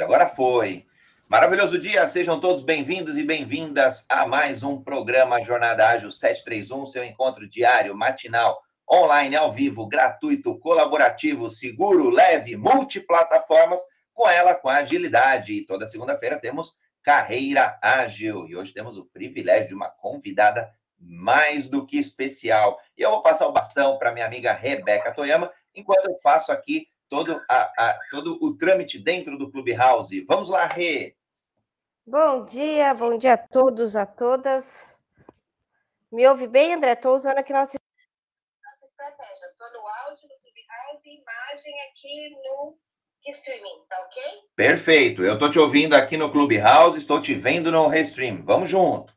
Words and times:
Agora 0.00 0.26
foi. 0.26 0.84
Maravilhoso 1.26 1.78
dia, 1.78 2.06
sejam 2.06 2.38
todos 2.38 2.60
bem-vindos 2.60 3.16
e 3.16 3.24
bem-vindas 3.24 4.04
a 4.08 4.26
mais 4.26 4.62
um 4.62 4.80
programa 4.80 5.40
Jornada 5.40 5.88
Ágil 5.88 6.10
731, 6.10 6.86
seu 6.86 7.02
encontro 7.02 7.48
diário, 7.48 7.96
matinal, 7.96 8.60
online, 8.90 9.34
ao 9.34 9.50
vivo, 9.50 9.86
gratuito, 9.86 10.58
colaborativo, 10.58 11.48
seguro, 11.48 12.10
leve, 12.10 12.56
multiplataformas, 12.56 13.80
com 14.12 14.28
ela, 14.28 14.54
com 14.54 14.68
agilidade. 14.68 15.54
E 15.54 15.66
toda 15.66 15.88
segunda-feira 15.88 16.38
temos 16.38 16.76
Carreira 17.02 17.78
Ágil. 17.80 18.46
E 18.48 18.54
hoje 18.54 18.74
temos 18.74 18.98
o 18.98 19.06
privilégio 19.06 19.68
de 19.68 19.74
uma 19.74 19.88
convidada 19.88 20.70
mais 20.98 21.68
do 21.68 21.86
que 21.86 21.98
especial. 21.98 22.78
E 22.96 23.02
eu 23.02 23.10
vou 23.10 23.22
passar 23.22 23.46
o 23.46 23.52
bastão 23.52 23.98
para 23.98 24.12
minha 24.12 24.26
amiga 24.26 24.52
Rebeca 24.52 25.12
Toyama, 25.12 25.50
enquanto 25.74 26.06
eu 26.06 26.18
faço 26.22 26.52
aqui 26.52 26.86
todo, 27.08 27.40
a, 27.48 27.62
a, 27.78 27.98
todo 28.10 28.38
o 28.42 28.56
trâmite 28.56 28.98
dentro 28.98 29.36
do 29.38 29.50
Clubhouse. 29.50 30.20
Vamos 30.22 30.48
lá, 30.48 30.66
Rê! 30.66 31.16
Bom 32.06 32.44
dia, 32.44 32.94
bom 32.94 33.18
dia 33.18 33.34
a 33.34 33.38
todos, 33.38 33.96
a 33.96 34.06
todas. 34.06 34.96
Me 36.12 36.26
ouve 36.28 36.46
bem, 36.46 36.72
André? 36.72 36.92
Estou 36.92 37.16
usando 37.16 37.38
aqui 37.38 37.52
nossa, 37.52 37.76
nossa 38.62 38.86
estratégia. 38.86 39.46
Estou 39.50 39.72
no 39.72 39.86
áudio, 39.86 40.28
no 40.28 40.34
Clubhouse 40.40 41.08
e 41.08 41.20
imagem 41.20 41.74
aqui 41.90 42.30
no 42.30 42.78
streaming, 43.32 43.84
tá 43.88 44.00
ok? 44.02 44.22
Perfeito. 44.54 45.24
Eu 45.24 45.34
estou 45.34 45.50
te 45.50 45.58
ouvindo 45.58 45.94
aqui 45.94 46.16
no 46.16 46.30
Clubhouse, 46.30 46.96
estou 46.96 47.20
te 47.20 47.34
vendo 47.34 47.72
no 47.72 47.88
Restream. 47.88 48.44
Vamos 48.44 48.70
junto. 48.70 49.12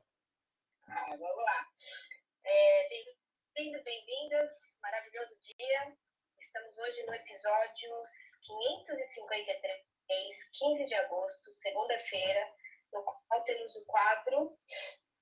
Ah, 0.87 1.09
vamos 1.09 1.37
lá. 1.37 1.67
É, 2.43 2.89
Bem-vindos, 3.53 3.83
bem-vindas. 3.83 4.49
Maravilhoso 4.81 5.35
dia 5.43 5.93
hoje 6.79 7.03
no 7.03 7.13
episódio 7.13 8.03
553, 8.43 10.37
15 10.53 10.85
de 10.85 10.95
agosto, 10.95 11.51
segunda-feira, 11.51 12.47
no 12.93 13.03
qual 13.03 13.43
temos 13.43 13.75
o 13.75 13.85
quadro 13.85 14.57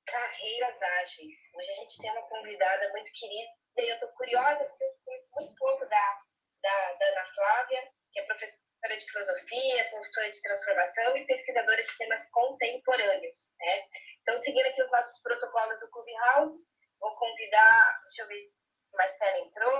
Carreiras 0.05 0.81
Ágeis. 0.81 1.33
Hoje 1.55 1.71
a 1.71 1.75
gente 1.75 1.97
tem 1.97 2.11
uma 2.11 2.21
convidada 2.29 2.89
muito 2.89 3.11
querida 3.11 3.51
e 3.79 3.89
eu 3.89 3.95
estou 3.95 4.09
curiosa 4.09 4.65
porque 4.65 4.83
eu 4.83 4.93
conheço 5.03 5.29
muito 5.33 5.55
pouco 5.55 5.85
da, 5.87 6.21
da, 6.61 6.93
da 6.93 7.05
Ana 7.07 7.25
Flávia, 7.33 7.91
que 8.13 8.19
é 8.19 8.23
professora 8.23 8.97
de 8.97 9.11
filosofia, 9.11 9.89
consultora 9.89 10.31
de 10.31 10.41
transformação 10.41 11.17
e 11.17 11.25
pesquisadora 11.25 11.83
de 11.83 11.97
temas 11.97 12.29
contemporâneos. 12.29 13.51
Né? 13.59 13.83
Então, 14.21 14.37
seguindo 14.37 14.67
aqui 14.67 14.83
os 14.83 14.91
nossos 14.91 15.19
protocolos 15.23 15.79
do 15.79 15.89
Clubhouse, 15.89 16.55
vou 16.99 17.15
convidar, 17.15 17.99
deixa 18.05 18.21
eu 18.21 18.27
ver 18.27 18.56
Marcela 18.97 19.39
entrou, 19.39 19.71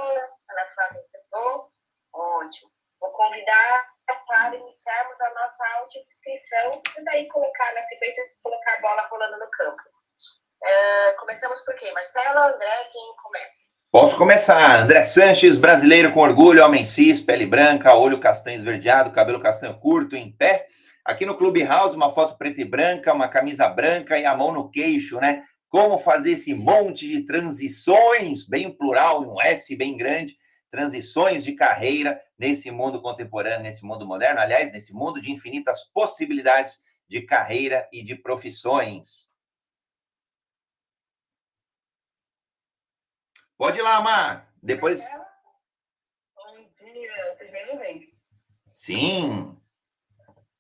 Ana 0.50 0.66
Flávia 0.73 1.02
entrou. 1.02 1.70
Ótimo. 2.14 2.72
Vou 3.00 3.12
convidar 3.12 3.90
para 4.28 4.56
iniciarmos 4.56 5.22
a 5.22 5.30
nossa 5.34 5.64
audiodescrição 5.80 6.82
e 6.98 7.04
daí 7.04 7.28
colocar 7.28 7.73
na 7.73 7.84
sequência, 7.84 8.23
colocar 8.42 8.73
a 8.73 8.82
bola 8.82 9.08
rolando 9.10 9.40
no 9.40 9.50
campo. 9.52 9.82
Uh, 10.64 11.20
começamos 11.20 11.60
por 11.62 11.76
quem? 11.76 11.94
Marcela, 11.94 12.48
André, 12.48 12.90
quem 12.92 13.16
começa? 13.22 13.68
Posso 13.92 14.18
começar. 14.18 14.80
André 14.82 15.04
Sanches, 15.04 15.58
brasileiro 15.58 16.12
com 16.14 16.20
orgulho, 16.20 16.66
homem 16.66 16.86
cis, 16.86 17.22
pele 17.22 17.45
branca, 17.45 17.95
olho 17.95 18.20
castanho 18.20 18.58
esverdeado, 18.58 19.12
cabelo 19.12 19.40
castanho 19.40 19.80
curto, 19.80 20.16
em 20.16 20.32
pé. 20.32 20.66
Aqui 21.06 21.26
no 21.26 21.38
Clubhouse, 21.38 21.95
uma 21.95 22.10
foto 22.10 22.38
preta 22.38 22.62
e 22.62 22.66
branca, 22.66 23.14
uma 23.14 23.30
camisa 23.30 23.70
branca 23.70 24.18
e 24.18 24.26
a 24.26 24.36
mão 24.36 24.52
no 24.52 24.70
queixo, 24.70 25.20
né? 25.20 25.44
Como 25.70 26.00
fazer 26.00 26.32
esse 26.32 26.54
monte 26.54 27.08
de 27.08 27.26
transições, 27.26 28.48
bem 28.48 28.72
plural, 28.72 29.22
um 29.22 29.42
S 29.42 29.76
bem 29.76 29.98
grande, 29.98 30.38
transições 30.72 31.44
de 31.44 31.54
carreira 31.54 32.22
nesse 32.38 32.72
mundo 32.72 33.02
contemporâneo, 33.02 33.64
nesse 33.64 33.84
mundo 33.84 34.06
moderno, 34.06 34.40
aliás, 34.40 34.72
nesse 34.72 34.94
mundo 34.94 35.22
de 35.22 35.32
infinitas 35.32 35.84
possibilidades 35.94 36.82
de 37.08 37.22
carreira 37.22 37.88
e 37.92 38.04
de 38.04 38.16
profissões. 38.16 39.30
Pode 43.58 43.80
ir 43.80 43.82
lá, 43.82 44.00
Mar. 44.02 44.54
Depois. 44.61 45.04
Bom 46.36 46.70
dia, 46.72 47.36
vocês 47.36 47.52
me 47.52 47.77
bem? 47.77 48.14
Sim. 48.73 49.57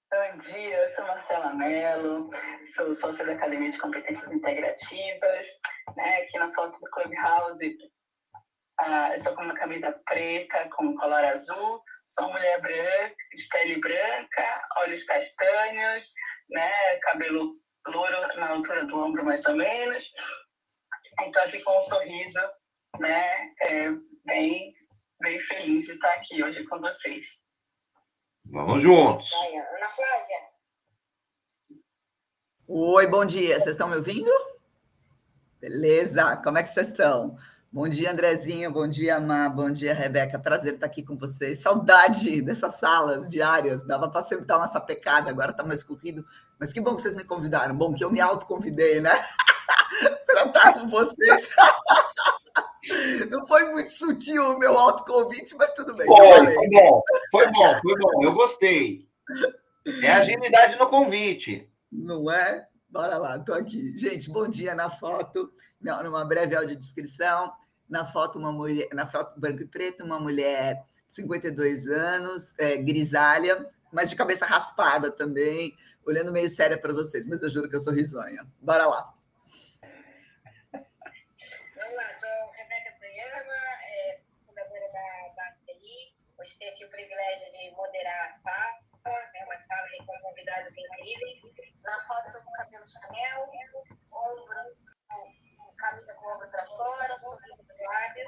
Bom 0.09 0.37
dia, 0.37 0.87
eu 0.87 0.95
sou 0.95 1.05
Marcela 1.05 1.53
Mello, 1.53 2.29
sou 2.75 2.95
sócia 2.95 3.25
da 3.25 3.33
Academia 3.33 3.71
de 3.71 3.77
Competências 3.77 4.31
Integrativas, 4.31 5.47
né, 5.97 6.17
aqui 6.19 6.39
na 6.39 6.53
foto 6.53 6.79
do 6.79 6.89
Clubhouse 6.91 7.77
ah, 8.79 9.13
estou 9.13 9.35
com 9.35 9.43
uma 9.43 9.55
camisa 9.55 9.91
preta 10.05 10.69
com 10.75 10.95
colar 10.95 11.25
azul, 11.25 11.83
sou 12.07 12.31
mulher 12.31 12.61
branca, 12.61 13.15
de 13.35 13.47
pele 13.49 13.81
branca, 13.81 14.61
olhos 14.77 15.03
castanhos, 15.03 16.13
né, 16.51 16.97
cabelo 17.01 17.55
louro 17.87 18.37
na 18.37 18.51
altura 18.51 18.85
do 18.85 18.99
ombro 18.99 19.25
mais 19.25 19.43
ou 19.45 19.55
menos. 19.55 20.05
Então 21.21 21.43
aqui 21.43 21.61
com 21.63 21.75
um 21.75 21.81
sorriso, 21.81 22.39
né, 22.99 23.51
é, 23.63 23.89
bem, 24.25 24.73
bem 25.21 25.41
feliz 25.41 25.85
de 25.85 25.93
estar 25.93 26.13
aqui 26.13 26.43
hoje 26.43 26.63
com 26.65 26.79
vocês. 26.79 27.25
Vamos 28.49 28.81
juntos. 28.81 29.31
Ana 29.33 29.89
Flávia. 29.89 30.37
Oi, 32.67 33.07
bom 33.07 33.25
dia. 33.25 33.59
Vocês 33.59 33.75
estão 33.75 33.89
me 33.89 33.97
ouvindo? 33.97 34.31
Beleza, 35.59 36.37
como 36.37 36.57
é 36.57 36.63
que 36.63 36.69
vocês 36.69 36.87
estão? 36.87 37.37
Bom 37.69 37.89
dia, 37.89 38.11
Andrezinho. 38.11 38.71
Bom 38.71 38.87
dia, 38.87 39.19
Má. 39.19 39.49
Bom 39.49 39.69
dia, 39.69 39.93
Rebeca. 39.93 40.39
Prazer 40.39 40.75
estar 40.75 40.85
aqui 40.85 41.03
com 41.03 41.17
vocês. 41.17 41.59
Saudade 41.59 42.41
dessas 42.41 42.75
salas 42.75 43.29
diárias. 43.29 43.83
Dava 43.83 44.09
para 44.09 44.23
sempre 44.23 44.45
dar 44.45 44.57
uma 44.57 44.67
sapecada, 44.67 45.29
agora 45.29 45.51
está 45.51 45.65
mais 45.65 45.83
corrido. 45.83 46.25
Mas 46.57 46.71
que 46.71 46.79
bom 46.79 46.95
que 46.95 47.01
vocês 47.01 47.15
me 47.15 47.25
convidaram. 47.25 47.75
Bom 47.75 47.93
que 47.93 48.03
eu 48.03 48.09
me 48.09 48.21
autoconvidei, 48.21 49.01
né? 49.01 49.11
para 50.25 50.45
estar 50.45 50.73
com 50.73 50.87
vocês. 50.87 51.49
Não 53.29 53.45
foi 53.45 53.65
muito 53.71 53.91
sutil 53.91 54.43
o 54.51 54.59
meu 54.59 54.77
autoconvite, 54.77 55.55
mas 55.55 55.71
tudo 55.73 55.95
bem. 55.95 56.07
Foi, 56.07 56.53
foi 56.53 56.69
bom. 56.69 57.03
Foi 57.31 57.51
bom, 57.51 57.79
foi 57.81 57.99
bom. 57.99 58.23
Eu 58.23 58.33
gostei. 58.33 59.07
É 60.03 60.11
agilidade 60.11 60.77
no 60.77 60.87
convite. 60.87 61.69
Não 61.91 62.31
é? 62.31 62.67
Bora 62.89 63.17
lá, 63.17 63.37
estou 63.37 63.55
aqui. 63.55 63.97
Gente, 63.97 64.29
bom 64.29 64.47
dia 64.47 64.73
na 64.73 64.89
foto, 64.89 65.51
numa 65.81 66.25
breve 66.25 66.55
audiodescrição. 66.55 67.51
Na 67.89 68.03
foto, 68.05 68.37
uma 68.37 68.51
mulher, 68.51 68.87
na 68.93 69.05
foto 69.05 69.39
branco 69.39 69.61
e 69.61 69.65
preto, 69.65 70.03
uma 70.03 70.19
mulher 70.19 70.83
de 71.07 71.13
52 71.13 71.87
anos, 71.87 72.57
é, 72.59 72.75
grisalha, 72.77 73.69
mas 73.91 74.09
de 74.09 74.15
cabeça 74.15 74.45
raspada 74.45 75.09
também, 75.09 75.73
olhando 76.05 76.31
meio 76.31 76.49
séria 76.49 76.77
para 76.77 76.91
vocês, 76.91 77.25
mas 77.25 77.41
eu 77.43 77.49
juro 77.49 77.69
que 77.69 77.75
eu 77.75 77.79
sou 77.79 77.93
risonha. 77.93 78.45
Bora 78.59 78.85
lá. 78.85 79.13
Vamos 80.73 81.95
lá, 81.95 82.09
sou 82.19 82.51
Rebeca 82.51 82.93
Toyama, 82.99 83.53
é, 83.83 84.19
fundadora 84.45 84.87
da, 84.91 85.33
da 85.35 85.51
TI. 85.65 86.13
Hoje 86.39 86.55
tenho 86.59 86.71
aqui 86.73 86.83
o 86.83 86.89
privilégio 86.89 87.51
de 87.51 87.66
moderar 87.77 88.31
a 88.31 88.39
sala, 88.39 89.31
né, 89.33 89.45
uma 89.45 89.55
sala 89.67 89.87
com 90.05 90.19
convidados 90.19 90.75
incríveis 90.75 91.41
na 91.83 91.99
foto 92.07 92.43
com 92.43 92.51
cabelo 92.51 92.85
Chanel, 92.87 93.49
ombro, 94.11 94.77
camisa 95.77 96.13
com 96.15 96.33
ombro 96.33 96.49
para 96.49 96.65
fora, 96.65 97.19
sorriso 97.19 97.63
dos 97.63 97.79
lábios. 97.79 98.27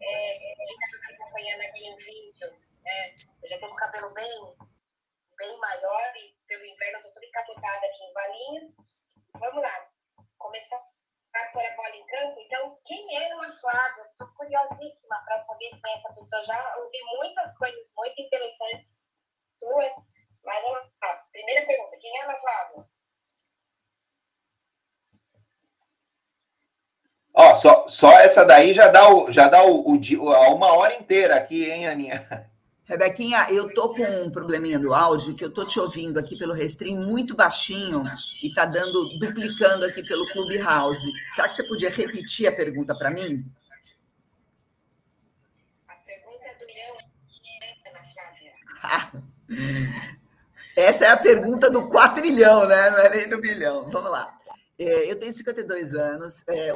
É, 0.00 0.38
quem 0.38 0.76
está 0.80 0.98
me 0.98 1.14
acompanhando 1.14 1.60
aqui 1.62 1.86
em 1.86 1.96
vídeo, 1.96 2.50
né, 2.82 3.14
eu 3.42 3.48
já 3.48 3.58
tenho 3.58 3.72
um 3.72 3.76
cabelo 3.76 4.10
bem, 4.14 4.56
bem 5.36 5.58
maior 5.58 6.16
e 6.16 6.34
pelo 6.46 6.64
inverno 6.64 6.98
estou 6.98 7.12
toda 7.12 7.26
encapotada 7.26 7.86
aqui 7.86 8.04
em 8.04 8.12
valinhos. 8.12 8.76
Vamos 9.34 9.62
lá, 9.62 9.90
começar 10.38 10.93
a 11.34 11.46
pôr 11.52 11.64
a 11.64 11.76
bola 11.76 11.96
em 11.96 12.06
campo. 12.06 12.40
Então, 12.40 12.78
quem 12.84 13.16
é 13.16 13.32
Ana 13.32 13.58
Flávia? 13.60 14.04
Estou 14.10 14.28
curiosíssima 14.28 15.22
para 15.24 15.44
saber 15.44 15.70
quem 15.70 15.92
é 15.92 15.98
essa 15.98 16.12
pessoa. 16.14 16.44
Já 16.44 16.76
ouvi 16.78 16.98
muitas 17.16 17.56
coisas 17.58 17.92
muito 17.96 18.20
interessantes 18.20 19.08
suas, 19.58 19.92
mas 20.44 20.64
lá. 20.64 21.16
Primeira 21.32 21.66
pergunta, 21.66 21.96
quem 21.98 22.18
é 22.18 22.24
Ana 22.24 22.38
Flávia? 22.38 22.86
Ó, 27.36 27.54
só, 27.56 27.88
só 27.88 28.12
essa 28.12 28.44
daí 28.44 28.72
já 28.72 28.88
dá, 28.88 29.08
o, 29.12 29.30
já 29.32 29.48
dá 29.48 29.64
o, 29.64 29.84
o, 29.90 30.54
uma 30.54 30.72
hora 30.72 30.94
inteira 30.94 31.34
aqui, 31.34 31.68
hein, 31.68 31.88
Aninha? 31.88 32.53
Rebequinha, 32.86 33.46
eu 33.50 33.72
tô 33.72 33.94
com 33.94 34.04
um 34.04 34.30
probleminha 34.30 34.78
do 34.78 34.92
áudio, 34.92 35.34
que 35.34 35.42
eu 35.44 35.50
tô 35.50 35.64
te 35.64 35.80
ouvindo 35.80 36.18
aqui 36.18 36.36
pelo 36.36 36.52
Restream 36.52 37.00
muito 37.00 37.34
baixinho 37.34 38.04
e 38.42 38.52
tá 38.52 38.66
dando, 38.66 39.18
duplicando 39.18 39.86
aqui 39.86 40.06
pelo 40.06 40.30
Clubhouse. 40.30 41.10
Será 41.34 41.48
que 41.48 41.54
você 41.54 41.64
podia 41.64 41.88
repetir 41.88 42.46
a 42.46 42.52
pergunta 42.52 42.94
para 42.94 43.10
mim? 43.10 43.50
A 45.88 45.94
pergunta 45.94 46.44
é 46.44 46.54
do 46.56 46.66
milhão, 46.66 46.96
Essa 50.76 51.06
é 51.06 51.08
a 51.08 51.16
pergunta 51.16 51.70
do 51.70 51.88
quatrilhão, 51.88 52.66
né? 52.66 52.90
Não 52.90 52.98
é 52.98 53.08
nem 53.08 53.28
do 53.28 53.38
milhão. 53.38 53.88
Vamos 53.88 54.10
lá. 54.10 54.38
É, 54.78 55.10
eu 55.10 55.18
tenho 55.18 55.32
52 55.32 55.94
anos. 55.94 56.44
É, 56.48 56.74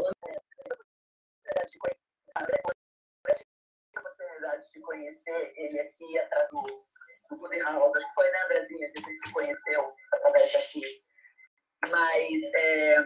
oportunidade 4.58 4.72
de 4.72 4.80
conhecer 4.80 5.52
ele 5.56 5.80
aqui 5.80 6.18
através 6.18 6.50
do, 6.50 6.84
no 7.30 7.38
Clube 7.38 7.58
House. 7.60 7.96
Acho 7.96 8.08
que 8.08 8.14
foi, 8.14 8.30
né, 8.30 8.42
Andrezinha, 8.44 8.92
que 8.92 8.98
a 8.98 9.08
gente 9.08 9.18
se 9.20 9.32
conheceu 9.32 9.92
através 10.12 10.52
daqui. 10.52 10.82
Mas 11.88 12.42
é, 12.56 12.96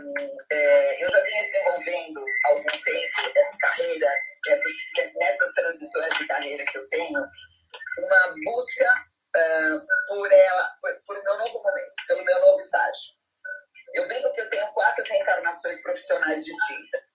é, 0.50 1.04
eu 1.04 1.10
já 1.10 1.22
vinha 1.22 1.43
desenvolvendo 1.43 2.25
há 2.46 2.49
algum 2.49 2.64
tempo 2.64 3.32
essa 3.37 3.58
carreira, 3.58 4.08
essa, 4.49 4.69
nessas 5.14 5.52
transições 5.52 6.19
de 6.19 6.26
carreira 6.26 6.64
que 6.64 6.78
eu 6.78 6.88
tenho, 6.88 7.20
uma 7.20 8.34
busca 8.46 9.06
uh, 9.37 9.87
por 10.08 10.32
ela, 10.32 10.76
por, 10.81 11.02
por 11.06 11.22
meu 11.22 11.38
novo 11.38 11.62
momento, 11.62 11.93
pelo 12.08 12.25
meu 12.25 12.40
novo 12.40 12.60
estágio. 12.60 13.12
Eu 13.94 14.08
brinco 14.08 14.32
que 14.32 14.40
eu 14.40 14.49
tenho 14.49 14.66
quatro 14.72 15.04
reencarnações 15.04 15.82
profissionais 15.82 16.43
distintas. 16.43 17.12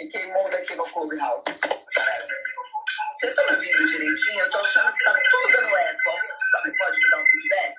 Fiquei 0.00 0.26
muda 0.28 0.56
aqui 0.56 0.74
no 0.76 0.84
Clubhouse. 0.84 1.44
Vocês 1.44 3.32
estão 3.32 3.44
me 3.44 3.54
ouvindo 3.54 3.86
direitinho? 3.86 4.40
Eu 4.40 4.50
tô 4.50 4.58
achando 4.60 4.90
que 4.90 5.04
tá 5.04 5.12
tudo 5.30 5.52
dando 5.52 5.76
eco. 5.76 6.08
Alguém 6.08 6.30
sabe, 6.50 6.78
pode 6.78 6.96
me 6.96 7.10
dar 7.10 7.18
um 7.18 7.24
feedback? 7.26 7.74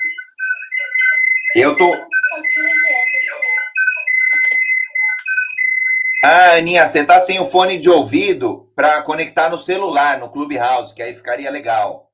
Eu 1.55 1.77
tô. 1.77 1.95
Ah, 6.23 6.51
Aninha, 6.57 6.87
você 6.87 7.03
tá 7.03 7.19
sem 7.19 7.39
o 7.39 7.45
fone 7.45 7.79
de 7.79 7.89
ouvido 7.89 8.71
para 8.75 9.01
conectar 9.01 9.49
no 9.49 9.57
celular, 9.57 10.19
no 10.19 10.29
Clubhouse, 10.29 10.93
que 10.93 11.01
aí 11.01 11.15
ficaria 11.15 11.49
legal. 11.49 12.10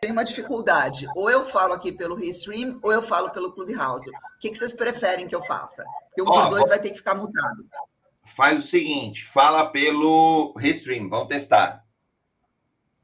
Tem 0.00 0.12
uma 0.12 0.24
dificuldade. 0.24 1.08
Ou 1.16 1.30
eu 1.30 1.44
falo 1.44 1.72
aqui 1.72 1.90
pelo 1.92 2.14
Restream, 2.14 2.78
ou 2.82 2.92
eu 2.92 3.02
falo 3.02 3.30
pelo 3.30 3.52
Clubhouse. 3.52 4.08
O 4.08 4.38
que, 4.40 4.50
que 4.50 4.58
vocês 4.58 4.74
preferem 4.74 5.26
que 5.26 5.34
eu 5.34 5.42
faça? 5.42 5.84
Porque 6.08 6.22
um 6.22 6.32
dos 6.32 6.48
dois 6.48 6.68
vai 6.68 6.78
ter 6.78 6.90
que 6.90 6.98
ficar 6.98 7.14
mutado. 7.14 7.66
Faz 8.24 8.58
o 8.58 8.68
seguinte, 8.68 9.24
fala 9.26 9.70
pelo 9.70 10.54
Restream, 10.56 11.08
vamos 11.08 11.28
testar. 11.28 11.84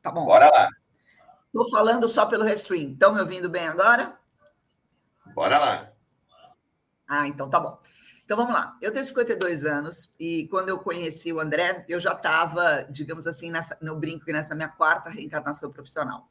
Tá 0.03 0.11
bom. 0.11 0.27
Bora 0.27 0.51
lá. 0.51 0.69
Estou 1.47 1.71
falando 1.71 2.09
só 2.09 2.27
pelo 2.27 2.45
Restream. 2.45 2.93
Estão 2.93 3.15
me 3.15 3.21
ouvindo 3.21 3.49
bem 3.49 3.67
agora? 3.67 4.19
Bora 5.35 5.59
lá. 5.59 5.93
Ah, 7.09 7.27
então 7.27 7.49
tá 7.49 7.59
bom. 7.59 7.79
Então 8.25 8.37
vamos 8.37 8.55
lá. 8.55 8.77
Eu 8.81 8.93
tenho 8.93 9.05
52 9.05 9.65
anos 9.65 10.13
e 10.19 10.47
quando 10.49 10.69
eu 10.69 10.79
conheci 10.79 11.33
o 11.33 11.41
André, 11.41 11.85
eu 11.89 12.01
já 12.01 12.13
estava, 12.13 12.85
digamos 12.91 13.27
assim, 13.27 13.51
nessa, 13.51 13.77
no 13.81 13.97
brinco 13.97 14.25
nessa 14.31 14.55
minha 14.55 14.69
quarta 14.69 15.11
reencarnação 15.11 15.71
profissional. 15.71 16.29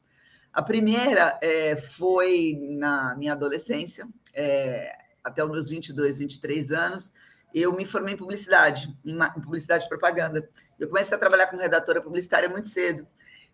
A 0.54 0.62
primeira 0.62 1.36
é, 1.42 1.74
foi 1.74 2.56
na 2.78 3.16
minha 3.16 3.32
adolescência, 3.32 4.06
é, 4.32 4.96
até 5.22 5.44
os 5.44 5.50
meus 5.50 5.68
22, 5.68 6.18
23 6.18 6.70
anos, 6.70 7.12
eu 7.52 7.72
me 7.72 7.84
formei 7.84 8.14
em 8.14 8.16
publicidade, 8.16 8.96
em, 9.04 9.16
em 9.16 9.40
publicidade 9.40 9.84
e 9.84 9.88
propaganda. 9.88 10.48
Eu 10.78 10.88
comecei 10.88 11.16
a 11.16 11.18
trabalhar 11.18 11.48
como 11.48 11.60
redatora 11.60 12.00
publicitária 12.00 12.48
muito 12.48 12.68
cedo 12.68 13.04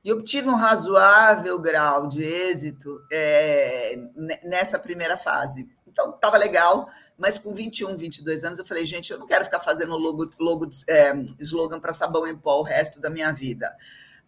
e 0.04 0.12
obtive 0.12 0.48
um 0.48 0.56
razoável 0.56 1.58
grau 1.58 2.06
de 2.06 2.22
êxito 2.22 3.00
é, 3.10 3.98
nessa 4.42 4.78
primeira 4.78 5.16
fase. 5.16 5.68
Então, 5.86 6.10
estava 6.10 6.36
legal, 6.36 6.88
mas 7.18 7.38
com 7.38 7.54
21, 7.54 7.96
22 7.96 8.44
anos, 8.44 8.58
eu 8.58 8.64
falei, 8.64 8.84
gente, 8.84 9.10
eu 9.10 9.18
não 9.18 9.26
quero 9.26 9.44
ficar 9.44 9.60
fazendo 9.60 9.96
logo, 9.96 10.30
logo 10.38 10.68
é, 10.86 11.12
slogan 11.38 11.80
para 11.80 11.92
sabão 11.92 12.26
em 12.26 12.36
pó 12.36 12.60
o 12.60 12.62
resto 12.62 13.00
da 13.00 13.08
minha 13.08 13.32
vida. 13.32 13.74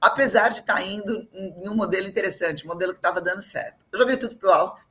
Apesar 0.02 0.49
de 0.49 0.58
estar 0.58 0.75
tá 0.75 0.82
indo 0.82 1.28
em 1.32 1.69
um 1.69 1.76
modelo 1.76 2.08
interessante, 2.08 2.64
um 2.64 2.69
modelo 2.69 2.93
que 2.93 2.99
estava 2.99 3.20
dando 3.20 3.40
certo. 3.40 3.87
Eu 3.93 4.00
joguei 4.00 4.16
tudo 4.16 4.37
para 4.37 4.49
o 4.49 4.52
alto, 4.52 4.84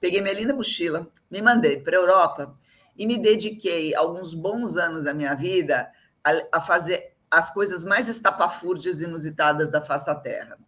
peguei 0.00 0.20
minha 0.20 0.34
linda 0.34 0.52
mochila, 0.52 1.06
me 1.30 1.40
mandei 1.40 1.80
para 1.80 1.96
a 1.96 2.00
Europa 2.00 2.58
e 2.98 3.06
me 3.06 3.16
dediquei 3.16 3.94
alguns 3.94 4.34
bons 4.34 4.76
anos 4.76 5.04
da 5.04 5.14
minha 5.14 5.34
vida 5.34 5.88
a, 6.24 6.58
a 6.58 6.60
fazer 6.60 7.14
as 7.30 7.48
coisas 7.52 7.84
mais 7.84 8.08
estapafúrdias 8.08 9.00
e 9.00 9.04
inusitadas 9.04 9.70
da 9.70 9.80
face 9.80 10.04
da 10.04 10.16
Terra. 10.16 10.58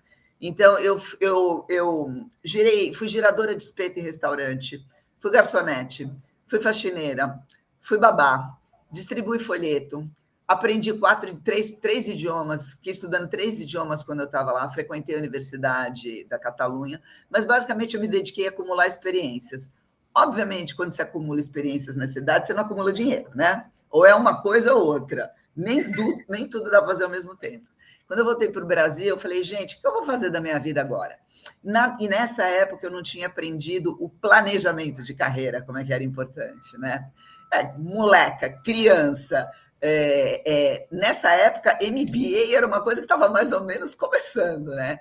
Então, 0.41 0.79
eu, 0.79 0.97
eu, 1.21 1.67
eu 1.69 2.31
girei, 2.45 2.95
fui 2.95 3.09
giradora 3.09 3.53
de 3.57 3.65
espeto 3.65 3.99
em 3.99 4.03
restaurante, 4.03 4.81
fui 5.19 5.33
garçonete, 5.33 6.09
fui 6.47 6.61
faxineira, 6.61 7.37
fui 7.81 7.99
babá, 7.99 8.57
distribuí 8.93 9.41
folheto, 9.41 10.09
aprendi 10.49 10.95
quatro, 10.95 11.37
três, 11.37 11.71
três 11.73 12.09
idiomas, 12.09 12.73
fiquei 12.73 12.93
estudando 12.93 13.29
três 13.29 13.61
idiomas 13.61 14.03
quando 14.03 14.21
eu 14.21 14.27
estava 14.27 14.51
lá, 14.51 14.67
frequentei 14.71 15.15
a 15.15 15.19
Universidade 15.19 16.25
da 16.25 16.39
Catalunha, 16.39 17.03
mas 17.29 17.45
basicamente 17.45 17.95
eu 17.95 18.01
me 18.01 18.09
dediquei 18.09 18.47
a 18.47 18.49
acumular 18.49 18.87
experiências. 18.87 19.71
Obviamente, 20.15 20.75
quando 20.75 20.93
você 20.93 21.03
acumula 21.03 21.39
experiências 21.39 21.97
na 21.97 22.09
cidade, 22.09 22.47
você 22.47 22.55
não 22.55 22.63
acumula 22.63 22.93
dinheiro, 22.93 23.31
né? 23.35 23.67
Ou 23.91 24.07
é 24.07 24.15
uma 24.15 24.41
coisa 24.41 24.73
ou 24.73 24.87
outra. 24.87 25.31
Nem, 25.55 25.83
du, 25.91 26.25
nem 26.29 26.49
tudo 26.49 26.71
dá 26.71 26.79
para 26.79 26.89
fazer 26.89 27.05
ao 27.05 27.11
mesmo 27.11 27.37
tempo. 27.37 27.67
Quando 28.07 28.21
eu 28.21 28.25
voltei 28.25 28.49
para 28.49 28.65
o 28.65 28.67
Brasil, 28.67 29.07
eu 29.07 29.19
falei, 29.19 29.43
gente, 29.43 29.77
o 29.77 29.81
que 29.83 29.87
eu 29.87 29.93
vou 29.93 30.03
fazer 30.03 30.31
da 30.31 30.41
minha 30.41 30.59
vida 30.59 30.81
agora? 30.81 31.19
Na, 31.63 31.95
e 32.01 32.09
nessa 32.09 32.43
época 32.45 32.87
eu 32.87 32.91
não 32.91 33.03
tinha 33.03 33.27
aprendido 33.27 33.97
o 34.01 34.09
planejamento 34.09 35.03
de 35.03 35.13
carreira, 35.13 35.61
como 35.61 35.77
é 35.77 35.85
que 35.85 35.93
era 35.93 36.03
importante, 36.03 36.79
né? 36.79 37.11
É, 37.53 37.65
moleca, 37.77 38.51
criança. 38.65 39.51
É, 39.81 40.43
é, 40.45 40.89
nessa 40.91 41.31
época, 41.33 41.79
MBA 41.83 42.57
era 42.57 42.67
uma 42.67 42.81
coisa 42.81 43.01
que 43.01 43.05
estava 43.05 43.29
mais 43.29 43.53
ou 43.53 43.65
menos 43.65 43.95
começando, 43.95 44.69
né? 44.69 44.99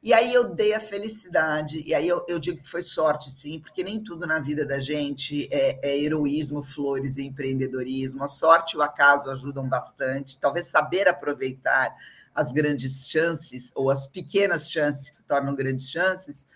E 0.00 0.12
aí 0.12 0.32
eu 0.32 0.54
dei 0.54 0.74
a 0.74 0.80
felicidade, 0.80 1.82
e 1.84 1.92
aí 1.92 2.06
eu, 2.06 2.24
eu, 2.28 2.38
digo 2.38 2.62
que 2.62 2.68
foi 2.68 2.82
sorte, 2.82 3.32
sim, 3.32 3.58
porque 3.58 3.82
nem 3.82 4.02
tudo 4.02 4.28
na 4.28 4.38
vida 4.38 4.64
da 4.64 4.78
gente 4.78 5.48
é, 5.50 5.80
é, 5.82 5.98
heroísmo, 5.98 6.62
flores 6.62 7.16
e 7.16 7.24
empreendedorismo. 7.24 8.22
A 8.22 8.28
sorte 8.28 8.74
e 8.74 8.78
o 8.78 8.82
acaso 8.82 9.28
ajudam 9.28 9.68
bastante. 9.68 10.38
Talvez 10.38 10.66
saber 10.68 11.08
aproveitar 11.08 11.92
as 12.32 12.52
grandes 12.52 13.08
chances, 13.08 13.72
ou 13.74 13.90
as 13.90 14.06
pequenas 14.06 14.70
chances 14.70 15.10
que 15.10 15.16
se 15.16 15.24
tornam 15.24 15.56
grandes 15.56 15.90
chances, 15.90 16.46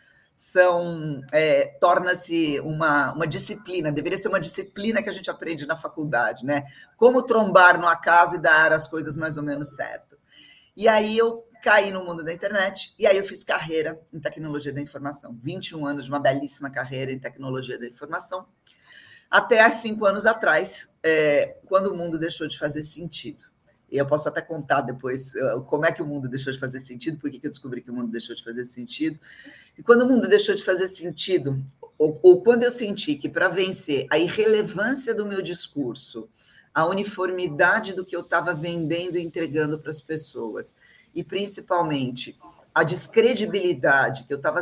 são 0.43 1.21
é, 1.31 1.67
torna-se 1.81 2.59
uma, 2.65 3.13
uma 3.13 3.29
disciplina, 3.29 3.93
deveria 3.93 4.19
ser 4.19 4.27
uma 4.27 4.41
disciplina 4.41 5.01
que 5.01 5.09
a 5.09 5.13
gente 5.13 5.31
aprende 5.31 5.65
na 5.67 5.77
faculdade, 5.77 6.45
né? 6.45 6.65
Como 6.97 7.23
trombar 7.23 7.81
no 7.81 7.87
acaso 7.87 8.35
e 8.35 8.43
dar 8.43 8.73
as 8.73 8.89
coisas 8.89 9.17
mais 9.17 9.37
ou 9.37 9.45
menos 9.45 9.77
certo. 9.77 10.19
E 10.77 10.89
aí 10.89 11.17
eu 11.17 11.47
caí 11.63 11.93
no 11.93 12.05
mundo 12.05 12.25
da 12.25 12.33
internet 12.33 12.93
e 12.99 13.07
aí 13.07 13.17
eu 13.17 13.25
fiz 13.25 13.45
carreira 13.45 14.01
em 14.13 14.19
tecnologia 14.19 14.73
da 14.73 14.81
informação. 14.81 15.39
21 15.41 15.87
anos 15.87 16.07
de 16.07 16.11
uma 16.11 16.19
belíssima 16.19 16.69
carreira 16.69 17.13
em 17.13 17.21
tecnologia 17.21 17.79
da 17.79 17.87
informação. 17.87 18.45
Até 19.31 19.61
há 19.61 19.71
cinco 19.71 20.05
anos 20.07 20.27
atrás, 20.27 20.89
é, 21.05 21.57
quando 21.67 21.87
o 21.87 21.97
mundo 21.97 22.19
deixou 22.19 22.49
de 22.49 22.59
fazer 22.59 22.83
sentido. 22.83 23.45
E 23.93 23.99
eu 23.99 24.07
posso 24.07 24.27
até 24.27 24.41
contar 24.41 24.81
depois 24.81 25.35
uh, 25.35 25.63
como 25.65 25.85
é 25.85 25.93
que 25.93 26.03
o 26.03 26.07
mundo 26.07 26.27
deixou 26.27 26.51
de 26.51 26.59
fazer 26.59 26.81
sentido, 26.81 27.19
por 27.19 27.31
que 27.31 27.47
eu 27.47 27.51
descobri 27.51 27.83
que 27.83 27.91
o 27.91 27.95
mundo 27.95 28.11
deixou 28.11 28.35
de 28.35 28.43
fazer 28.43 28.65
sentido. 28.65 29.21
E 29.77 29.83
quando 29.83 30.03
o 30.03 30.09
mundo 30.09 30.29
deixou 30.29 30.55
de 30.55 30.65
fazer 30.65 30.89
sentido, 30.89 31.63
ou, 31.99 32.19
ou 32.23 32.43
quando 32.43 32.63
eu 32.63 32.71
senti 32.71 33.15
que 33.17 33.29
para 33.29 33.49
vencer 33.49 34.07
a 34.11 34.19
irrelevância 34.19 35.15
do 35.15 35.27
meu 35.27 35.41
discurso, 35.41 36.29
a 36.75 36.87
uniformidade 36.87 37.95
do 37.95 38.05
que 38.05 38.17
eu 38.17 38.21
estava 38.21 38.55
vendendo 38.55 39.17
e 39.17 39.23
entregando 39.23 39.79
para 39.79 39.91
as 39.91 40.01
pessoas, 40.01 40.75
e 41.15 41.23
principalmente 41.23 42.39
a 42.75 42.83
descredibilidade 42.83 44.25
que 44.25 44.33
eu 44.33 44.39
estava 44.39 44.61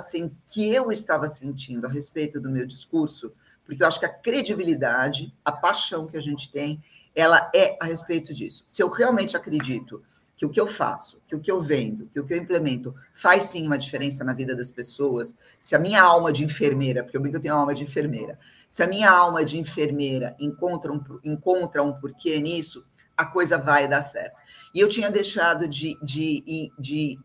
que 0.49 0.75
eu 0.75 0.91
estava 0.91 1.29
sentindo 1.29 1.87
a 1.87 1.91
respeito 1.91 2.41
do 2.41 2.51
meu 2.51 2.67
discurso, 2.67 3.33
porque 3.65 3.83
eu 3.83 3.87
acho 3.87 4.01
que 4.01 4.07
a 4.07 4.13
credibilidade, 4.13 5.33
a 5.45 5.53
paixão 5.53 6.07
que 6.09 6.17
a 6.17 6.21
gente 6.21 6.51
tem, 6.51 6.83
ela 7.15 7.51
é 7.55 7.77
a 7.81 7.85
respeito 7.85 8.35
disso. 8.35 8.65
Se 8.67 8.83
eu 8.83 8.89
realmente 8.89 9.37
acredito 9.37 10.03
que 10.41 10.47
o 10.47 10.49
que 10.49 10.59
eu 10.59 10.67
faço, 10.67 11.21
que 11.29 11.37
o 11.37 11.39
que 11.39 11.51
eu 11.51 11.61
vendo, 11.61 12.07
que 12.07 12.19
o 12.19 12.25
que 12.25 12.33
eu 12.33 12.39
implemento 12.39 12.95
faz 13.13 13.45
sim 13.45 13.67
uma 13.67 13.77
diferença 13.77 14.25
na 14.25 14.33
vida 14.33 14.57
das 14.57 14.71
pessoas, 14.71 15.37
se 15.59 15.77
a 15.77 15.79
minha 15.79 16.03
alma 16.03 16.33
de 16.33 16.43
enfermeira, 16.43 17.05
porque 17.05 17.15
eu 17.15 17.21
bem 17.21 17.31
que 17.31 17.37
eu 17.37 17.43
tenho 17.43 17.55
alma 17.55 17.75
de 17.75 17.85
enfermeira, 17.85 18.39
se 18.67 18.83
a 18.83 18.87
minha 18.87 19.11
alma 19.11 19.45
de 19.45 19.59
enfermeira 19.59 20.35
encontra 20.41 20.91
um, 20.91 21.05
encontra 21.23 21.83
um 21.83 21.93
porquê 21.93 22.41
nisso, 22.41 22.87
a 23.15 23.27
coisa 23.27 23.59
vai 23.59 23.87
dar 23.87 24.01
certo. 24.01 24.35
E 24.75 24.81
eu 24.81 24.89
tinha 24.89 25.11
deixado 25.11 25.69
de, 25.69 25.95
de, 26.03 26.73
de 26.79 27.19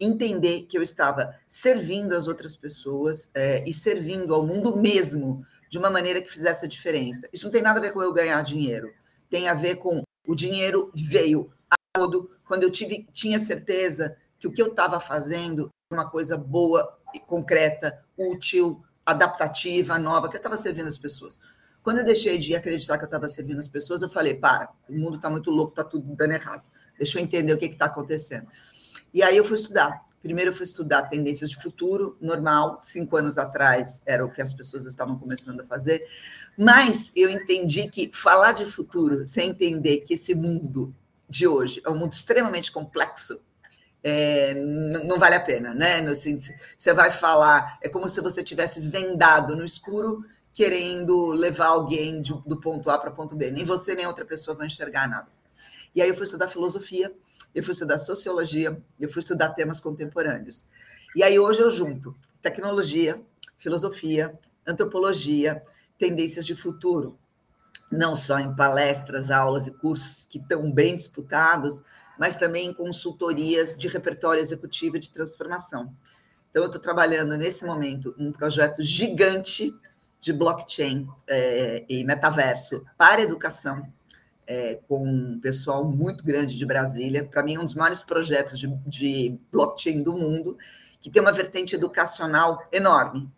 entender 0.00 0.62
que 0.62 0.78
eu 0.78 0.82
estava 0.82 1.34
servindo 1.46 2.16
as 2.16 2.26
outras 2.26 2.56
pessoas 2.56 3.30
é, 3.34 3.62
e 3.68 3.74
servindo 3.74 4.34
ao 4.34 4.46
mundo 4.46 4.74
mesmo 4.78 5.44
de 5.68 5.76
uma 5.76 5.90
maneira 5.90 6.22
que 6.22 6.32
fizesse 6.32 6.64
a 6.64 6.68
diferença. 6.68 7.28
Isso 7.34 7.44
não 7.44 7.52
tem 7.52 7.60
nada 7.60 7.78
a 7.78 7.82
ver 7.82 7.92
com 7.92 8.02
eu 8.02 8.14
ganhar 8.14 8.40
dinheiro, 8.40 8.94
tem 9.28 9.46
a 9.46 9.52
ver 9.52 9.76
com 9.76 10.02
o 10.26 10.34
dinheiro 10.34 10.90
veio 10.94 11.52
a 11.70 11.74
todo 11.92 12.30
quando 12.52 12.64
eu 12.64 12.70
tive, 12.70 13.08
tinha 13.10 13.38
certeza 13.38 14.14
que 14.38 14.46
o 14.46 14.52
que 14.52 14.60
eu 14.60 14.66
estava 14.66 15.00
fazendo 15.00 15.70
era 15.90 16.02
uma 16.02 16.10
coisa 16.10 16.36
boa, 16.36 16.98
concreta, 17.26 18.04
útil, 18.14 18.84
adaptativa, 19.06 19.98
nova, 19.98 20.28
que 20.28 20.36
eu 20.36 20.38
estava 20.38 20.58
servindo 20.58 20.86
as 20.86 20.98
pessoas. 20.98 21.40
Quando 21.82 22.00
eu 22.00 22.04
deixei 22.04 22.36
de 22.36 22.54
acreditar 22.54 22.98
que 22.98 23.04
eu 23.04 23.06
estava 23.06 23.26
servindo 23.26 23.58
as 23.58 23.68
pessoas, 23.68 24.02
eu 24.02 24.08
falei: 24.10 24.34
para, 24.34 24.68
o 24.86 24.92
mundo 24.92 25.16
está 25.16 25.30
muito 25.30 25.50
louco, 25.50 25.72
está 25.72 25.82
tudo 25.82 26.14
dando 26.14 26.32
errado. 26.32 26.62
Deixa 26.98 27.18
eu 27.18 27.22
entender 27.22 27.54
o 27.54 27.56
que 27.56 27.64
está 27.64 27.86
acontecendo. 27.86 28.46
E 29.14 29.22
aí 29.22 29.34
eu 29.34 29.46
fui 29.46 29.54
estudar. 29.54 30.04
Primeiro 30.20 30.50
eu 30.50 30.54
fui 30.54 30.64
estudar 30.64 31.04
tendências 31.04 31.48
de 31.48 31.56
futuro, 31.56 32.18
normal, 32.20 32.76
cinco 32.82 33.16
anos 33.16 33.38
atrás 33.38 34.02
era 34.04 34.22
o 34.22 34.30
que 34.30 34.42
as 34.42 34.52
pessoas 34.52 34.84
estavam 34.84 35.18
começando 35.18 35.60
a 35.60 35.64
fazer. 35.64 36.06
Mas 36.54 37.10
eu 37.16 37.30
entendi 37.30 37.88
que 37.88 38.10
falar 38.12 38.52
de 38.52 38.66
futuro 38.66 39.26
sem 39.26 39.48
entender 39.48 40.00
que 40.00 40.12
esse 40.12 40.34
mundo 40.34 40.94
de 41.32 41.48
hoje 41.48 41.80
é 41.82 41.88
um 41.88 41.96
mundo 41.96 42.12
extremamente 42.12 42.70
complexo, 42.70 43.40
é, 44.04 44.52
não 44.52 45.18
vale 45.18 45.34
a 45.34 45.40
pena, 45.40 45.72
né? 45.72 46.00
Assim, 46.00 46.36
você 46.76 46.92
vai 46.92 47.10
falar, 47.10 47.78
é 47.80 47.88
como 47.88 48.06
se 48.06 48.20
você 48.20 48.44
tivesse 48.44 48.80
vendado 48.80 49.56
no 49.56 49.64
escuro 49.64 50.24
querendo 50.52 51.28
levar 51.28 51.68
alguém 51.68 52.20
de, 52.20 52.34
do 52.46 52.60
ponto 52.60 52.90
A 52.90 52.98
para 52.98 53.10
o 53.10 53.14
ponto 53.14 53.34
B. 53.34 53.50
Nem 53.50 53.64
você 53.64 53.94
nem 53.94 54.06
outra 54.06 54.26
pessoa 54.26 54.54
vão 54.54 54.66
enxergar 54.66 55.08
nada. 55.08 55.28
E 55.94 56.02
aí 56.02 56.08
eu 56.10 56.14
fui 56.14 56.24
estudar 56.24 56.48
filosofia, 56.48 57.10
eu 57.54 57.62
fui 57.62 57.72
estudar 57.72 57.98
sociologia, 57.98 58.78
eu 59.00 59.08
fui 59.08 59.20
estudar 59.20 59.50
temas 59.50 59.80
contemporâneos. 59.80 60.66
E 61.16 61.22
aí 61.22 61.38
hoje 61.38 61.62
eu 61.62 61.70
junto 61.70 62.14
tecnologia, 62.42 63.22
filosofia, 63.56 64.38
antropologia, 64.66 65.62
tendências 65.96 66.44
de 66.44 66.54
futuro, 66.54 67.18
não 67.92 68.16
só 68.16 68.38
em 68.38 68.54
palestras, 68.54 69.30
aulas 69.30 69.66
e 69.66 69.70
cursos 69.70 70.24
que 70.24 70.38
estão 70.38 70.72
bem 70.72 70.96
disputados, 70.96 71.82
mas 72.18 72.36
também 72.36 72.68
em 72.68 72.72
consultorias 72.72 73.76
de 73.76 73.86
repertório 73.86 74.40
executivo 74.40 74.98
de 74.98 75.10
transformação. 75.10 75.94
Então, 76.50 76.62
eu 76.62 76.66
estou 76.66 76.80
trabalhando 76.80 77.36
nesse 77.36 77.64
momento 77.64 78.14
um 78.18 78.32
projeto 78.32 78.82
gigante 78.82 79.74
de 80.20 80.32
blockchain 80.32 81.06
é, 81.26 81.84
e 81.88 82.04
metaverso 82.04 82.84
para 82.96 83.22
educação, 83.22 83.86
é, 84.46 84.78
com 84.88 85.04
um 85.04 85.40
pessoal 85.40 85.84
muito 85.84 86.24
grande 86.24 86.56
de 86.56 86.64
Brasília. 86.64 87.24
Para 87.24 87.42
mim, 87.42 87.56
é 87.56 87.58
um 87.58 87.64
dos 87.64 87.74
maiores 87.74 88.02
projetos 88.02 88.58
de, 88.58 88.68
de 88.86 89.38
blockchain 89.50 90.02
do 90.02 90.12
mundo, 90.16 90.56
que 91.00 91.10
tem 91.10 91.20
uma 91.20 91.32
vertente 91.32 91.74
educacional 91.74 92.66
enorme. 92.70 93.28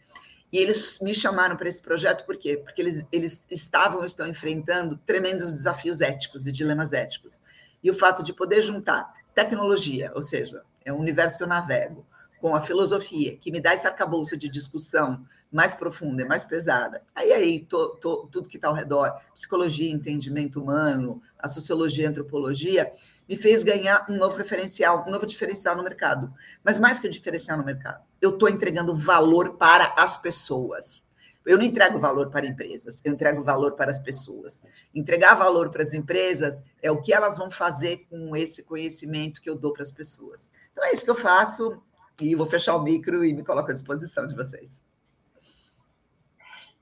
E 0.54 0.58
eles 0.58 1.00
me 1.00 1.12
chamaram 1.12 1.56
para 1.56 1.68
esse 1.68 1.82
projeto 1.82 2.24
por 2.24 2.36
quê? 2.36 2.56
Porque 2.56 2.80
eles, 2.80 3.04
eles 3.10 3.44
estavam 3.50 4.04
estão 4.04 4.24
enfrentando 4.24 4.96
tremendos 5.04 5.52
desafios 5.52 6.00
éticos 6.00 6.46
e 6.46 6.52
dilemas 6.52 6.92
éticos. 6.92 7.42
E 7.82 7.90
o 7.90 7.94
fato 7.94 8.22
de 8.22 8.32
poder 8.32 8.62
juntar 8.62 9.12
tecnologia, 9.34 10.12
ou 10.14 10.22
seja, 10.22 10.62
é 10.84 10.92
um 10.92 11.00
universo 11.00 11.36
que 11.36 11.42
eu 11.42 11.48
navego, 11.48 12.06
com 12.40 12.54
a 12.54 12.60
filosofia, 12.60 13.36
que 13.36 13.50
me 13.50 13.60
dá 13.60 13.74
esse 13.74 13.84
arcabouço 13.84 14.36
de 14.36 14.48
discussão 14.48 15.26
mais 15.50 15.74
profunda, 15.74 16.24
mais 16.24 16.44
pesada. 16.44 17.02
Aí, 17.16 17.32
aí 17.32 17.58
tô, 17.58 17.96
tô, 17.96 18.28
tudo 18.30 18.48
que 18.48 18.56
está 18.56 18.68
ao 18.68 18.74
redor, 18.74 19.12
psicologia, 19.34 19.90
entendimento 19.90 20.62
humano, 20.62 21.20
a 21.36 21.48
sociologia, 21.48 22.06
a 22.06 22.10
antropologia, 22.10 22.92
me 23.28 23.36
fez 23.36 23.62
ganhar 23.62 24.06
um 24.08 24.16
novo 24.16 24.36
referencial, 24.36 25.04
um 25.06 25.10
novo 25.10 25.26
diferencial 25.26 25.76
no 25.76 25.82
mercado. 25.82 26.32
Mas 26.62 26.78
mais 26.78 26.98
que 26.98 27.06
o 27.06 27.10
diferencial 27.10 27.58
no 27.58 27.64
mercado, 27.64 28.02
eu 28.20 28.30
estou 28.30 28.48
entregando 28.48 28.94
valor 28.94 29.56
para 29.56 29.94
as 29.96 30.16
pessoas. 30.16 31.04
Eu 31.44 31.58
não 31.58 31.64
entrego 31.64 31.98
valor 31.98 32.30
para 32.30 32.46
empresas, 32.46 33.02
eu 33.04 33.12
entrego 33.12 33.42
valor 33.42 33.72
para 33.72 33.90
as 33.90 33.98
pessoas. 33.98 34.62
Entregar 34.94 35.34
valor 35.34 35.70
para 35.70 35.82
as 35.82 35.92
empresas 35.92 36.62
é 36.82 36.90
o 36.90 37.02
que 37.02 37.12
elas 37.12 37.36
vão 37.36 37.50
fazer 37.50 38.06
com 38.08 38.34
esse 38.34 38.62
conhecimento 38.62 39.42
que 39.42 39.50
eu 39.50 39.56
dou 39.56 39.72
para 39.72 39.82
as 39.82 39.92
pessoas. 39.92 40.50
Então 40.72 40.84
é 40.84 40.92
isso 40.92 41.04
que 41.04 41.10
eu 41.10 41.14
faço 41.14 41.82
e 42.18 42.34
vou 42.34 42.46
fechar 42.46 42.74
o 42.76 42.82
micro 42.82 43.24
e 43.24 43.34
me 43.34 43.44
coloco 43.44 43.70
à 43.70 43.74
disposição 43.74 44.26
de 44.26 44.34
vocês. 44.34 44.82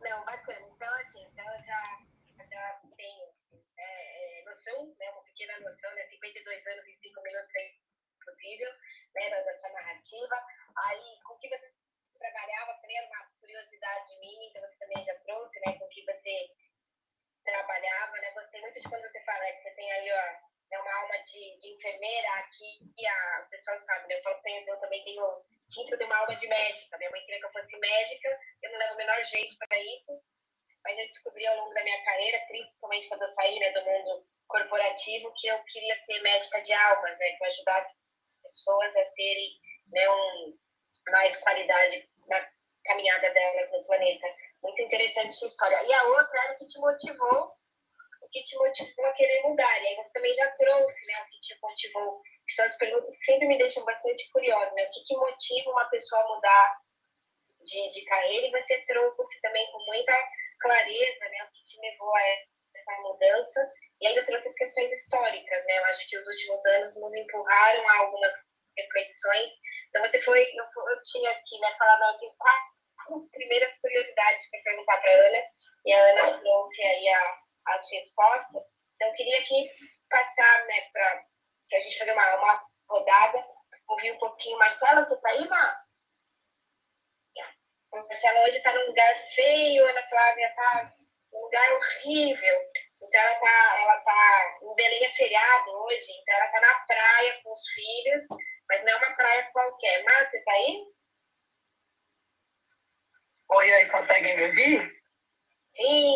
Não, 0.00 0.24
bacana. 0.24 0.51
Né, 5.62 5.70
noção, 5.70 5.94
né, 5.94 6.06
52 6.08 6.66
anos 6.66 6.86
em 6.86 6.96
5 6.96 7.22
minutos 7.22 7.54
é 7.54 7.74
impossível, 8.20 8.72
né, 9.14 9.30
da, 9.30 9.40
da 9.42 9.56
sua 9.56 9.70
narrativa. 9.70 10.46
Aí, 10.76 11.20
com 11.24 11.38
que 11.38 11.48
você 11.48 11.72
trabalhava, 12.18 12.74
também 12.80 12.96
era 12.98 13.06
uma 13.06 13.30
curiosidade 13.40 14.18
minha, 14.20 14.48
então 14.48 14.62
você 14.62 14.78
também 14.78 15.04
já 15.04 15.14
trouxe, 15.20 15.60
né, 15.66 15.78
com 15.78 15.88
que 15.88 16.04
você 16.04 16.48
trabalhava, 17.44 18.12
né? 18.18 18.30
Gostei 18.32 18.60
muito 18.60 18.80
de 18.80 18.88
quando 18.88 19.02
você 19.02 19.20
fala 19.24 19.52
que 19.52 19.62
você 19.62 19.70
tem 19.72 19.92
aí, 19.92 20.12
ó, 20.12 20.52
é 20.72 20.78
uma 20.78 20.94
alma 20.94 21.18
de, 21.18 21.58
de 21.58 21.74
enfermeira 21.74 22.28
aqui, 22.38 22.78
e 22.96 23.06
a, 23.06 23.44
o 23.46 23.50
pessoal 23.50 23.78
sabe, 23.80 24.08
né? 24.08 24.18
Eu, 24.18 24.22
falo, 24.22 24.40
eu 24.46 24.80
também 24.80 25.04
tenho, 25.04 25.44
sinto 25.68 25.98
tenho 25.98 26.08
uma 26.08 26.18
alma 26.18 26.36
de 26.36 26.46
médica. 26.46 26.96
Minha 26.98 27.10
mãe 27.10 27.20
queria 27.22 27.40
que 27.40 27.46
eu 27.46 27.52
fosse 27.52 27.76
médica, 27.78 28.40
eu 28.62 28.70
não 28.70 28.78
levo 28.78 28.94
o 28.94 28.96
menor 28.96 29.24
jeito 29.24 29.56
para 29.58 29.78
isso, 29.78 30.22
mas 30.84 30.98
eu 30.98 31.06
descobri 31.06 31.46
ao 31.46 31.56
longo 31.56 31.74
da 31.74 31.82
minha 31.82 32.04
carreira, 32.04 32.40
principalmente 32.46 33.08
quando 33.08 33.22
eu 33.22 33.28
saí 33.28 33.58
né, 33.58 33.70
do 33.72 33.84
mundo 33.84 34.26
corporativo, 34.48 35.32
que 35.36 35.46
eu 35.46 35.58
queria 35.64 35.96
ser 35.96 36.20
médica 36.20 36.60
de 36.60 36.72
almas, 36.72 37.18
né? 37.18 37.32
Que 37.32 37.44
eu 37.44 37.48
ajudasse 37.48 37.96
as 38.24 38.36
pessoas 38.42 38.96
a 38.96 39.04
terem 39.16 39.50
né, 39.88 40.10
um, 40.10 40.58
mais 41.10 41.36
qualidade 41.38 42.08
na 42.26 42.48
caminhada 42.84 43.30
delas 43.30 43.70
no 43.72 43.84
planeta. 43.84 44.26
Muito 44.62 44.82
interessante 44.82 45.34
sua 45.34 45.48
história. 45.48 45.82
E 45.82 45.92
a 45.92 46.04
outra 46.04 46.44
era 46.44 46.54
o 46.54 46.58
que 46.58 46.66
te 46.66 46.78
motivou, 46.78 47.52
o 48.22 48.28
que 48.28 48.42
te 48.44 48.56
motivou 48.56 49.06
a 49.06 49.12
querer 49.12 49.42
mudar. 49.42 49.82
E 49.82 49.86
aí 49.88 49.96
você 49.96 50.10
também 50.10 50.34
já 50.34 50.50
trouxe, 50.52 51.06
né, 51.06 51.22
o 51.22 51.30
que 51.30 51.40
te 51.40 51.58
motivou, 51.60 52.22
que 52.46 52.54
são 52.54 52.64
as 52.64 52.76
perguntas 52.76 53.16
que 53.18 53.24
sempre 53.24 53.48
me 53.48 53.58
deixam 53.58 53.84
bastante 53.84 54.30
curiosa, 54.30 54.70
né? 54.72 54.84
O 54.84 54.90
que, 54.90 55.02
que 55.04 55.16
motiva 55.16 55.70
uma 55.70 55.84
pessoa 55.86 56.22
a 56.22 56.28
mudar 56.28 56.80
de, 57.64 57.90
de 57.90 58.04
carreira? 58.04 58.46
E 58.46 58.50
você 58.50 58.80
trouxe 58.82 59.40
também 59.40 59.70
com 59.72 59.84
muita 59.86 60.12
clareza, 60.60 61.24
né, 61.28 61.44
o 61.44 61.52
que 61.52 61.64
te 61.64 61.80
levou 61.80 62.14
a 62.14 62.22
essa 62.74 62.92
mudança. 63.02 63.72
E 64.02 64.06
ainda 64.06 64.26
trouxe 64.26 64.48
as 64.48 64.54
questões 64.56 64.92
históricas, 64.92 65.64
né? 65.64 65.78
Eu 65.78 65.84
acho 65.86 66.08
que 66.08 66.18
os 66.18 66.26
últimos 66.26 66.66
anos 66.66 67.00
nos 67.00 67.14
empurraram 67.14 67.88
a 67.88 67.96
algumas 67.98 68.32
reflexões 68.76 69.50
então, 69.92 70.10
você 70.10 70.22
foi, 70.22 70.40
eu, 70.40 70.64
eu 70.64 71.02
tinha 71.02 71.30
aqui, 71.30 71.58
né, 71.60 71.76
falado, 71.78 72.14
eu 72.14 72.18
tenho 72.18 72.34
quatro 72.38 73.28
primeiras 73.30 73.78
curiosidades 73.78 74.48
para 74.50 74.62
perguntar 74.62 74.98
para 75.02 75.10
a 75.10 75.26
Ana, 75.26 75.42
e 75.84 75.92
a 75.92 76.00
Ana 76.00 76.40
trouxe 76.40 76.82
aí 76.82 77.08
a, 77.10 77.34
as 77.66 77.90
respostas. 77.90 78.62
Então, 78.94 79.08
eu 79.08 79.14
queria 79.14 79.38
aqui 79.38 79.68
passar, 80.08 80.66
né, 80.66 80.80
para 80.92 81.26
a 81.74 81.80
gente 81.80 81.98
fazer 81.98 82.12
uma, 82.12 82.36
uma 82.36 82.64
rodada, 82.88 83.46
ouvir 83.88 84.12
um 84.12 84.18
pouquinho. 84.18 84.58
Marcela, 84.58 85.04
você 85.04 85.14
está 85.14 85.28
aí, 85.28 85.46
Má? 85.46 85.78
Marcela 87.92 88.44
hoje 88.44 88.56
está 88.56 88.72
num 88.72 88.86
lugar 88.86 89.14
feio, 89.34 89.86
Ana 89.86 90.02
Flávia 90.08 90.48
está 90.48 90.96
num 91.32 91.42
lugar 91.42 91.72
horrível. 91.72 92.60
Então, 93.02 93.20
ela 93.20 93.32
está 93.32 93.80
ela 93.80 93.96
tá 94.00 94.58
em 94.62 94.74
Belém 94.74 95.04
é 95.04 95.10
feriado 95.10 95.70
hoje, 95.70 96.06
então 96.20 96.34
ela 96.34 96.46
está 96.46 96.60
na 96.60 96.74
praia 96.86 97.40
com 97.42 97.52
os 97.52 97.68
filhos 97.74 98.26
mas 98.72 98.84
não 98.84 98.92
é 98.92 98.96
uma 98.96 99.16
praia 99.16 99.50
qualquer. 99.52 100.02
Mas 100.04 100.30
você 100.30 100.40
tá 100.40 100.52
aí? 100.52 100.86
Oi, 103.50 103.72
oi, 103.74 103.86
conseguem 103.86 104.36
me 104.36 104.46
ouvir? 104.46 105.02
Sim. 105.68 106.14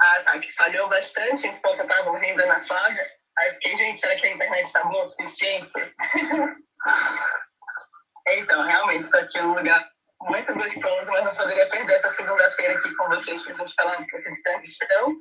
Ah, 0.00 0.22
tá, 0.24 0.38
que 0.40 0.52
falhou 0.54 0.88
bastante 0.88 1.46
enquanto 1.46 1.78
eu 1.78 1.86
estava 1.86 2.10
ouvindo 2.10 2.44
na 2.46 2.64
Flávia. 2.66 3.06
Aí 3.38 3.52
fiquei, 3.54 3.76
gente, 3.76 3.98
será 3.98 4.16
que 4.16 4.26
a 4.26 4.30
internet 4.30 4.66
está 4.66 4.84
boa 4.84 5.04
o 5.04 5.10
suficiente? 5.10 5.72
então, 8.28 8.62
realmente, 8.62 9.04
estou 9.04 9.20
aqui 9.20 9.40
num 9.40 9.54
lugar 9.54 9.88
muito 10.22 10.54
gostoso, 10.54 11.06
mas 11.06 11.24
não 11.24 11.36
poderia 11.36 11.68
perder 11.68 11.94
essa 11.94 12.10
segunda-feira 12.10 12.78
aqui 12.78 12.94
com 12.94 13.08
vocês 13.08 13.42
para 13.42 13.52
a 13.52 13.56
gente 13.56 13.74
falar 13.74 13.98
um 13.98 14.06
pouco 14.06 14.32
de 14.32 14.42
tradição. 14.42 15.16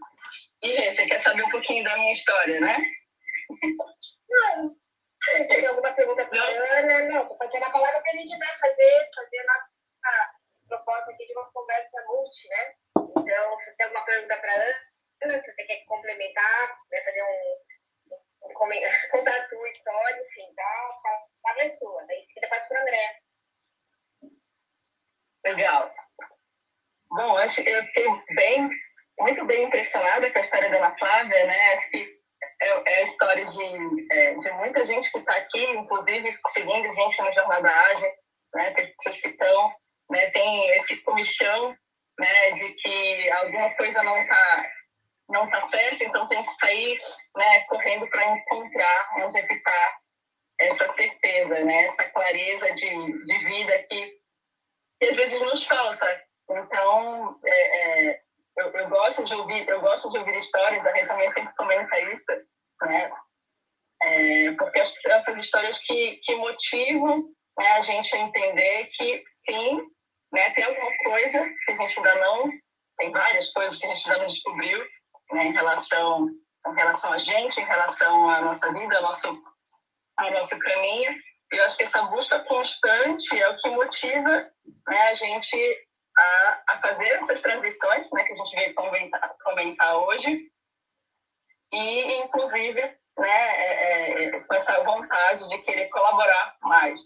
E, 0.64 0.94
você 0.94 1.06
quer 1.06 1.20
saber 1.20 1.44
um 1.44 1.50
pouquinho 1.50 1.84
da 1.84 1.96
minha 1.96 2.14
história, 2.14 2.60
né? 2.60 2.78
Não, 4.30 4.76
você 5.26 5.48
tem 5.48 5.66
alguma 5.66 5.92
pergunta 5.94 6.26
para 6.26 6.42
a 6.42 6.48
Ana? 6.48 7.08
Não, 7.08 7.22
estou 7.22 7.38
fazendo 7.38 7.64
a 7.66 7.72
palavra 7.72 8.02
para 8.02 8.12
a 8.12 8.16
gente 8.16 8.38
né, 8.38 8.46
fazer, 8.60 9.10
fazer 9.16 9.40
a 9.40 9.46
nossa 9.46 10.34
proposta 10.68 11.12
aqui 11.12 11.26
de 11.26 11.34
uma 11.34 11.52
conversa 11.52 12.04
multi, 12.08 12.48
né? 12.50 12.74
Então, 13.18 13.58
se 13.58 13.66
você 13.66 13.76
tem 13.76 13.86
alguma 13.86 14.06
pergunta 14.06 14.38
para 14.38 14.52
a 14.52 14.56
Ana, 15.24 15.44
se 15.44 15.54
você 15.54 15.64
quer 15.64 15.86
complementar, 15.86 16.80
né, 16.92 17.02
fazer 17.04 17.24
um, 17.24 18.16
um, 18.16 18.50
um 18.50 18.54
contar 19.12 19.36
a 19.36 19.48
sua 19.48 19.70
história, 19.70 20.22
enfim, 20.22 20.54
tá? 20.56 20.88
A 20.88 21.26
palavra 21.44 21.66
é 21.66 21.74
sua. 21.74 22.06
Daí 22.06 22.26
seguida 22.28 22.48
parte 22.48 22.68
para 22.68 22.80
o 22.80 22.82
André. 22.82 23.25
Legal. 25.46 25.94
Bom, 27.10 27.40
eu 27.40 27.50
fiquei 27.50 28.08
bem, 28.32 28.70
muito 29.20 29.46
bem 29.46 29.66
impressionada 29.66 30.30
com 30.32 30.38
a 30.40 30.42
história 30.42 30.70
da 30.70 30.78
Ana 30.78 30.98
Flávia, 30.98 31.46
né? 31.46 31.74
Acho 31.76 31.92
que 31.92 32.16
é, 32.62 32.68
é, 32.68 32.96
a 32.96 33.04
história 33.04 33.46
de, 33.46 34.08
é, 34.12 34.34
de 34.34 34.52
muita 34.54 34.86
gente 34.88 35.12
que 35.12 35.20
está 35.20 35.34
aqui, 35.34 35.64
inclusive 35.72 36.38
seguindo 36.50 36.94
gente 36.94 37.22
no 37.22 37.34
Jornada 37.34 37.70
Ágil, 37.70 38.12
né, 38.54 38.72
pessoas 38.72 39.22
que 39.22 39.28
estão, 39.28 39.74
né, 40.10 40.30
tem 40.32 40.70
esse 40.78 40.98
comichão 41.04 41.76
né, 42.18 42.52
de 42.52 42.70
que 42.74 43.32
alguma 43.32 43.70
coisa 43.72 44.02
não 44.04 44.22
está 44.22 44.72
não 45.28 45.50
tá 45.50 45.68
certo, 45.70 46.04
então 46.04 46.28
tem 46.28 46.46
que 46.46 46.54
sair 46.54 47.00
né, 47.36 47.62
correndo 47.62 48.08
para 48.08 48.26
encontrar 48.26 49.10
onde 49.18 49.40
é 49.40 49.42
que 49.42 49.56
está 49.56 49.98
essa 50.60 50.94
certeza, 50.94 51.60
né, 51.66 51.88
essa 51.88 52.10
clareza 52.12 52.72
de, 52.74 53.26
de 53.26 53.38
vida 53.46 53.84
que, 53.90 54.14
que 55.00 55.06
às 55.06 55.16
vezes 55.16 55.42
nos 55.42 55.66
falta. 55.66 56.22
Então, 56.50 57.40
é, 57.46 58.10
é, 58.10 58.22
eu, 58.58 58.72
eu, 58.72 58.90
gosto 58.90 59.24
de 59.26 59.34
ouvir, 59.34 59.68
eu 59.68 59.82
gosto 59.82 60.10
de 60.12 60.18
ouvir 60.18 60.38
histórias, 60.38 60.86
a 60.86 60.92
Rê 60.92 61.06
também 61.06 61.32
sempre 61.32 61.54
comenta 61.56 62.00
isso, 62.00 62.32
né? 62.84 63.12
É, 64.04 64.52
porque 64.52 64.80
essas 64.80 65.38
histórias 65.38 65.80
que, 65.80 66.20
que 66.24 66.36
motivam 66.36 67.24
né, 67.58 67.68
a 67.72 67.82
gente 67.84 68.16
a 68.16 68.20
entender 68.20 68.86
que 68.98 69.24
sim, 69.46 69.82
né, 70.32 70.50
tem 70.52 70.64
alguma 70.66 70.92
coisa 71.04 71.50
que 71.66 71.72
a 71.72 71.76
gente 71.76 71.98
ainda 71.98 72.16
não 72.16 72.52
tem 72.98 73.12
várias 73.12 73.52
coisas 73.52 73.78
que 73.78 73.86
a 73.86 73.90
gente 73.90 74.10
ainda 74.10 74.24
não 74.24 74.34
descobriu 74.34 74.86
né, 75.32 75.46
em, 75.46 75.52
relação, 75.54 76.30
em 76.68 76.76
relação 76.76 77.14
a 77.14 77.18
gente, 77.18 77.60
em 77.60 77.66
relação 77.66 78.30
à 78.30 78.42
nossa 78.42 78.72
vida, 78.74 78.98
ao 78.98 79.04
nosso, 79.04 79.44
ao 80.18 80.32
nosso 80.32 80.60
caminho. 80.60 81.16
Eu 81.52 81.66
acho 81.66 81.78
que 81.78 81.84
essa 81.84 82.02
busca 82.04 82.40
constante 82.42 83.40
é 83.40 83.50
o 83.50 83.58
que 83.58 83.70
motiva 83.70 84.52
né, 84.88 85.02
a 85.10 85.16
gente 85.16 85.88
a, 86.18 86.62
a 86.70 86.82
fazer 86.82 87.08
essas 87.08 87.42
transições 87.42 88.10
né, 88.12 88.24
que 88.24 88.34
a 88.34 88.36
gente 88.36 88.56
veio 88.56 88.74
comentar, 88.76 89.36
comentar 89.44 89.96
hoje. 89.98 90.52
E, 91.72 92.14
inclusive, 92.18 92.82
né, 93.18 93.56
é, 93.58 94.24
é, 94.24 94.40
com 94.40 94.54
essa 94.56 94.84
vontade 94.84 95.48
de 95.50 95.58
querer 95.60 95.90
colaborar 95.90 96.56
mais. 96.62 97.00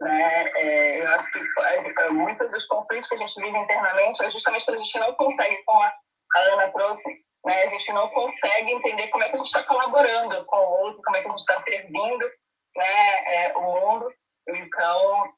Né? 0.00 0.50
É, 0.56 1.02
eu 1.02 1.08
acho 1.08 1.30
que 1.32 1.38
é, 1.38 2.08
muitos 2.10 2.50
dos 2.50 2.66
conflitos 2.66 3.08
que 3.08 3.14
a 3.14 3.18
gente 3.18 3.40
vive 3.40 3.58
internamente 3.58 4.22
é 4.22 4.30
justamente 4.30 4.64
porque 4.64 4.80
a 4.80 4.84
gente 4.84 4.98
não 4.98 5.14
consegue, 5.14 5.62
como 5.64 5.82
a, 5.82 5.92
Ana 6.36 6.68
trouxe, 6.68 7.08
né? 7.44 7.64
a 7.64 7.70
gente 7.70 7.92
não 7.92 8.08
consegue 8.08 8.72
entender 8.72 9.08
como 9.08 9.24
é 9.24 9.28
que 9.28 9.34
a 9.34 9.38
gente 9.38 9.46
está 9.46 9.62
colaborando 9.64 10.44
com 10.46 10.56
o 10.56 10.80
outro, 10.84 11.02
como 11.02 11.16
é 11.16 11.22
que 11.22 11.28
a 11.28 11.30
gente 11.30 11.40
está 11.40 11.62
servindo 11.62 12.30
né, 12.76 13.34
é, 13.34 13.56
o 13.56 13.62
mundo. 13.62 14.12
Então, 14.48 15.32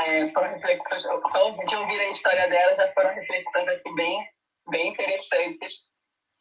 é, 0.00 0.30
foram 0.32 0.54
reflexões, 0.54 1.02
só 1.02 1.50
de 1.50 1.76
ouvir 1.76 2.00
a 2.00 2.10
história 2.10 2.48
dela, 2.48 2.76
já 2.76 2.92
foram 2.92 3.14
reflexões 3.14 3.68
aqui 3.68 3.94
bem, 3.94 4.28
bem 4.70 4.88
interessantes 4.88 5.74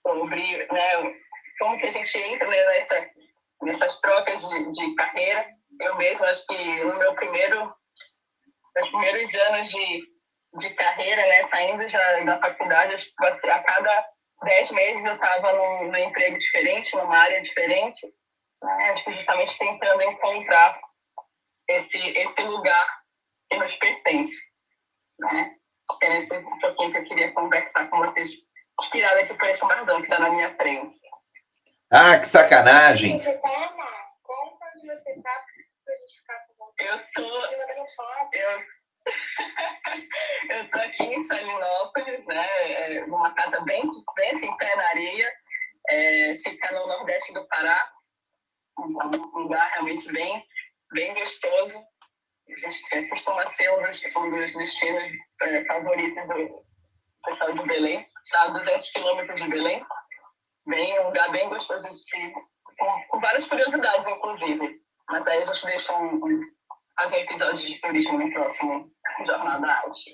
sobre 0.02 0.68
né, 0.72 1.16
como 1.60 1.78
que 1.78 1.88
a 1.88 1.92
gente 1.92 2.18
entra 2.18 2.48
né, 2.48 2.66
nessa, 2.66 3.10
nessas 3.62 4.00
trocas 4.02 4.40
de, 4.40 4.72
de 4.72 4.96
carreira. 4.96 5.46
Eu 5.80 5.96
mesmo 5.98 6.24
acho 6.26 6.46
que 6.48 6.84
no 6.84 6.98
meu 6.98 7.14
primeiro, 7.16 7.74
nos 8.76 8.90
primeiros 8.90 9.36
anos 9.36 9.70
de, 9.70 10.02
de 10.60 10.70
carreira, 10.76 11.22
né, 11.22 11.48
saindo 11.48 11.88
já 11.90 12.24
da 12.24 12.40
faculdade, 12.40 13.14
a 13.20 13.60
cada 13.60 14.08
dez 14.44 14.72
meses 14.72 15.06
eu 15.06 15.16
estava 15.16 15.54
num, 15.54 15.92
num, 15.92 15.98
emprego 15.98 16.38
diferente, 16.38 16.96
numa 16.96 17.18
área 17.18 17.42
diferente, 17.42 18.08
né, 18.62 18.92
acho 18.92 19.04
que 19.04 19.14
justamente 19.14 19.58
tentando 19.58 20.02
encontrar 20.04 20.80
esse, 21.68 21.98
esse 21.98 22.42
lugar 22.44 23.02
que 23.50 23.58
nos 23.58 23.76
pertence. 23.76 24.40
Né? 25.20 25.56
Era 26.02 26.20
esse 26.20 26.60
pouquinho 26.62 26.92
que 26.92 26.98
eu 26.98 27.04
queria 27.06 27.32
conversar 27.34 27.90
com 27.90 27.98
vocês, 28.00 28.30
inspirada 28.82 29.22
aqui 29.22 29.34
por 29.34 29.50
esse 29.50 29.64
Mardão 29.64 30.02
que 30.02 30.08
está 30.08 30.20
na 30.20 30.30
minha 30.30 30.56
frente. 30.56 30.96
Ah, 31.92 32.18
que 32.18 32.28
sacanagem! 32.28 33.20
Você 33.20 33.38
tá, 33.38 33.50
Conta 34.24 34.66
onde 34.78 34.88
você 34.88 35.22
tá 35.22 35.46
pra 35.84 35.96
gente 35.96 36.20
ficar 36.20 36.40
com 36.48 36.54
vontade. 36.58 36.90
Eu 36.90 36.98
tô. 37.14 37.46
Eu, 38.34 38.64
eu 40.58 40.70
tô 40.70 40.80
aqui 40.80 41.04
em 41.04 41.24
Salinópolis, 41.24 42.26
né? 42.28 42.48
É, 42.62 43.06
numa 43.08 43.34
casa 43.34 43.60
bem, 43.62 43.84
bem 44.16 44.32
assim, 44.32 44.56
pé 44.58 44.76
na 44.76 44.88
areia. 44.88 45.34
É, 45.90 46.38
fica 46.44 46.74
no 46.74 46.88
nordeste 46.88 47.34
do 47.34 47.46
Pará. 47.48 47.92
Um 48.82 49.40
lugar 49.40 49.70
realmente 49.72 50.12
bem, 50.12 50.46
bem 50.94 51.14
gostoso. 51.14 51.76
Gente 52.48 53.08
costuma 53.10 53.50
ser 53.52 53.72
um 53.72 53.84
dos, 53.84 54.16
um 54.16 54.30
dos 54.30 54.54
destinos 54.54 55.12
é, 55.42 55.66
favoritos 55.66 56.28
do 56.28 56.66
pessoal 57.24 57.54
de 57.54 57.64
Belém. 57.66 58.06
Está 58.26 58.44
a 58.44 58.48
200 58.50 58.92
quilômetros 58.92 59.42
de 59.42 59.48
Belém 59.48 59.86
bem, 60.66 61.00
um 61.00 61.08
lugar 61.08 61.32
bem 61.32 61.50
gostoso 61.50 61.88
de 61.94 62.32
com, 62.78 63.08
com, 63.10 63.20
várias 63.20 63.48
curiosidades, 63.48 64.08
inclusive. 64.08 64.82
Mas 65.10 65.28
aí 65.28 65.44
a 65.44 65.54
gente 65.54 65.66
deixa 65.66 65.94
um, 65.98 66.16
um, 66.16 66.42
fazer 66.96 67.18
um 67.18 67.20
episódio 67.20 67.60
de 67.60 67.80
turismo 67.80 68.18
no 68.18 68.32
próximo 68.32 68.92
Jornal 69.26 69.62
da 69.62 69.74
Arte. 69.74 70.14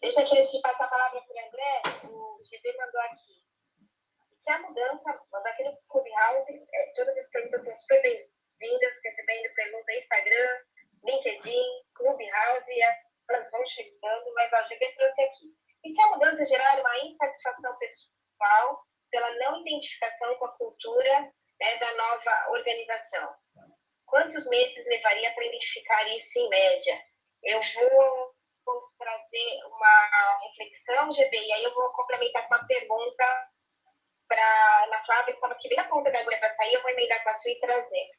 Deixa 0.00 0.22
aqui, 0.22 0.38
antes 0.38 0.52
de 0.52 0.60
passar 0.60 0.84
a 0.86 0.88
palavra 0.88 1.20
para 1.20 1.34
o 1.34 1.46
André, 1.46 1.82
o 2.08 2.40
GB 2.42 2.76
mandou 2.78 3.00
aqui. 3.02 3.41
Se 4.42 4.50
a 4.50 4.58
mudança, 4.58 5.20
mandou 5.30 5.52
aqui 5.52 5.62
no 5.62 5.78
Clubhouse, 5.88 6.66
é, 6.74 6.92
todas 6.96 7.16
as 7.16 7.30
perguntas 7.30 7.64
são 7.64 7.76
super 7.76 8.02
bem-vindas, 8.02 9.00
recebendo 9.04 9.54
pergunta 9.54 9.94
Instagram, 9.94 10.62
LinkedIn, 11.04 11.64
Clubhouse, 11.94 12.82
elas 13.30 13.50
vão 13.52 13.64
chegando, 13.66 14.34
mas 14.34 14.52
o 14.52 14.68
GB 14.68 14.94
trouxe 14.96 15.22
aqui. 15.22 15.54
E 15.84 15.94
se 15.94 16.00
a 16.00 16.08
mudança 16.08 16.44
gerar 16.44 16.80
uma 16.80 16.98
insatisfação 16.98 17.78
pessoal? 17.78 18.84
pela 19.12 19.30
não 19.34 19.60
identificação 19.60 20.34
com 20.36 20.46
a 20.46 20.56
cultura 20.56 21.20
né, 21.60 21.76
da 21.78 21.94
nova 21.94 22.50
organização. 22.50 23.32
Quantos 24.06 24.48
meses 24.48 24.86
levaria 24.86 25.32
para 25.34 25.44
identificar 25.44 26.08
isso 26.16 26.38
em 26.38 26.48
média? 26.48 26.98
Eu 27.44 27.60
vou, 27.60 28.34
vou 28.64 28.82
trazer 28.98 29.64
uma 29.66 30.38
reflexão, 30.44 31.12
GB, 31.12 31.36
e 31.36 31.52
aí 31.52 31.64
eu 31.64 31.74
vou 31.74 31.92
complementar 31.92 32.48
com 32.48 32.54
uma 32.54 32.66
pergunta 32.66 33.51
para 34.32 34.84
Ana 34.84 35.04
Flávia, 35.04 35.26
que 35.26 35.32
estava 35.32 35.52
aqui 35.52 35.68
bem 35.68 35.76
na 35.76 35.84
ponta 35.84 36.10
da 36.10 36.20
agulha 36.20 36.38
para 36.38 36.54
sair, 36.54 36.72
eu 36.72 36.80
vou 36.80 36.90
emendar 36.90 37.22
com 37.22 37.28
a 37.28 37.36
sua 37.36 37.50
e 37.50 37.60
trazer 37.60 38.10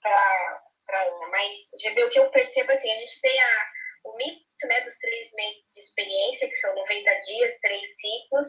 para 0.00 1.02
Ana. 1.02 1.28
Mas, 1.28 1.54
GB, 1.78 2.04
o 2.04 2.10
que 2.10 2.18
eu 2.18 2.30
percebo 2.30 2.72
assim, 2.72 2.90
a 2.90 2.96
gente 2.96 3.20
tem 3.20 3.38
a, 3.38 3.70
o 4.04 4.16
mito 4.16 4.66
né, 4.66 4.80
dos 4.80 4.96
três 4.96 5.30
meses 5.32 5.62
de 5.74 5.80
experiência, 5.80 6.48
que 6.48 6.56
são 6.56 6.74
90 6.74 7.14
dias, 7.20 7.58
três 7.60 7.82
ciclos, 8.00 8.48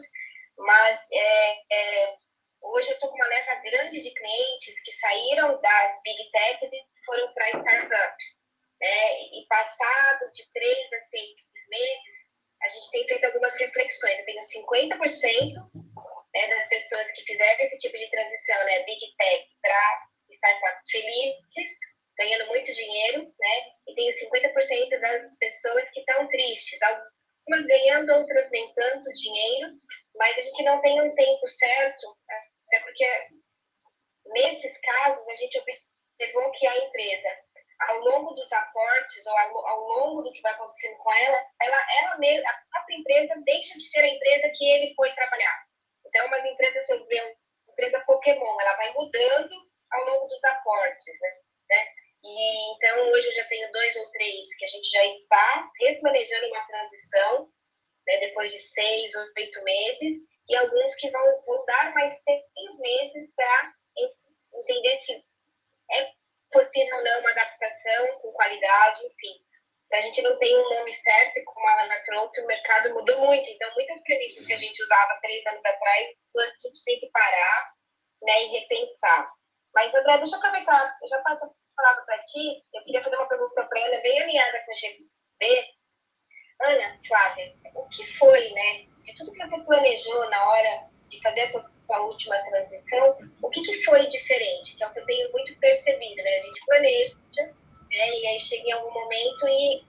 mas 0.56 0.98
é, 1.12 1.52
é, 1.70 2.14
hoje 2.62 2.88
eu 2.88 2.94
estou 2.94 3.10
com 3.10 3.16
uma 3.16 3.26
leva 3.26 3.54
grande 3.56 4.00
de 4.00 4.14
clientes 4.14 4.82
que 4.82 4.92
saíram 4.92 5.60
das 5.60 6.02
big 6.02 6.30
techs 6.30 6.72
e 6.72 7.04
foram 7.04 7.34
para 7.34 7.50
startups. 7.50 8.40
Né? 8.80 9.22
E 9.34 9.46
passado 9.46 10.32
de 10.32 10.50
três 10.52 10.92
a 10.92 11.00
seis 11.10 11.34
meses, 11.68 12.18
a 12.62 12.68
gente 12.68 12.90
tem 12.90 13.06
feito 13.06 13.24
algumas 13.26 13.54
reflexões. 13.56 14.18
Eu 14.20 14.24
tenho 14.24 14.40
50% 14.40 15.87
né, 16.34 16.46
das 16.48 16.68
pessoas 16.68 17.10
que 17.12 17.22
fizeram 17.22 17.64
esse 17.64 17.78
tipo 17.78 17.96
de 17.96 18.10
transição, 18.10 18.64
né, 18.64 18.82
big 18.84 19.00
tech 19.16 19.46
para 19.62 20.08
startup 20.30 20.78
felizes, 20.90 21.78
ganhando 22.18 22.46
muito 22.48 22.74
dinheiro, 22.74 23.22
né? 23.38 23.72
E 23.86 23.94
tenho 23.94 24.12
50% 24.12 25.00
das 25.00 25.36
pessoas 25.38 25.88
que 25.90 26.00
estão 26.00 26.26
tristes, 26.28 26.82
algumas 26.82 27.66
ganhando, 27.66 28.14
outras 28.14 28.50
nem 28.50 28.72
tanto 28.74 29.12
dinheiro, 29.14 29.78
mas 30.16 30.36
a 30.36 30.42
gente 30.42 30.62
não 30.64 30.80
tem 30.80 31.00
um 31.00 31.14
tempo 31.14 31.48
certo, 31.48 32.16
até 32.66 32.80
porque 32.80 33.28
nesses 34.26 34.78
casos 34.78 35.26
a 35.28 35.36
gente 35.36 35.58
observou 35.58 36.50
que 36.52 36.66
a 36.66 36.76
empresa, 36.76 37.28
ao 37.80 37.98
longo 38.00 38.34
dos 38.34 38.52
aportes 38.52 39.26
ou 39.26 39.66
ao 39.66 39.80
longo 39.80 40.22
do 40.22 40.32
que 40.32 40.42
vai 40.42 40.52
acontecendo 40.52 40.96
com 40.98 41.14
ela, 41.14 41.40
ela, 41.62 41.86
ela 42.02 42.18
mesma, 42.18 42.50
a 42.50 42.62
própria 42.72 42.96
empresa 42.96 43.42
deixa 43.44 43.78
de 43.78 43.84
ser 43.84 44.00
a 44.00 44.08
empresa 44.08 44.52
que 44.56 44.68
ele 44.68 44.94
foi 44.94 45.12
trabalhar. 45.14 45.67
Então, 46.18 46.26
umas 46.26 46.44
empresas, 46.46 46.84
se 46.84 46.92
eu 46.92 47.06
ver 47.06 47.22
uma 47.22 47.72
empresa 47.72 48.00
Pokémon, 48.00 48.60
ela 48.60 48.74
vai 48.74 48.92
mudando 48.92 49.54
ao 49.92 50.04
longo 50.04 50.26
dos 50.26 50.42
aportes, 50.42 51.04
né? 51.70 51.86
E, 52.24 52.74
então, 52.74 53.08
hoje 53.10 53.28
eu 53.28 53.32
já 53.34 53.44
tenho 53.44 53.70
dois 53.70 53.94
ou 53.94 54.10
três 54.10 54.52
que 54.56 54.64
a 54.64 54.68
gente 54.68 54.90
já 54.90 55.04
está 55.06 55.70
replanejando 55.80 56.48
uma 56.48 56.66
transição 56.66 57.48
né, 58.04 58.16
depois 58.16 58.50
de 58.50 58.58
seis 58.58 59.14
ou 59.14 59.24
oito 59.36 59.62
meses, 59.62 60.18
e 60.48 60.56
alguns 60.56 60.92
que 60.96 61.08
vão, 61.08 61.42
vão 61.46 61.64
dar 61.66 61.94
mais 61.94 62.20
seis 62.24 62.78
meses 62.80 63.32
para 63.36 63.72
entender 64.54 65.00
se 65.02 65.24
é 65.92 66.10
possível 66.50 66.96
ou 66.96 67.04
não 67.04 67.20
uma 67.20 67.30
adaptação 67.30 68.18
com 68.22 68.32
qualidade, 68.32 69.06
enfim. 69.06 69.40
A 69.92 70.00
gente 70.02 70.20
não 70.22 70.38
tem 70.38 70.56
um 70.58 70.68
nome 70.68 70.92
certo, 70.92 71.42
como 71.44 71.66
a 71.66 71.82
Ana 71.82 72.02
trouxe, 72.04 72.40
o 72.40 72.46
mercado 72.46 72.92
mudou 72.94 73.18
muito. 73.26 73.48
Então, 73.48 73.72
muitas 73.74 74.02
premissas 74.02 74.46
que 74.46 74.52
a 74.52 74.56
gente 74.56 74.82
usava 74.82 75.18
três 75.22 75.46
anos 75.46 75.64
atrás, 75.64 76.08
a 76.36 76.44
gente 76.44 76.84
tem 76.84 77.00
que 77.00 77.10
parar 77.10 77.72
né, 78.22 78.44
e 78.44 78.46
repensar. 78.48 79.30
Mas, 79.74 79.94
André, 79.94 80.18
deixa 80.18 80.36
eu 80.36 80.38
aproveitar, 80.38 80.96
eu 81.02 81.08
já 81.08 81.18
passo 81.20 81.44
a 81.44 81.50
palavra 81.76 82.04
para 82.04 82.24
ti. 82.24 82.62
Eu 82.74 82.84
queria 82.84 83.02
fazer 83.02 83.16
uma 83.16 83.28
pergunta 83.28 83.64
para 83.64 83.80
a 83.80 83.86
Ana, 83.86 84.00
bem 84.00 84.20
alinhada 84.20 84.62
com 84.66 84.72
o 84.72 84.76
GB, 84.76 85.74
Ana, 86.60 87.00
Flávia, 87.06 87.54
o 87.74 87.88
que 87.88 88.18
foi, 88.18 88.50
né, 88.50 88.86
de 89.04 89.14
tudo 89.14 89.32
que 89.32 89.46
você 89.46 89.60
planejou 89.64 90.28
na 90.28 90.48
hora 90.50 90.88
de 91.08 91.22
fazer 91.22 91.40
essa 91.42 91.60
sua 91.60 92.00
última 92.00 92.36
transição, 92.38 93.16
o 93.42 93.48
que, 93.50 93.62
que 93.62 93.84
foi 93.84 94.06
diferente? 94.08 94.76
Que 94.76 94.84
é 94.84 94.86
o 94.86 94.92
que 94.92 95.00
eu 95.00 95.06
tenho 95.06 95.32
muito 95.32 95.58
percebido, 95.58 96.22
né? 96.22 96.36
A 96.36 96.40
gente 96.40 96.66
planeja, 96.66 97.16
né, 97.90 98.10
e 98.20 98.26
aí 98.26 98.40
chega 98.40 98.68
em 98.68 98.72
algum 98.72 98.92
momento 98.92 99.48
e, 99.48 99.82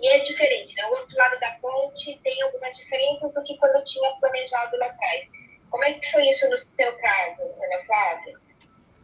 e 0.00 0.08
é 0.08 0.18
diferente, 0.20 0.74
né? 0.76 0.86
O 0.86 0.90
outro 0.90 1.16
lado 1.16 1.40
da 1.40 1.50
ponte 1.60 2.18
tem 2.22 2.42
alguma 2.42 2.70
diferença 2.70 3.28
do 3.28 3.42
que 3.42 3.56
quando 3.58 3.76
eu 3.76 3.84
tinha 3.84 4.10
planejado 4.20 4.76
lá 4.78 4.86
atrás. 4.86 5.28
Como 5.70 5.84
é 5.84 5.92
que 5.94 6.10
foi 6.10 6.28
isso 6.28 6.48
no 6.48 6.58
seu 6.58 6.92
caso, 6.96 7.42
Ana 7.42 7.84
Flávia? 7.86 8.38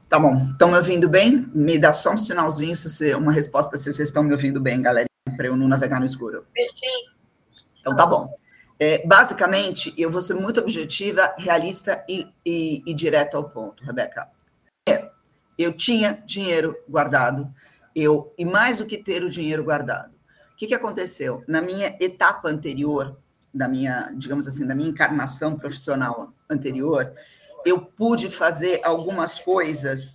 Tá 0.09 0.19
bom. 0.19 0.37
Estão 0.37 0.71
me 0.71 0.77
ouvindo 0.77 1.09
bem? 1.09 1.47
Me 1.55 1.79
dá 1.79 1.93
só 1.93 2.13
um 2.13 2.17
sinalzinho, 2.17 2.77
se 2.77 3.15
uma 3.15 3.33
resposta 3.33 3.77
se 3.77 3.93
vocês 3.93 4.09
estão 4.09 4.23
me 4.23 4.33
ouvindo 4.33 4.61
bem, 4.61 4.81
galera 4.81 5.07
para 5.37 5.47
eu 5.47 5.57
não 5.57 5.69
navegar 5.69 6.01
no 6.01 6.07
escuro. 6.07 6.47
Então 7.81 7.97
tá 7.97 8.07
bom. 8.07 8.35
É, 8.79 9.07
basicamente, 9.07 9.95
eu 9.97 10.11
vou 10.11 10.21
ser 10.21 10.35
muito 10.35 10.61
objetiva, 10.61 11.35
realista 11.39 12.05
e, 12.09 12.29
e, 12.45 12.83
e 12.87 12.95
direto 12.95 13.37
ao 13.37 13.49
ponto, 13.49 13.83
Rebeca. 13.83 14.29
É, 14.89 15.11
eu 15.59 15.73
tinha 15.73 16.23
dinheiro 16.27 16.77
guardado, 16.89 17.53
eu 17.97 18.35
e 18.37 18.45
mais 18.45 18.77
do 18.77 18.85
que 18.85 18.99
ter 18.99 19.25
o 19.25 19.31
dinheiro 19.31 19.65
guardado. 19.65 20.15
O 20.53 20.57
que, 20.57 20.67
que 20.67 20.75
aconteceu? 20.75 21.43
Na 21.49 21.63
minha 21.63 21.97
etapa 21.99 22.51
anterior, 22.51 23.19
da 23.53 23.67
minha, 23.67 24.13
digamos 24.15 24.47
assim, 24.47 24.67
da 24.67 24.75
minha 24.75 24.91
encarnação 24.91 25.57
profissional 25.57 26.33
anterior, 26.49 27.15
eu 27.65 27.81
pude 27.81 28.29
fazer 28.29 28.81
algumas 28.85 29.39
coisas 29.39 30.13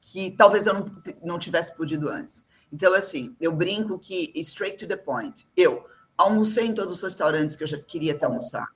que 0.00 0.32
talvez 0.32 0.66
eu 0.66 0.74
não, 0.74 0.90
não 1.22 1.38
tivesse 1.38 1.76
podido 1.76 2.08
antes. 2.08 2.44
Então, 2.72 2.92
assim, 2.92 3.36
eu 3.40 3.52
brinco 3.52 3.98
que 3.98 4.32
straight 4.36 4.76
to 4.76 4.88
the 4.88 4.96
point. 4.96 5.46
Eu 5.56 5.84
almocei 6.18 6.66
em 6.66 6.74
todos 6.74 6.94
os 6.94 7.02
restaurantes 7.02 7.54
que 7.54 7.62
eu 7.62 7.68
já 7.68 7.78
queria 7.78 8.18
ter 8.18 8.24
almoçado. 8.24 8.68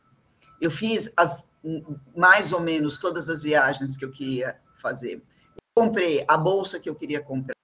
Eu 0.61 0.71
fiz 0.71 1.11
as 1.17 1.47
mais 2.17 2.53
ou 2.53 2.61
menos 2.61 2.97
todas 2.97 3.29
as 3.29 3.43
viagens 3.43 3.97
que 3.97 4.05
eu 4.05 4.11
queria 4.13 4.57
fazer. 4.77 5.21
Comprei 5.75 6.25
a 6.29 6.37
bolsa 6.37 6.79
que 6.79 6.89
eu 6.89 6.95
queria 6.95 7.21
comprar. 7.21 7.57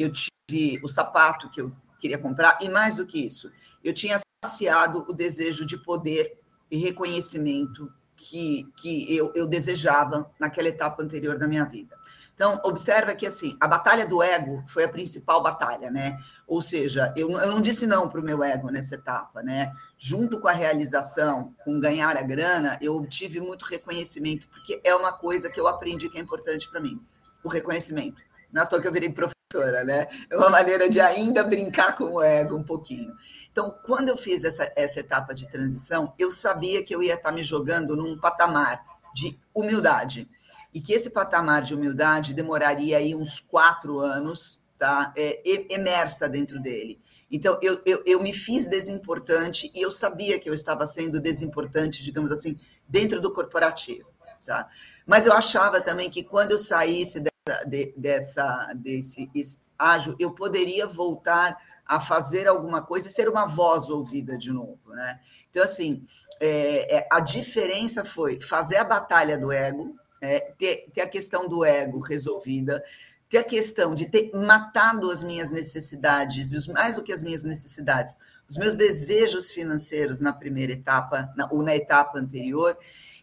Eu 0.00 0.10
tive 0.12 0.80
o 0.82 0.88
sapato 0.88 1.50
que 1.50 1.60
eu 1.60 1.72
queria 2.00 2.18
comprar 2.18 2.58
e 2.60 2.68
mais 2.68 2.96
do 2.96 3.06
que 3.06 3.24
isso, 3.24 3.50
eu 3.84 3.92
tinha 3.92 4.18
saciado 4.44 5.04
o 5.08 5.12
desejo 5.12 5.66
de 5.66 5.76
poder 5.76 6.38
e 6.70 6.78
reconhecimento 6.78 7.92
que, 8.16 8.70
que 8.76 9.14
eu, 9.14 9.32
eu 9.34 9.46
desejava 9.46 10.30
naquela 10.38 10.68
etapa 10.68 11.02
anterior 11.02 11.38
da 11.38 11.48
minha 11.48 11.64
vida. 11.64 11.98
Então, 12.34 12.58
observa 12.64 13.14
que 13.14 13.26
assim, 13.26 13.54
a 13.60 13.68
batalha 13.68 14.06
do 14.06 14.22
ego 14.22 14.64
foi 14.66 14.84
a 14.84 14.88
principal 14.88 15.42
batalha, 15.42 15.90
né? 15.90 16.18
Ou 16.46 16.62
seja, 16.62 17.12
eu, 17.14 17.30
eu 17.32 17.48
não 17.48 17.60
disse 17.60 17.86
não 17.86 18.08
para 18.08 18.18
o 18.18 18.24
meu 18.24 18.42
ego 18.42 18.70
nessa 18.70 18.94
etapa, 18.94 19.42
né? 19.42 19.74
Junto 19.98 20.40
com 20.40 20.48
a 20.48 20.52
realização, 20.52 21.54
com 21.64 21.78
ganhar 21.78 22.16
a 22.16 22.22
grana, 22.22 22.78
eu 22.80 23.06
tive 23.06 23.40
muito 23.40 23.66
reconhecimento, 23.66 24.48
porque 24.48 24.80
é 24.82 24.94
uma 24.94 25.12
coisa 25.12 25.50
que 25.50 25.60
eu 25.60 25.66
aprendi 25.66 26.08
que 26.08 26.16
é 26.16 26.20
importante 26.22 26.66
para 26.70 26.80
mim, 26.80 26.98
o 27.44 27.48
reconhecimento. 27.48 28.22
Não 28.50 28.62
é 28.62 28.66
toa 28.66 28.80
que 28.80 28.88
eu 28.88 28.92
virei 28.92 29.10
professora, 29.50 29.84
né? 29.84 30.06
É 30.30 30.36
uma 30.36 30.48
maneira 30.48 30.88
de 30.88 31.00
ainda 31.00 31.42
brincar 31.42 31.96
com 31.96 32.04
o 32.04 32.22
ego 32.22 32.56
um 32.56 32.62
pouquinho. 32.62 33.12
Então, 33.50 33.74
quando 33.84 34.08
eu 34.08 34.16
fiz 34.16 34.44
essa, 34.44 34.72
essa 34.76 35.00
etapa 35.00 35.34
de 35.34 35.50
transição, 35.50 36.14
eu 36.16 36.30
sabia 36.30 36.84
que 36.84 36.94
eu 36.94 37.02
ia 37.02 37.14
estar 37.14 37.32
me 37.32 37.42
jogando 37.42 37.96
num 37.96 38.16
patamar 38.16 38.80
de 39.12 39.38
humildade 39.52 40.28
e 40.72 40.80
que 40.80 40.92
esse 40.92 41.10
patamar 41.10 41.62
de 41.62 41.74
humildade 41.74 42.32
demoraria 42.32 42.98
aí 42.98 43.12
uns 43.12 43.40
quatro 43.40 43.98
anos, 43.98 44.60
tá? 44.78 45.12
É, 45.16 45.42
emersa 45.74 46.28
dentro 46.28 46.60
dele. 46.60 47.00
Então, 47.28 47.58
eu, 47.60 47.80
eu, 47.84 48.02
eu 48.06 48.22
me 48.22 48.32
fiz 48.32 48.68
desimportante 48.68 49.70
e 49.74 49.82
eu 49.82 49.90
sabia 49.90 50.38
que 50.38 50.48
eu 50.48 50.54
estava 50.54 50.86
sendo 50.86 51.20
desimportante, 51.20 52.04
digamos 52.04 52.30
assim, 52.30 52.56
dentro 52.88 53.20
do 53.20 53.32
corporativo, 53.32 54.08
tá? 54.46 54.68
Mas 55.06 55.26
eu 55.26 55.32
achava 55.32 55.80
também 55.80 56.08
que 56.08 56.22
quando 56.22 56.52
eu 56.52 56.58
saísse 56.58 57.20
de, 57.66 57.94
dessa, 57.96 58.72
desse 58.74 59.30
estágio, 59.34 60.14
eu 60.18 60.30
poderia 60.32 60.86
voltar 60.86 61.56
a 61.86 61.98
fazer 61.98 62.46
alguma 62.46 62.82
coisa 62.82 63.08
e 63.08 63.10
ser 63.10 63.28
uma 63.28 63.46
voz 63.46 63.88
ouvida 63.88 64.36
de 64.36 64.52
novo, 64.52 64.78
né? 64.90 65.18
Então, 65.50 65.64
assim, 65.64 66.04
é, 66.40 66.98
é, 66.98 67.08
a 67.10 67.18
diferença 67.18 68.04
foi 68.04 68.40
fazer 68.40 68.76
a 68.76 68.84
batalha 68.84 69.36
do 69.36 69.50
ego, 69.50 69.96
é, 70.20 70.52
ter, 70.56 70.88
ter 70.92 71.00
a 71.00 71.08
questão 71.08 71.48
do 71.48 71.64
ego 71.64 71.98
resolvida, 71.98 72.84
ter 73.28 73.38
a 73.38 73.44
questão 73.44 73.94
de 73.94 74.06
ter 74.06 74.30
matado 74.34 75.10
as 75.10 75.22
minhas 75.22 75.50
necessidades, 75.50 76.52
e 76.52 76.72
mais 76.72 76.96
do 76.96 77.02
que 77.02 77.12
as 77.12 77.22
minhas 77.22 77.42
necessidades, 77.42 78.16
os 78.48 78.56
meus 78.56 78.76
desejos 78.76 79.50
financeiros 79.50 80.20
na 80.20 80.32
primeira 80.32 80.72
etapa, 80.72 81.32
na, 81.36 81.48
ou 81.50 81.62
na 81.62 81.74
etapa 81.74 82.18
anterior, 82.18 82.76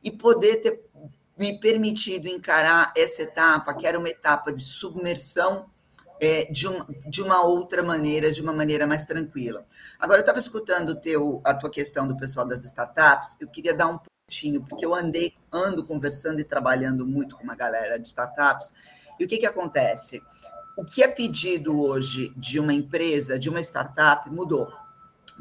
e 0.04 0.12
poder 0.12 0.58
ter 0.58 0.84
me 1.38 1.60
permitido 1.60 2.28
encarar 2.28 2.92
essa 2.96 3.22
etapa, 3.22 3.74
que 3.74 3.86
era 3.86 3.98
uma 3.98 4.10
etapa 4.10 4.52
de 4.52 4.64
submersão, 4.64 5.70
é, 6.20 6.46
de, 6.46 6.68
um, 6.68 6.84
de 7.08 7.22
uma 7.22 7.44
outra 7.44 7.84
maneira, 7.84 8.32
de 8.32 8.42
uma 8.42 8.54
maneira 8.54 8.88
mais 8.88 9.06
tranquila. 9.06 9.64
Agora, 10.00 10.20
eu 10.20 10.22
estava 10.22 10.40
escutando 10.40 11.00
teu, 11.00 11.42
a 11.44 11.54
tua 11.54 11.70
questão 11.70 12.08
do 12.08 12.18
pessoal 12.18 12.48
das 12.48 12.64
startups, 12.64 13.38
eu 13.40 13.48
queria 13.48 13.74
dar 13.74 13.88
um 13.88 14.00
porque 14.70 14.86
eu 14.86 14.94
andei, 14.94 15.34
ando 15.50 15.86
conversando 15.86 16.42
e 16.42 16.44
trabalhando 16.44 17.08
muito 17.08 17.38
com 17.38 17.44
uma 17.44 17.56
galera 17.56 17.98
de 17.98 18.10
startups. 18.10 18.74
E 19.18 19.24
o 19.24 19.28
que, 19.28 19.38
que 19.38 19.46
acontece? 19.46 20.22
O 20.78 20.84
que 20.84 21.02
é 21.02 21.08
pedido 21.08 21.80
hoje 21.80 22.34
de 22.36 22.60
uma 22.60 22.74
empresa, 22.74 23.40
de 23.40 23.50
uma 23.50 23.62
startup, 23.62 24.30
mudou. 24.30 24.68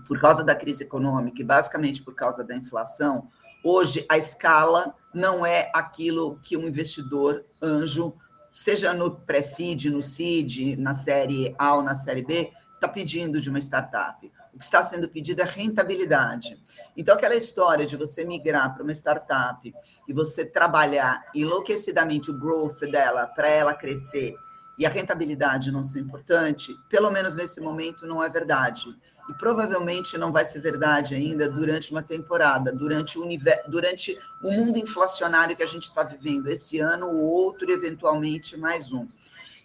Por 0.06 0.20
causa 0.20 0.44
da 0.44 0.54
crise 0.54 0.84
econômica 0.84 1.42
e 1.42 1.44
basicamente 1.44 2.00
por 2.00 2.14
causa 2.14 2.44
da 2.44 2.54
inflação, 2.54 3.28
hoje 3.66 4.04
a 4.08 4.16
escala 4.16 4.94
não 5.14 5.44
é 5.44 5.70
aquilo 5.74 6.38
que 6.42 6.56
um 6.56 6.66
investidor 6.66 7.44
anjo, 7.62 8.14
seja 8.52 8.92
no 8.92 9.10
pré-seed, 9.10 9.86
no 9.86 10.02
seed, 10.02 10.78
na 10.78 10.94
série 10.94 11.54
A 11.58 11.74
ou 11.74 11.82
na 11.82 11.94
série 11.94 12.22
B, 12.22 12.52
está 12.74 12.88
pedindo 12.88 13.40
de 13.40 13.48
uma 13.50 13.58
startup 13.58 14.30
o 14.56 14.58
que 14.58 14.64
está 14.64 14.82
sendo 14.82 15.06
pedido 15.06 15.42
é 15.42 15.44
rentabilidade. 15.44 16.58
Então, 16.96 17.14
aquela 17.14 17.34
história 17.34 17.84
de 17.84 17.94
você 17.94 18.24
migrar 18.24 18.72
para 18.72 18.82
uma 18.82 18.92
startup 18.92 19.72
e 20.08 20.12
você 20.14 20.46
trabalhar 20.46 21.22
enlouquecidamente 21.34 22.30
o 22.30 22.38
growth 22.38 22.80
dela 22.90 23.26
para 23.26 23.50
ela 23.50 23.74
crescer 23.74 24.34
e 24.78 24.86
a 24.86 24.88
rentabilidade 24.88 25.70
não 25.70 25.84
ser 25.84 26.00
importante, 26.00 26.74
pelo 26.88 27.10
menos 27.10 27.36
nesse 27.36 27.60
momento 27.60 28.06
não 28.06 28.24
é 28.24 28.30
verdade. 28.30 28.96
E 29.28 29.34
provavelmente 29.34 30.16
não 30.16 30.30
vai 30.30 30.44
ser 30.44 30.60
verdade 30.60 31.14
ainda 31.14 31.48
durante 31.48 31.90
uma 31.90 32.02
temporada, 32.02 32.72
durante 32.72 33.18
o, 33.18 33.22
universo, 33.22 33.68
durante 33.68 34.18
o 34.42 34.50
mundo 34.50 34.78
inflacionário 34.78 35.56
que 35.56 35.62
a 35.62 35.66
gente 35.66 35.84
está 35.84 36.02
vivendo 36.02 36.48
esse 36.48 36.78
ano, 36.78 37.08
o 37.08 37.20
outro, 37.20 37.70
eventualmente, 37.70 38.56
mais 38.56 38.92
um. 38.92 39.06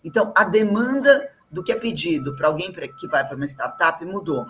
Então, 0.03 0.33
a 0.35 0.43
demanda 0.43 1.31
do 1.51 1.63
que 1.63 1.71
é 1.71 1.75
pedido 1.75 2.35
para 2.35 2.47
alguém 2.47 2.71
que 2.71 3.07
vai 3.07 3.27
para 3.27 3.35
uma 3.35 3.45
startup 3.45 4.03
mudou. 4.05 4.45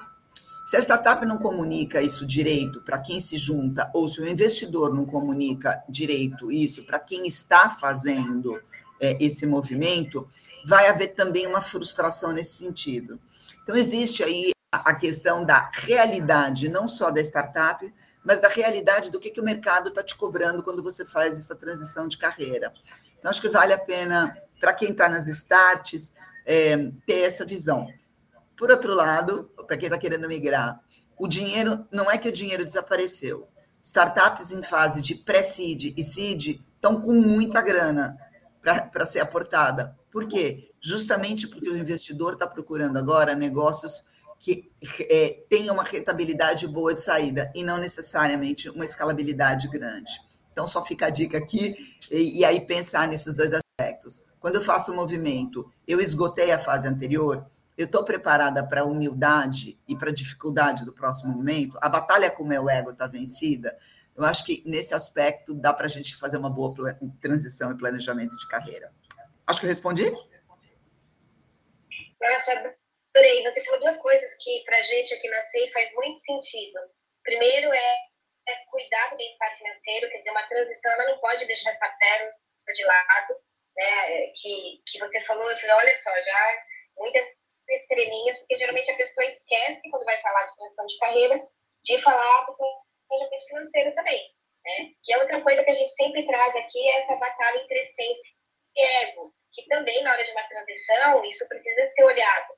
Se 0.65 0.77
a 0.77 0.79
startup 0.79 1.25
não 1.25 1.37
comunica 1.37 2.01
isso 2.01 2.25
direito 2.25 2.79
para 2.81 2.99
quem 2.99 3.19
se 3.19 3.35
junta, 3.35 3.89
ou 3.93 4.07
se 4.07 4.21
o 4.21 4.27
investidor 4.27 4.93
não 4.93 5.05
comunica 5.05 5.83
direito 5.89 6.51
isso 6.51 6.83
para 6.85 6.99
quem 6.99 7.27
está 7.27 7.69
fazendo 7.69 8.61
é, 8.99 9.17
esse 9.19 9.45
movimento, 9.45 10.27
vai 10.65 10.87
haver 10.87 11.15
também 11.15 11.47
uma 11.47 11.61
frustração 11.61 12.31
nesse 12.31 12.57
sentido. 12.57 13.19
Então, 13.63 13.75
existe 13.75 14.23
aí 14.23 14.51
a 14.71 14.95
questão 14.95 15.43
da 15.43 15.69
realidade, 15.73 16.69
não 16.69 16.87
só 16.87 17.11
da 17.11 17.19
startup, 17.19 17.93
mas 18.23 18.39
da 18.39 18.47
realidade 18.47 19.11
do 19.11 19.19
que, 19.19 19.29
que 19.29 19.41
o 19.41 19.43
mercado 19.43 19.89
está 19.89 20.01
te 20.01 20.15
cobrando 20.15 20.63
quando 20.63 20.81
você 20.81 21.05
faz 21.05 21.37
essa 21.37 21.55
transição 21.55 22.07
de 22.07 22.17
carreira. 22.17 22.73
Então, 23.19 23.29
acho 23.29 23.41
que 23.41 23.49
vale 23.49 23.73
a 23.73 23.77
pena, 23.77 24.35
para 24.59 24.73
quem 24.73 24.91
está 24.91 25.09
nas 25.09 25.27
starts, 25.27 26.13
é, 26.45 26.89
ter 27.05 27.23
essa 27.23 27.45
visão. 27.45 27.87
Por 28.55 28.71
outro 28.71 28.93
lado, 28.93 29.51
para 29.67 29.75
quem 29.75 29.87
está 29.87 29.97
querendo 29.97 30.27
migrar, 30.27 30.79
o 31.17 31.27
dinheiro 31.27 31.85
não 31.91 32.09
é 32.09 32.17
que 32.17 32.29
o 32.29 32.31
dinheiro 32.31 32.65
desapareceu. 32.65 33.49
Startups 33.83 34.51
em 34.51 34.63
fase 34.63 35.01
de 35.01 35.15
pré-seed 35.15 35.93
e 35.97 36.03
seed 36.03 36.61
estão 36.75 37.01
com 37.01 37.11
muita 37.11 37.61
grana 37.61 38.17
para 38.61 39.05
ser 39.05 39.19
aportada. 39.19 39.97
Por 40.11 40.27
quê? 40.27 40.71
Justamente 40.79 41.47
porque 41.47 41.69
o 41.69 41.77
investidor 41.77 42.33
está 42.33 42.47
procurando 42.47 42.97
agora 42.97 43.35
negócios 43.35 44.05
que 44.41 44.71
é, 45.01 45.43
tenham 45.47 45.75
uma 45.75 45.83
rentabilidade 45.83 46.67
boa 46.67 46.95
de 46.95 47.03
saída 47.03 47.51
e 47.53 47.63
não 47.63 47.77
necessariamente 47.77 48.67
uma 48.69 48.83
escalabilidade 48.83 49.67
grande. 49.67 50.11
Então, 50.51 50.67
só 50.67 50.83
fica 50.83 51.05
a 51.05 51.09
dica 51.11 51.37
aqui 51.37 51.95
e, 52.09 52.39
e 52.39 52.45
aí 52.45 52.59
pensar 52.59 53.07
nesses 53.07 53.35
dois 53.35 53.53
aspectos. 53.53 54.23
Quando 54.39 54.55
eu 54.55 54.61
faço 54.61 54.91
o 54.91 54.95
um 54.95 54.97
movimento, 54.97 55.71
eu 55.87 56.01
esgotei 56.01 56.51
a 56.51 56.57
fase 56.57 56.87
anterior, 56.87 57.45
eu 57.77 57.85
estou 57.85 58.03
preparada 58.03 58.65
para 58.65 58.81
a 58.81 58.85
humildade 58.85 59.79
e 59.87 59.95
para 59.95 60.09
a 60.09 60.13
dificuldade 60.13 60.83
do 60.83 60.91
próximo 60.91 61.31
momento, 61.31 61.77
a 61.79 61.87
batalha 61.87 62.31
com 62.31 62.43
o 62.43 62.47
meu 62.47 62.67
ego 62.67 62.89
está 62.89 63.05
vencida, 63.05 63.77
eu 64.17 64.25
acho 64.25 64.43
que 64.43 64.63
nesse 64.65 64.95
aspecto 64.95 65.53
dá 65.53 65.71
para 65.71 65.85
a 65.85 65.89
gente 65.89 66.15
fazer 66.15 66.37
uma 66.37 66.49
boa 66.49 66.73
transição 67.21 67.71
e 67.71 67.77
planejamento 67.77 68.35
de 68.37 68.47
carreira. 68.47 68.91
Acho 69.45 69.59
que 69.59 69.67
eu 69.67 69.69
respondi? 69.69 70.11
Nossa, 72.19 72.80
adorei. 73.13 73.43
Você 73.43 73.63
falou 73.63 73.79
duas 73.79 73.97
coisas 73.97 74.33
que 74.39 74.63
para 74.65 74.77
a 74.77 74.83
gente 74.83 75.13
aqui 75.13 75.27
na 75.29 75.45
SEI 75.47 75.71
faz 75.71 75.93
muito 75.93 76.19
sentido. 76.19 76.79
Primeiro 77.23 77.71
é, 77.71 77.97
é 78.47 78.55
cuidar 78.69 79.09
do 79.09 79.17
bem-estar 79.17 79.57
financeiro, 79.57 80.09
quer 80.09 80.17
dizer, 80.17 80.31
uma 80.31 80.47
transição 80.47 80.91
ela 80.93 81.05
não 81.05 81.19
pode 81.19 81.45
deixar 81.45 81.71
essa 81.71 81.87
pérola 81.87 82.33
de 82.73 82.83
lado, 82.85 83.35
né? 83.75 84.27
Que, 84.35 84.81
que 84.87 84.99
você 84.99 85.21
falou, 85.21 85.49
eu 85.49 85.57
falei, 85.57 85.75
olha 85.75 85.95
só, 85.97 86.11
já 86.21 86.63
muitas 86.97 87.25
estrelinhas, 87.69 88.39
porque 88.39 88.57
geralmente 88.57 88.91
a 88.91 88.97
pessoa 88.97 89.25
esquece, 89.25 89.89
quando 89.89 90.05
vai 90.05 90.19
falar 90.21 90.45
de 90.45 90.55
transição 90.55 90.87
de 90.87 90.97
carreira, 90.97 91.47
de 91.83 92.01
falar 92.01 92.45
do 92.45 92.55
planejamento 93.07 93.47
financeiro 93.47 93.95
também. 93.95 94.21
Né? 94.63 94.91
E 95.07 95.15
outra 95.17 95.41
coisa 95.41 95.63
que 95.63 95.71
a 95.71 95.75
gente 95.75 95.91
sempre 95.93 96.25
traz 96.25 96.55
aqui 96.55 96.87
é 96.87 97.01
essa 97.01 97.15
batalha 97.15 97.57
entre 97.57 97.79
essência 97.79 98.33
e 98.75 98.81
ego, 99.05 99.33
que 99.53 99.67
também 99.67 100.03
na 100.03 100.11
hora 100.11 100.23
de 100.23 100.31
uma 100.31 100.47
transição, 100.47 101.25
isso 101.25 101.47
precisa 101.47 101.85
ser 101.87 102.03
olhado. 102.03 102.53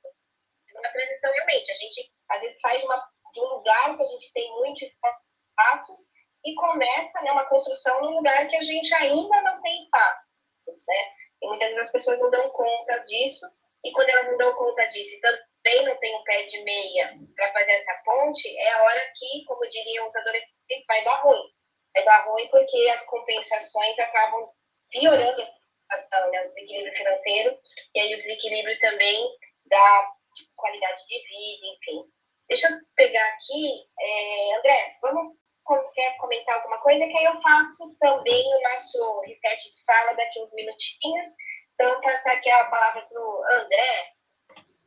Uma 0.74 0.88
transição, 0.90 1.32
realmente, 1.32 1.70
a 1.70 1.74
gente 1.74 2.12
às 2.30 2.40
vezes 2.40 2.60
sai 2.60 2.78
de, 2.78 2.84
uma, 2.84 3.08
de 3.32 3.40
um 3.40 3.44
lugar 3.44 3.96
que 3.96 4.02
a 4.02 4.06
gente 4.06 4.32
tem 4.32 4.50
muitos 4.52 4.90
status 4.90 6.10
e 6.44 6.54
começa 6.54 7.22
né, 7.22 7.32
uma 7.32 7.46
construção 7.46 8.00
num 8.02 8.16
lugar 8.16 8.48
que 8.48 8.56
a 8.56 8.62
gente 8.62 8.92
ainda 8.94 9.42
não 9.42 9.62
tem 9.62 9.80
status, 9.82 10.86
né? 10.86 11.12
E 11.42 11.48
muitas 11.48 11.68
vezes 11.68 11.84
as 11.84 11.92
pessoas 11.92 12.18
não 12.18 12.30
dão 12.30 12.50
conta 12.50 12.98
disso 13.00 13.46
e 13.84 13.92
quando 13.92 14.08
elas 14.08 14.26
não 14.26 14.38
dão 14.38 14.54
conta 14.54 14.86
disso, 14.86 15.20
também 15.20 15.84
não 15.84 15.96
tem 15.98 16.16
um 16.16 16.22
pé 16.24 16.42
de 16.44 16.62
meia 16.62 17.18
para 17.36 17.52
fazer 17.52 17.72
essa 17.72 17.94
ponte, 18.04 18.56
é 18.56 18.70
a 18.72 18.82
hora 18.82 19.12
que, 19.14 19.44
como 19.44 19.68
diriam 19.68 20.08
os 20.08 20.16
adolescentes, 20.16 20.86
vai 20.88 21.04
dar 21.04 21.22
ruim. 21.22 21.42
Vai 21.92 22.04
dar 22.04 22.24
ruim 22.24 22.48
porque 22.48 22.88
as 22.88 23.04
compensações 23.04 23.98
acabam 23.98 24.48
piorando 24.90 25.42
a 25.90 26.02
situação, 26.02 26.30
né? 26.30 26.44
o 26.44 26.48
desequilíbrio 26.48 26.96
financeiro, 26.96 27.58
e 27.94 28.00
aí 28.00 28.14
o 28.14 28.18
desequilíbrio 28.18 28.80
também 28.80 29.28
da 29.66 30.12
tipo, 30.34 30.50
qualidade 30.56 31.00
de 31.06 31.18
vida, 31.18 31.66
enfim. 31.76 32.04
Deixa 32.48 32.68
eu 32.68 32.78
pegar 32.94 33.26
aqui, 33.28 33.86
é, 33.98 34.58
André, 34.58 34.96
vamos 35.00 35.34
quer 35.94 36.16
comentar 36.18 36.56
alguma 36.56 36.78
coisa, 36.78 37.06
que 37.06 37.16
aí 37.16 37.24
eu 37.24 37.40
faço 37.40 37.96
também 37.98 38.44
o 38.54 38.62
nosso 38.62 39.20
reset 39.22 39.70
de 39.70 39.76
sala 39.76 40.14
daqui 40.14 40.40
uns 40.42 40.52
minutinhos. 40.52 41.30
Então, 41.74 41.90
vou 41.90 42.00
passar 42.02 42.32
aqui 42.32 42.50
a 42.50 42.64
palavra 42.64 43.02
para 43.02 43.20
o 43.20 43.44
André, 43.50 44.14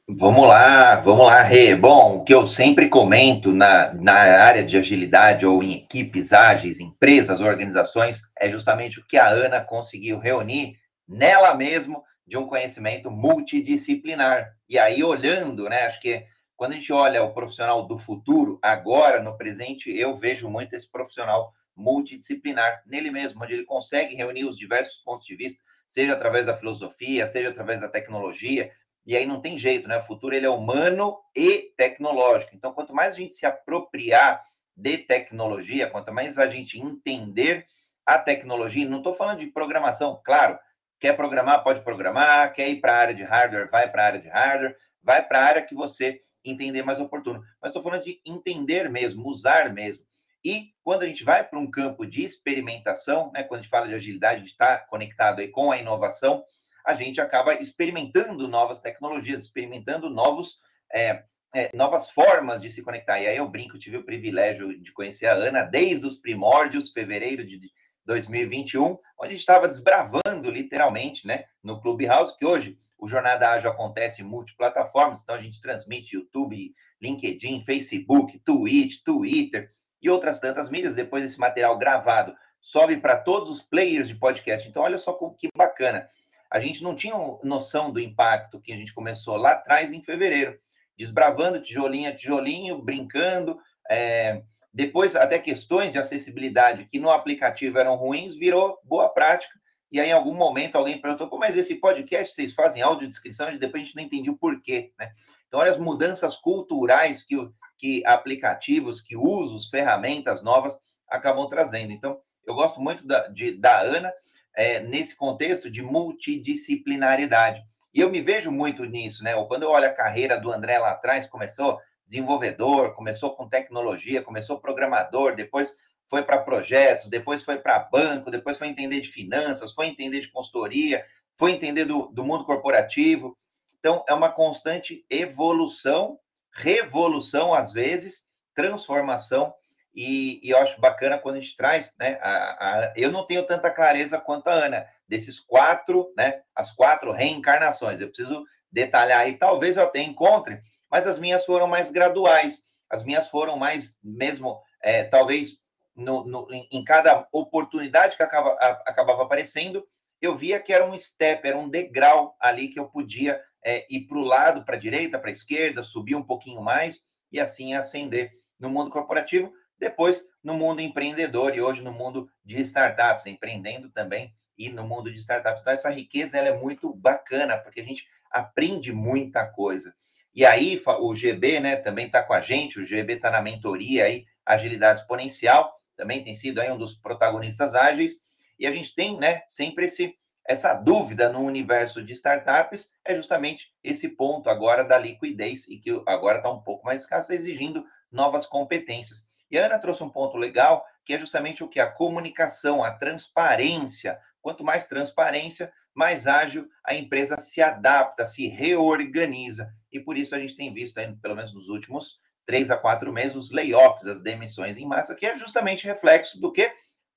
Vamos 0.09 0.47
lá, 0.47 0.95
vamos 0.95 1.25
lá, 1.25 1.41
Rê. 1.41 1.75
Bom, 1.75 2.15
o 2.15 2.23
que 2.23 2.33
eu 2.33 2.47
sempre 2.47 2.87
comento 2.87 3.51
na, 3.51 3.93
na 3.93 4.13
área 4.13 4.63
de 4.63 4.77
agilidade 4.77 5.45
ou 5.45 5.61
em 5.61 5.73
equipes 5.73 6.31
ágeis, 6.31 6.79
empresas, 6.79 7.41
organizações, 7.41 8.21
é 8.39 8.49
justamente 8.49 9.01
o 9.01 9.05
que 9.05 9.17
a 9.17 9.27
Ana 9.27 9.59
conseguiu 9.59 10.17
reunir 10.17 10.77
nela 11.05 11.53
mesmo 11.55 12.01
de 12.27 12.37
um 12.37 12.45
conhecimento 12.45 13.09
multidisciplinar. 13.09 14.53
E 14.67 14.77
aí, 14.77 15.03
olhando, 15.03 15.69
né, 15.69 15.85
acho 15.85 16.01
que 16.01 16.25
quando 16.57 16.73
a 16.73 16.75
gente 16.75 16.91
olha 16.91 17.23
o 17.23 17.33
profissional 17.33 17.87
do 17.87 17.97
futuro, 17.97 18.59
agora, 18.61 19.21
no 19.23 19.37
presente, 19.37 19.95
eu 19.95 20.15
vejo 20.15 20.49
muito 20.49 20.75
esse 20.75 20.91
profissional 20.91 21.53
multidisciplinar 21.75 22.83
nele 22.85 23.11
mesmo, 23.11 23.41
onde 23.43 23.53
ele 23.53 23.63
consegue 23.63 24.15
reunir 24.15 24.43
os 24.43 24.57
diversos 24.57 24.97
pontos 24.97 25.25
de 25.25 25.35
vista, 25.35 25.63
seja 25.87 26.13
através 26.13 26.45
da 26.45 26.57
filosofia, 26.57 27.25
seja 27.25 27.49
através 27.49 27.79
da 27.79 27.87
tecnologia, 27.87 28.71
e 29.05 29.15
aí 29.15 29.25
não 29.25 29.39
tem 29.39 29.57
jeito, 29.57 29.87
né? 29.87 29.97
O 29.97 30.03
futuro 30.03 30.35
ele 30.35 30.45
é 30.45 30.49
humano 30.49 31.17
e 31.33 31.71
tecnológico. 31.77 32.53
Então, 32.53 32.73
quanto 32.73 32.93
mais 32.93 33.13
a 33.13 33.17
gente 33.17 33.35
se 33.35 33.45
apropriar 33.45 34.43
de 34.75 34.97
tecnologia, 34.97 35.89
quanto 35.89 36.11
mais 36.11 36.37
a 36.37 36.47
gente 36.47 36.81
entender 36.81 37.65
a 38.05 38.17
tecnologia, 38.17 38.87
não 38.87 38.97
estou 38.97 39.13
falando 39.13 39.39
de 39.39 39.47
programação, 39.47 40.19
claro, 40.25 40.59
quer 40.99 41.15
programar, 41.15 41.63
pode 41.63 41.81
programar, 41.81 42.53
quer 42.53 42.69
ir 42.69 42.79
para 42.79 42.93
a 42.93 42.97
área 42.97 43.15
de 43.15 43.23
hardware, 43.23 43.69
vai 43.69 43.89
para 43.89 44.03
a 44.03 44.05
área 44.05 44.19
de 44.19 44.29
hardware, 44.29 44.77
vai 45.01 45.25
para 45.25 45.39
a 45.39 45.43
área 45.43 45.61
que 45.61 45.75
você 45.75 46.21
entender 46.43 46.83
mais 46.83 46.99
oportuno. 46.99 47.41
Mas 47.61 47.69
estou 47.69 47.83
falando 47.83 48.03
de 48.03 48.21
entender 48.25 48.89
mesmo, 48.89 49.27
usar 49.27 49.73
mesmo. 49.73 50.05
E 50.43 50.71
quando 50.83 51.03
a 51.03 51.05
gente 51.05 51.23
vai 51.23 51.43
para 51.43 51.59
um 51.59 51.69
campo 51.69 52.05
de 52.05 52.23
experimentação, 52.23 53.31
né, 53.33 53.43
quando 53.43 53.59
a 53.59 53.63
gente 53.63 53.71
fala 53.71 53.87
de 53.87 53.93
agilidade, 53.93 54.35
a 54.35 54.39
gente 54.39 54.51
está 54.51 54.77
conectado 54.77 55.39
aí 55.39 55.49
com 55.49 55.71
a 55.71 55.77
inovação, 55.77 56.43
a 56.85 56.93
gente 56.93 57.19
acaba 57.19 57.53
experimentando 57.55 58.47
novas 58.47 58.79
tecnologias, 58.79 59.43
experimentando 59.43 60.09
novos, 60.09 60.61
é, 60.93 61.23
é, 61.53 61.69
novas 61.75 62.09
formas 62.09 62.61
de 62.61 62.71
se 62.71 62.81
conectar. 62.81 63.19
E 63.19 63.27
aí 63.27 63.35
eu 63.35 63.49
brinco, 63.49 63.77
tive 63.77 63.97
o 63.97 64.05
privilégio 64.05 64.81
de 64.81 64.93
conhecer 64.93 65.25
a 65.25 65.33
Ana 65.33 65.63
desde 65.63 66.05
os 66.05 66.15
primórdios, 66.15 66.91
fevereiro 66.91 67.45
de 67.45 67.59
2021, 68.07 68.97
onde 69.21 69.35
estava 69.35 69.67
desbravando 69.67 70.49
literalmente, 70.49 71.27
né, 71.27 71.43
no 71.61 71.79
Clubhouse, 71.79 72.35
que 72.37 72.45
hoje 72.45 72.79
o 72.97 73.07
Jornada 73.07 73.51
Ágil 73.51 73.69
acontece 73.69 74.21
em 74.21 74.25
multiplataformas, 74.25 75.21
então 75.21 75.35
a 75.35 75.39
gente 75.39 75.61
transmite 75.61 76.15
YouTube, 76.15 76.73
LinkedIn, 76.99 77.61
Facebook, 77.61 78.39
Twitch, 78.39 79.03
Twitter 79.03 79.71
e 80.01 80.09
outras 80.09 80.39
tantas 80.39 80.69
mídias. 80.69 80.95
Depois 80.95 81.23
esse 81.23 81.39
material 81.39 81.77
gravado 81.77 82.33
sobe 82.59 82.97
para 82.97 83.17
todos 83.17 83.49
os 83.49 83.61
players 83.61 84.07
de 84.07 84.15
podcast. 84.15 84.67
Então, 84.67 84.81
olha 84.81 84.97
só 84.97 85.13
que 85.37 85.47
bacana 85.55 86.07
a 86.49 86.59
gente 86.59 86.81
não 86.81 86.95
tinha 86.95 87.13
noção 87.43 87.91
do 87.91 87.99
impacto 87.99 88.59
que 88.59 88.73
a 88.73 88.75
gente 88.75 88.93
começou 88.93 89.35
lá 89.35 89.51
atrás, 89.51 89.91
em 89.91 90.01
fevereiro, 90.01 90.57
desbravando 90.97 91.61
tijolinho 91.61 92.09
a 92.09 92.15
tijolinho, 92.15 92.81
brincando. 92.81 93.59
É, 93.89 94.41
depois, 94.77 95.15
até 95.15 95.39
questões 95.39 95.91
de 95.91 95.97
acessibilidade 95.97 96.85
que 96.85 96.99
no 96.99 97.09
aplicativo 97.09 97.79
eram 97.79 97.95
ruins, 97.95 98.35
virou 98.35 98.79
boa 98.83 99.09
prática. 99.09 99.59
E 99.91 99.99
aí, 99.99 100.09
em 100.09 100.13
algum 100.13 100.35
momento, 100.35 100.75
alguém 100.75 101.01
perguntou: 101.01 101.27
Pô, 101.27 101.39
mas 101.39 101.57
esse 101.57 101.73
podcast 101.73 102.35
vocês 102.35 102.53
fazem 102.53 102.83
audiodescrição? 102.83 103.51
E 103.51 103.57
depois 103.57 103.81
a 103.81 103.85
gente 103.85 103.95
não 103.95 104.03
entendia 104.03 104.31
o 104.31 104.37
porquê, 104.37 104.91
né? 104.99 105.09
Então, 105.47 105.59
olha 105.59 105.71
as 105.71 105.79
mudanças 105.79 106.35
culturais 106.35 107.23
que, 107.23 107.35
que 107.75 108.05
aplicativos, 108.05 109.01
que 109.01 109.17
usos, 109.17 109.67
ferramentas 109.67 110.43
novas 110.43 110.77
acabam 111.09 111.49
trazendo. 111.49 111.91
Então, 111.91 112.19
eu 112.45 112.53
gosto 112.53 112.79
muito 112.79 113.03
da, 113.03 113.29
de, 113.29 113.53
da 113.53 113.79
Ana 113.81 114.13
é, 114.55 114.79
nesse 114.81 115.15
contexto 115.15 115.71
de 115.71 115.81
multidisciplinaridade. 115.81 117.63
E 117.91 117.99
eu 117.99 118.11
me 118.11 118.21
vejo 118.21 118.51
muito 118.51 118.85
nisso, 118.85 119.23
né? 119.23 119.33
Quando 119.47 119.63
eu 119.63 119.71
olho 119.71 119.87
a 119.87 119.93
carreira 119.93 120.39
do 120.39 120.51
André 120.51 120.77
lá 120.77 120.91
atrás, 120.91 121.25
começou 121.25 121.79
desenvolvedor, 122.07 122.95
começou 122.95 123.35
com 123.35 123.47
tecnologia, 123.47 124.21
começou 124.21 124.59
programador, 124.59 125.35
depois 125.35 125.75
foi 126.09 126.23
para 126.23 126.39
projetos, 126.39 127.09
depois 127.09 127.43
foi 127.43 127.57
para 127.57 127.79
banco, 127.79 128.31
depois 128.31 128.57
foi 128.57 128.67
entender 128.67 129.01
de 129.01 129.09
finanças, 129.09 129.73
foi 129.73 129.87
entender 129.87 130.21
de 130.21 130.31
consultoria, 130.31 131.05
foi 131.35 131.51
entender 131.51 131.85
do, 131.85 132.07
do 132.07 132.23
mundo 132.23 132.45
corporativo. 132.45 133.37
Então, 133.77 134.03
é 134.07 134.13
uma 134.13 134.29
constante 134.29 135.05
evolução, 135.09 136.17
revolução 136.53 137.53
às 137.53 137.73
vezes, 137.73 138.25
transformação 138.55 139.53
e, 139.97 140.39
e, 140.47 140.51
eu 140.51 140.59
acho 140.59 140.79
bacana 140.79 141.17
quando 141.17 141.37
a 141.37 141.39
gente 141.39 141.57
traz, 141.57 141.91
né? 141.99 142.19
A, 142.21 142.29
a, 142.29 142.93
eu 142.95 143.11
não 143.11 143.25
tenho 143.25 143.43
tanta 143.43 143.71
clareza 143.71 144.19
quanto 144.19 144.47
a 144.47 144.53
Ana, 144.53 144.87
desses 145.07 145.39
quatro, 145.39 146.13
né? 146.15 146.41
As 146.55 146.71
quatro 146.71 147.11
reencarnações. 147.11 147.99
Eu 147.99 148.07
preciso 148.07 148.45
detalhar 148.71 149.21
aí, 149.21 149.37
talvez 149.39 149.75
eu 149.75 149.83
até 149.83 149.99
encontre, 149.99 150.61
mas 150.89 151.07
as 151.07 151.19
minhas 151.19 151.45
foram 151.45 151.67
mais 151.67 151.91
graduais, 151.91 152.63
as 152.89 153.03
minhas 153.03 153.29
foram 153.29 153.57
mais 153.57 153.99
mesmo, 154.03 154.61
é, 154.81 155.03
talvez 155.03 155.57
no, 155.95 156.25
no, 156.25 156.47
em 156.71 156.83
cada 156.83 157.27
oportunidade 157.31 158.15
que 158.15 158.23
acaba, 158.23 158.51
a, 158.51 158.71
acabava 158.85 159.23
aparecendo, 159.23 159.85
eu 160.21 160.35
via 160.35 160.59
que 160.59 160.73
era 160.73 160.85
um 160.85 160.97
step, 160.97 161.47
era 161.47 161.57
um 161.57 161.69
degrau 161.69 162.35
ali 162.39 162.67
que 162.69 162.79
eu 162.79 162.87
podia 162.87 163.41
é, 163.63 163.85
ir 163.89 164.07
para 164.07 164.17
o 164.17 164.23
lado, 164.23 164.63
para 164.63 164.75
a 164.75 164.79
direita, 164.79 165.19
para 165.19 165.29
a 165.29 165.31
esquerda, 165.31 165.83
subir 165.83 166.15
um 166.15 166.23
pouquinho 166.23 166.61
mais 166.61 167.03
e 167.31 167.39
assim 167.39 167.73
ascender 167.73 168.31
no 168.59 168.69
mundo 168.69 168.89
corporativo 168.89 169.51
depois, 169.79 170.23
no 170.43 170.53
mundo 170.53 170.81
empreendedor 170.81 171.55
e 171.55 171.61
hoje 171.61 171.83
no 171.83 171.91
mundo 171.91 172.29
de 172.43 172.61
startups, 172.61 173.27
empreendendo 173.27 173.89
também 173.89 174.33
e 174.57 174.69
no 174.69 174.83
mundo 174.83 175.11
de 175.11 175.19
startups. 175.19 175.61
Então, 175.61 175.73
essa 175.73 175.89
riqueza 175.89 176.37
ela 176.37 176.47
é 176.47 176.57
muito 176.57 176.91
bacana, 176.93 177.57
porque 177.57 177.81
a 177.81 177.83
gente 177.83 178.07
aprende 178.31 178.91
muita 178.91 179.45
coisa. 179.45 179.93
E 180.37 180.45
aí, 180.45 180.79
o 180.99 181.15
GB 181.15 181.59
né, 181.59 181.77
também 181.77 182.05
está 182.05 182.21
com 182.21 182.31
a 182.31 182.39
gente, 182.39 182.79
o 182.79 182.85
GB 182.85 183.13
está 183.13 183.31
na 183.31 183.41
mentoria 183.41 184.05
aí, 184.05 184.23
Agilidade 184.45 184.99
Exponencial, 184.99 185.73
também 185.95 186.23
tem 186.23 186.35
sido 186.35 186.61
aí 186.61 186.71
um 186.71 186.77
dos 186.77 186.93
protagonistas 186.93 187.73
ágeis, 187.73 188.17
e 188.59 188.67
a 188.67 188.71
gente 188.71 188.93
tem 188.93 189.17
né, 189.17 189.41
sempre 189.47 189.85
esse, 189.85 190.13
essa 190.47 190.75
dúvida 190.75 191.27
no 191.27 191.39
universo 191.39 192.03
de 192.03 192.13
startups, 192.13 192.91
é 193.03 193.15
justamente 193.15 193.73
esse 193.83 194.09
ponto 194.09 194.47
agora 194.47 194.83
da 194.83 194.99
liquidez, 194.99 195.67
e 195.67 195.79
que 195.79 195.89
agora 196.05 196.37
está 196.37 196.51
um 196.51 196.61
pouco 196.61 196.85
mais 196.85 197.01
escasso, 197.01 197.33
exigindo 197.33 197.83
novas 198.11 198.45
competências. 198.45 199.25
E 199.49 199.57
a 199.57 199.65
Ana 199.65 199.79
trouxe 199.79 200.03
um 200.03 200.09
ponto 200.09 200.37
legal, 200.37 200.85
que 201.03 201.15
é 201.15 201.19
justamente 201.19 201.63
o 201.63 201.67
que? 201.67 201.79
A 201.79 201.91
comunicação, 201.91 202.83
a 202.83 202.91
transparência. 202.91 204.19
Quanto 204.39 204.63
mais 204.63 204.85
transparência, 204.85 205.73
mais 205.97 206.27
ágil 206.27 206.69
a 206.85 206.93
empresa 206.93 207.37
se 207.37 207.61
adapta, 207.61 208.25
se 208.25 208.47
reorganiza. 208.47 209.67
E 209.91 209.99
por 209.99 210.15
isso 210.15 210.35
a 210.35 210.39
gente 210.39 210.55
tem 210.55 210.71
visto, 210.71 210.97
aí, 210.99 211.13
pelo 211.17 211.35
menos 211.35 211.53
nos 211.53 211.67
últimos 211.67 212.19
três 212.45 212.71
a 212.71 212.77
quatro 212.77 213.11
meses, 213.11 213.35
os 213.35 213.51
layoffs, 213.51 214.07
as 214.07 214.21
demissões 214.21 214.77
em 214.77 214.85
massa, 214.85 215.15
que 215.15 215.25
é 215.25 215.35
justamente 215.35 215.85
reflexo 215.85 216.39
do 216.39 216.51
que? 216.51 216.71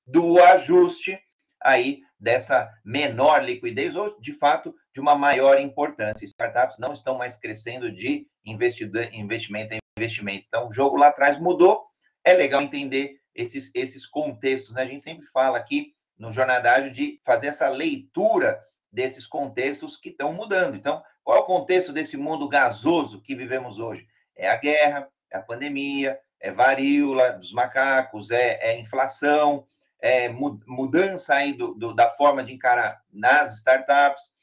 Do 0.04 0.42
ajuste 0.42 1.20
aí 1.62 2.00
dessa 2.18 2.68
menor 2.84 3.44
liquidez 3.44 3.94
ou, 3.94 4.18
de 4.18 4.32
fato, 4.32 4.74
de 4.92 5.00
uma 5.00 5.14
maior 5.14 5.60
importância. 5.60 6.24
Startups 6.24 6.78
não 6.78 6.92
estão 6.92 7.16
mais 7.16 7.36
crescendo 7.36 7.92
de 7.92 8.26
investimento 8.44 9.74
em 9.74 9.78
investimento. 9.96 10.44
Então, 10.48 10.68
o 10.68 10.72
jogo 10.72 10.96
lá 10.96 11.08
atrás 11.08 11.38
mudou 11.38 11.84
é 12.24 12.32
legal 12.32 12.62
entender 12.62 13.20
esses, 13.34 13.70
esses 13.74 14.06
contextos. 14.06 14.74
Né? 14.74 14.82
A 14.82 14.86
gente 14.86 15.04
sempre 15.04 15.26
fala 15.26 15.58
aqui 15.58 15.94
no 16.20 16.30
Jornadágio 16.30 16.90
de 16.90 17.18
fazer 17.24 17.46
essa 17.46 17.66
leitura 17.68 18.62
desses 18.92 19.26
contextos 19.26 19.96
que 19.96 20.10
estão 20.10 20.34
mudando. 20.34 20.76
Então, 20.76 21.02
qual 21.24 21.38
é 21.38 21.40
o 21.40 21.46
contexto 21.46 21.94
desse 21.94 22.18
mundo 22.18 22.46
gasoso 22.46 23.22
que 23.22 23.34
vivemos 23.34 23.78
hoje? 23.78 24.06
É 24.36 24.50
a 24.50 24.56
guerra, 24.56 25.08
é 25.30 25.38
a 25.38 25.42
pandemia, 25.42 26.20
é 26.38 26.50
varíola 26.50 27.30
dos 27.32 27.52
macacos, 27.52 28.30
é, 28.30 28.58
é 28.60 28.78
inflação, 28.78 29.66
é 29.98 30.28
mudança 30.28 31.34
aí 31.34 31.54
do, 31.54 31.74
do, 31.74 31.94
da 31.94 32.10
forma 32.10 32.44
de 32.44 32.52
encarar 32.52 33.02
nas 33.10 33.56
startups, 33.56 34.34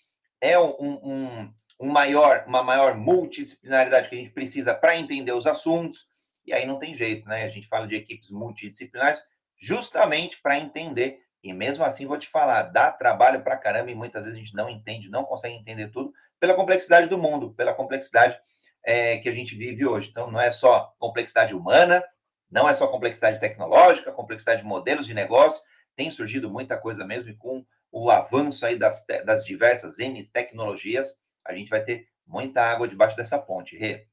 é 0.42 0.58
um, 0.58 0.76
um, 0.80 1.54
um 1.80 1.88
maior, 1.90 2.44
uma 2.48 2.64
maior 2.64 2.96
multidisciplinaridade 2.96 4.10
que 4.10 4.16
a 4.16 4.18
gente 4.18 4.32
precisa 4.32 4.74
para 4.74 4.98
entender 4.98 5.32
os 5.32 5.46
assuntos. 5.46 6.08
E 6.44 6.54
aí 6.54 6.66
não 6.66 6.80
tem 6.80 6.96
jeito, 6.96 7.28
né? 7.28 7.44
A 7.44 7.50
gente 7.50 7.68
fala 7.68 7.88
de 7.88 7.96
equipes 7.96 8.32
multidisciplinares 8.32 9.22
justamente 9.60 10.42
para 10.42 10.58
entender. 10.58 11.27
E 11.50 11.54
mesmo 11.54 11.84
assim, 11.84 12.06
vou 12.06 12.18
te 12.18 12.28
falar, 12.28 12.64
dá 12.64 12.92
trabalho 12.92 13.42
para 13.42 13.58
caramba 13.58 13.92
e 13.92 13.96
muitas 13.96 14.26
vezes 14.26 14.38
a 14.38 14.44
gente 14.44 14.56
não 14.56 14.70
entende, 14.70 15.10
não 15.10 15.24
consegue 15.24 15.56
entender 15.56 15.88
tudo 15.88 16.14
pela 16.40 16.54
complexidade 16.54 17.08
do 17.08 17.18
mundo, 17.18 17.54
pela 17.54 17.74
complexidade 17.74 18.40
é, 18.84 19.18
que 19.18 19.30
a 19.30 19.32
gente 19.32 19.56
vive 19.56 19.86
hoje. 19.86 20.10
Então, 20.10 20.30
não 20.30 20.40
é 20.40 20.52
só 20.52 20.94
complexidade 21.00 21.56
humana, 21.56 22.04
não 22.50 22.68
é 22.68 22.74
só 22.74 22.88
complexidade 22.88 23.40
tecnológica, 23.40 24.12
complexidade 24.12 24.62
de 24.62 24.68
modelos 24.68 25.06
de 25.06 25.14
negócio, 25.14 25.62
tem 25.96 26.12
surgido 26.12 26.50
muita 26.50 26.78
coisa 26.78 27.06
mesmo, 27.06 27.30
e 27.30 27.36
com 27.36 27.66
o 27.92 28.12
avanço 28.12 28.66
aí 28.66 28.78
das, 28.78 29.06
das 29.26 29.46
diversas 29.46 30.00
N 30.00 30.24
tecnologias, 30.26 31.18
a 31.46 31.54
gente 31.54 31.70
vai 31.70 31.84
ter 31.84 32.08
muita 32.26 32.62
água 32.62 32.88
debaixo 32.88 33.16
dessa 33.16 33.40
ponte. 33.40 33.78
Rê. 33.78 34.08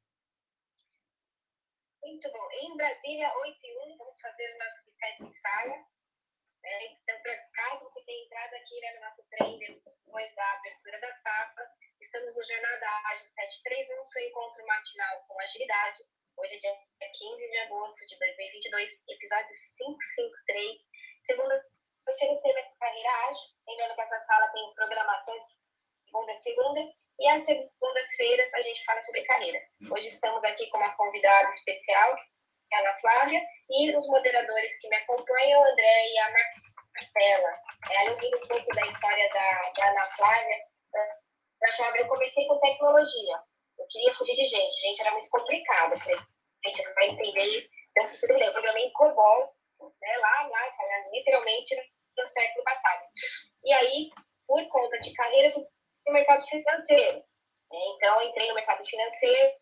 Muito 2.03 2.31
bom. 2.31 2.49
Em 2.53 2.77
Brasília, 2.77 3.33
8 3.42 3.59
e 3.62 3.92
1, 3.92 3.99
vamos 3.99 4.20
fazer 4.20 4.55
o 4.55 4.59
nosso 4.59 4.85
de 5.31 5.40
saia. 5.40 5.93
É, 6.64 6.92
então, 6.92 7.20
para 7.20 7.37
caso 7.53 7.85
você 7.85 8.00
tenha 8.05 8.24
entrado 8.24 8.55
aqui 8.55 8.81
né, 8.81 8.94
no 8.94 9.00
nosso 9.03 9.22
treino 9.29 9.59
depois 9.85 10.35
da 10.35 10.53
abertura 10.53 10.98
da 10.98 11.14
safra, 11.20 11.70
estamos 12.00 12.35
no 12.35 12.42
Jornada 12.42 12.87
Ágil 13.07 13.27
731, 13.27 14.05
seu 14.05 14.22
encontro 14.29 14.66
matinal 14.66 15.24
com 15.29 15.40
agilidade. 15.40 16.03
Hoje 16.38 16.55
é 16.55 16.59
dia 16.59 16.77
15 17.12 17.50
de 17.50 17.59
agosto 17.59 18.07
de 18.07 18.18
2022, 18.18 18.90
episódio 19.09 19.55
553. 19.77 20.81
Segunda-feira 21.27 22.42
tem 22.42 22.59
a 22.59 22.77
carreira 22.81 23.11
ágil. 23.29 23.48
Lembrando 23.68 23.94
que 23.94 24.00
essa 24.00 24.24
sala 24.24 24.48
tem 24.48 24.74
programações 24.74 25.64
segunda 26.07 26.33
a 26.33 26.40
segunda. 26.40 26.81
E 27.18 27.29
às 27.29 27.44
segundas-feiras 27.44 28.55
a 28.55 28.62
gente 28.62 28.85
fala 28.85 29.00
sobre 29.03 29.24
carreira. 29.24 29.61
Hoje 29.90 30.07
estamos 30.07 30.42
aqui 30.44 30.68
com 30.70 30.79
uma 30.79 30.96
convidada 30.96 31.50
especial, 31.50 32.16
Ana 32.81 33.01
Flávia, 33.01 33.43
e 33.71 33.97
os 33.97 34.07
moderadores 34.07 34.79
que 34.79 34.89
me 34.89 34.97
acompanham, 34.97 35.61
o 35.61 35.65
André 35.65 36.09
e 36.09 36.19
a 36.19 36.33
Marcela. 36.95 37.59
É, 37.91 38.09
eu 38.09 38.13
um 38.15 38.47
pouco 38.47 38.75
da 38.75 38.83
história 38.83 39.29
da, 39.33 39.73
da 39.77 39.91
Ana 39.91 40.05
Flávia. 40.17 40.59
Da 41.61 41.73
Flávia, 41.77 42.01
eu 42.03 42.09
comecei 42.09 42.47
com 42.47 42.61
tecnologia. 42.61 43.39
Eu 43.79 43.87
queria 43.89 44.15
fugir 44.15 44.35
de 44.35 44.47
gente. 44.47 44.81
Gente, 44.81 45.01
era 45.01 45.13
muito 45.13 45.29
complicado. 45.31 45.99
Falei, 45.99 46.19
gente, 46.65 46.85
não 46.85 46.95
vai 46.95 47.09
entender. 47.09 47.69
Lembra, 47.97 48.47
eu 48.47 48.53
programei 48.53 48.87
em 48.87 48.93
COBOL, 48.93 49.55
né, 50.01 50.17
lá, 50.19 50.49
lá, 50.49 50.75
literalmente 51.13 51.77
no 52.17 52.27
século 52.27 52.65
passado. 52.65 53.03
E 53.65 53.73
aí, 53.73 54.11
por 54.47 54.67
conta 54.69 54.99
de 55.01 55.13
carreira, 55.15 55.49
eu 55.49 55.53
fui 55.53 55.65
no 56.07 56.13
mercado 56.13 56.47
financeiro. 56.47 57.19
Né? 57.19 57.79
Então, 57.97 58.23
entrei 58.23 58.49
no 58.49 58.55
mercado 58.55 58.85
financeiro 58.85 59.53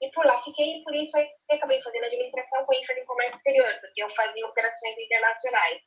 e 0.00 0.10
por 0.10 0.26
lá 0.26 0.42
fiquei, 0.42 0.82
por 0.82 0.94
isso 0.94 1.16
aí 1.16 1.28
acabei 1.50 1.82
fazendo 1.82 2.04
administração 2.04 2.64
com 2.64 2.74
ênfase 2.74 3.00
em 3.00 3.06
comércio 3.06 3.36
exterior, 3.36 3.80
porque 3.80 4.02
eu 4.02 4.10
fazia 4.10 4.46
operações 4.46 4.98
internacionais. 4.98 5.82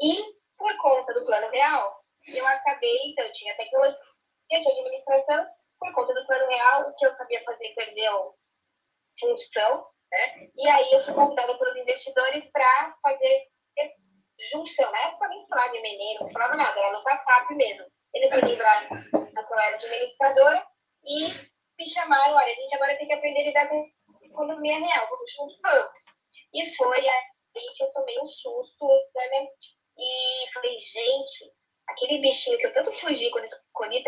E 0.00 0.38
por 0.56 0.76
conta 0.78 1.12
do 1.12 1.24
plano 1.24 1.48
real, 1.50 1.92
eu 2.28 2.46
acabei, 2.46 3.10
então, 3.10 3.24
eu 3.24 3.32
tinha 3.32 3.56
tecnologia, 3.56 3.98
tinha 4.50 4.72
administração, 4.72 5.46
por 5.78 5.92
conta 5.92 6.14
do 6.14 6.26
plano 6.26 6.48
real, 6.48 6.88
o 6.88 6.94
que 6.96 7.06
eu 7.06 7.12
sabia 7.12 7.42
fazer 7.44 7.74
perdeu 7.74 8.34
função, 9.20 9.86
né? 10.10 10.48
E 10.56 10.68
aí 10.68 10.92
eu 10.92 11.04
fui 11.04 11.14
convidada 11.14 11.56
pelos 11.58 11.76
investidores 11.76 12.48
para 12.50 12.96
fazer 13.02 13.48
junção. 14.50 14.90
Na 14.90 15.00
época 15.00 15.28
nem 15.28 15.42
se 15.42 15.48
falava 15.48 15.72
de 15.72 15.80
menino, 15.80 16.20
não 16.20 16.30
falava 16.30 16.56
nada, 16.56 16.80
era 16.80 16.92
no 16.92 17.02
WhatsApp 17.04 17.54
mesmo. 17.54 17.86
Eles 18.14 18.34
me 18.34 18.48
lembraram 18.48 18.88
que 18.88 19.52
eu 19.52 19.58
era 19.58 19.76
administradora 19.76 20.66
e 21.04 21.28
me 21.78 21.88
chamaram, 21.88 22.34
olha, 22.34 22.52
a 22.52 22.54
gente 22.54 22.74
agora 22.74 22.96
tem 22.96 23.06
que 23.06 23.12
aprender 23.12 23.40
a 23.40 23.44
lidar 23.44 23.68
com 23.68 23.88
economia 24.22 24.78
real, 24.78 25.08
vamos 25.08 25.32
juntos 25.32 25.58
vamos. 25.62 25.98
E 26.54 26.76
foi 26.76 27.08
aí 27.08 27.74
que 27.76 27.82
eu 27.82 27.92
tomei 27.92 28.18
um 28.18 28.28
susto, 28.28 28.86
né? 29.14 29.48
E 29.96 30.52
falei, 30.52 30.78
gente, 30.78 31.52
aquele 31.88 32.18
bichinho 32.18 32.58
que 32.58 32.66
eu 32.66 32.74
tanto 32.74 32.92
fugi 32.92 33.30
quando 33.30 33.44
escolhi 33.44 34.02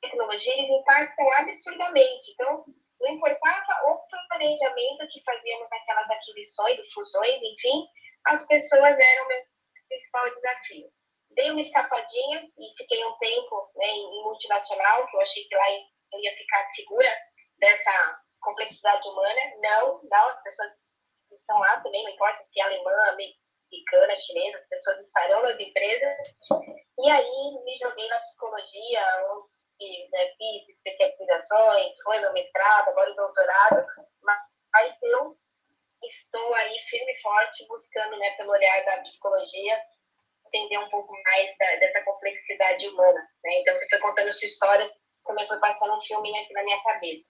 tecnologia, 0.00 0.52
eles 0.54 0.70
impactam 0.70 1.32
absurdamente. 1.32 2.32
Então, 2.32 2.64
não 3.00 3.10
importava 3.10 3.90
o 3.90 3.98
planejamento 4.28 5.08
que 5.08 5.22
fazíamos 5.24 5.68
naquelas 5.70 6.10
aquisições 6.10 6.92
fusões, 6.92 7.42
enfim, 7.42 7.86
as 8.26 8.46
pessoas 8.46 8.98
eram 8.98 9.24
o 9.24 9.28
meu 9.28 9.42
principal 9.88 10.34
desafio. 10.34 10.90
Dei 11.30 11.50
uma 11.50 11.60
escapadinha 11.60 12.48
e 12.58 12.76
fiquei 12.76 13.04
um 13.04 13.16
tempo 13.18 13.70
né, 13.76 13.86
em 13.86 14.22
multinacional, 14.22 15.06
que 15.08 15.16
eu 15.16 15.20
achei 15.20 15.44
que 15.44 15.56
lá 15.56 15.70
eu 16.12 16.20
ia 16.20 16.36
ficar 16.36 16.68
segura 16.70 17.08
dessa 17.58 18.20
complexidade 18.40 19.08
humana. 19.08 19.40
Não, 19.60 20.00
não, 20.02 20.28
as 20.28 20.42
pessoas 20.42 20.72
estão 21.30 21.58
lá 21.58 21.80
também, 21.80 22.04
não 22.04 22.10
importa 22.10 22.44
se 22.44 22.60
é 22.60 22.64
alemã, 22.64 22.92
americana, 23.10 24.16
chinesa, 24.16 24.58
as 24.58 24.68
pessoas 24.68 24.98
estarão 25.04 25.42
nas 25.42 25.58
empresas. 25.58 26.16
E 26.98 27.10
aí 27.10 27.64
me 27.64 27.76
joguei 27.78 28.08
na 28.08 28.20
psicologia, 28.20 29.02
onde 29.30 30.08
né, 30.12 30.32
fiz 30.36 30.68
especializações, 30.68 31.96
foi 32.02 32.20
meu 32.20 32.32
mestrado, 32.32 32.88
agora 32.88 33.10
o 33.10 33.16
doutorado, 33.16 33.86
mas 34.72 34.96
eu 35.02 35.36
estou 36.02 36.54
aí 36.54 36.78
firme 36.90 37.12
e 37.12 37.20
forte 37.20 37.66
buscando, 37.66 38.16
né, 38.18 38.30
pelo 38.36 38.50
olhar 38.50 38.84
da 38.84 38.98
psicologia, 39.02 39.80
entender 40.46 40.78
um 40.78 40.90
pouco 40.90 41.12
mais 41.24 41.56
da, 41.58 41.76
dessa 41.76 42.02
complexidade 42.02 42.88
humana. 42.88 43.20
Né? 43.44 43.60
Então, 43.60 43.76
você 43.76 43.88
foi 43.88 43.98
contando 43.98 44.32
sua 44.32 44.46
história, 44.46 44.90
também 45.24 45.46
foi 45.46 45.58
passando 45.58 45.96
um 45.96 46.02
filminho 46.02 46.42
aqui 46.42 46.52
na 46.52 46.62
minha 46.64 46.82
cabeça. 46.82 47.24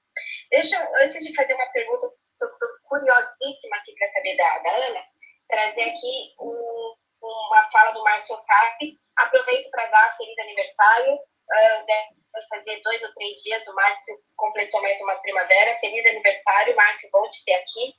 Deixa, 0.50 0.90
antes 1.02 1.24
de 1.24 1.34
fazer 1.34 1.54
uma 1.54 1.66
pergunta, 1.66 2.10
eu 2.40 2.48
estou 2.48 2.68
curiosíssima 2.84 3.76
aqui 3.76 3.94
para 3.96 4.10
saber 4.10 4.36
da, 4.36 4.58
da 4.58 4.76
Ana, 4.76 5.04
trazer 5.48 5.82
aqui 5.82 6.34
um, 6.40 6.94
uma 7.22 7.70
fala 7.70 7.92
do 7.92 8.02
Márcio 8.02 8.36
Cap. 8.44 8.98
Aproveito 9.16 9.70
para 9.70 9.86
dar 9.86 10.16
feliz 10.16 10.38
aniversário. 10.38 11.14
Uh, 11.14 12.22
fazer 12.48 12.80
dois 12.82 13.02
ou 13.02 13.12
três 13.14 13.42
dias, 13.42 13.66
o 13.66 13.74
Márcio 13.74 14.14
completou 14.36 14.80
mais 14.82 15.00
uma 15.02 15.16
primavera. 15.16 15.78
Feliz 15.80 16.04
aniversário, 16.06 16.76
Márcio, 16.76 17.10
bom 17.12 17.28
te 17.30 17.44
ter 17.44 17.54
aqui. 17.54 17.94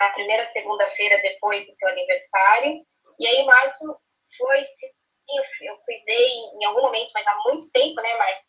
A 0.00 0.10
primeira 0.10 0.44
segunda-feira 0.52 1.20
depois 1.22 1.64
do 1.66 1.72
seu 1.72 1.88
aniversário. 1.88 2.84
E 3.20 3.26
aí, 3.26 3.44
Márcio 3.44 3.96
foi, 4.36 4.60
eu, 4.60 5.44
eu 5.62 5.76
cuidei 5.78 6.28
em 6.60 6.64
algum 6.64 6.82
momento, 6.82 7.10
mas 7.14 7.26
há 7.26 7.36
muito 7.44 7.70
tempo, 7.72 8.00
né, 8.00 8.14
Márcio, 8.16 8.47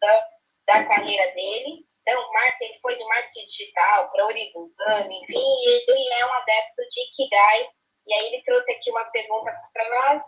da, 0.00 0.28
da 0.66 0.84
carreira 0.84 1.32
dele. 1.32 1.84
Então, 2.06 2.22
ele 2.60 2.78
foi 2.80 2.96
do 2.96 3.08
marketing 3.08 3.46
digital 3.46 4.10
para 4.10 4.26
origami, 4.26 5.20
enfim, 5.22 5.38
e 5.38 5.90
ele 5.90 6.12
é 6.12 6.26
um 6.26 6.32
adepto 6.34 6.82
de 6.90 7.00
Ikigai. 7.00 7.68
E 8.06 8.14
aí 8.14 8.26
ele 8.26 8.42
trouxe 8.42 8.72
aqui 8.72 8.90
uma 8.90 9.04
pergunta 9.06 9.50
para 9.72 9.88
nós, 9.88 10.22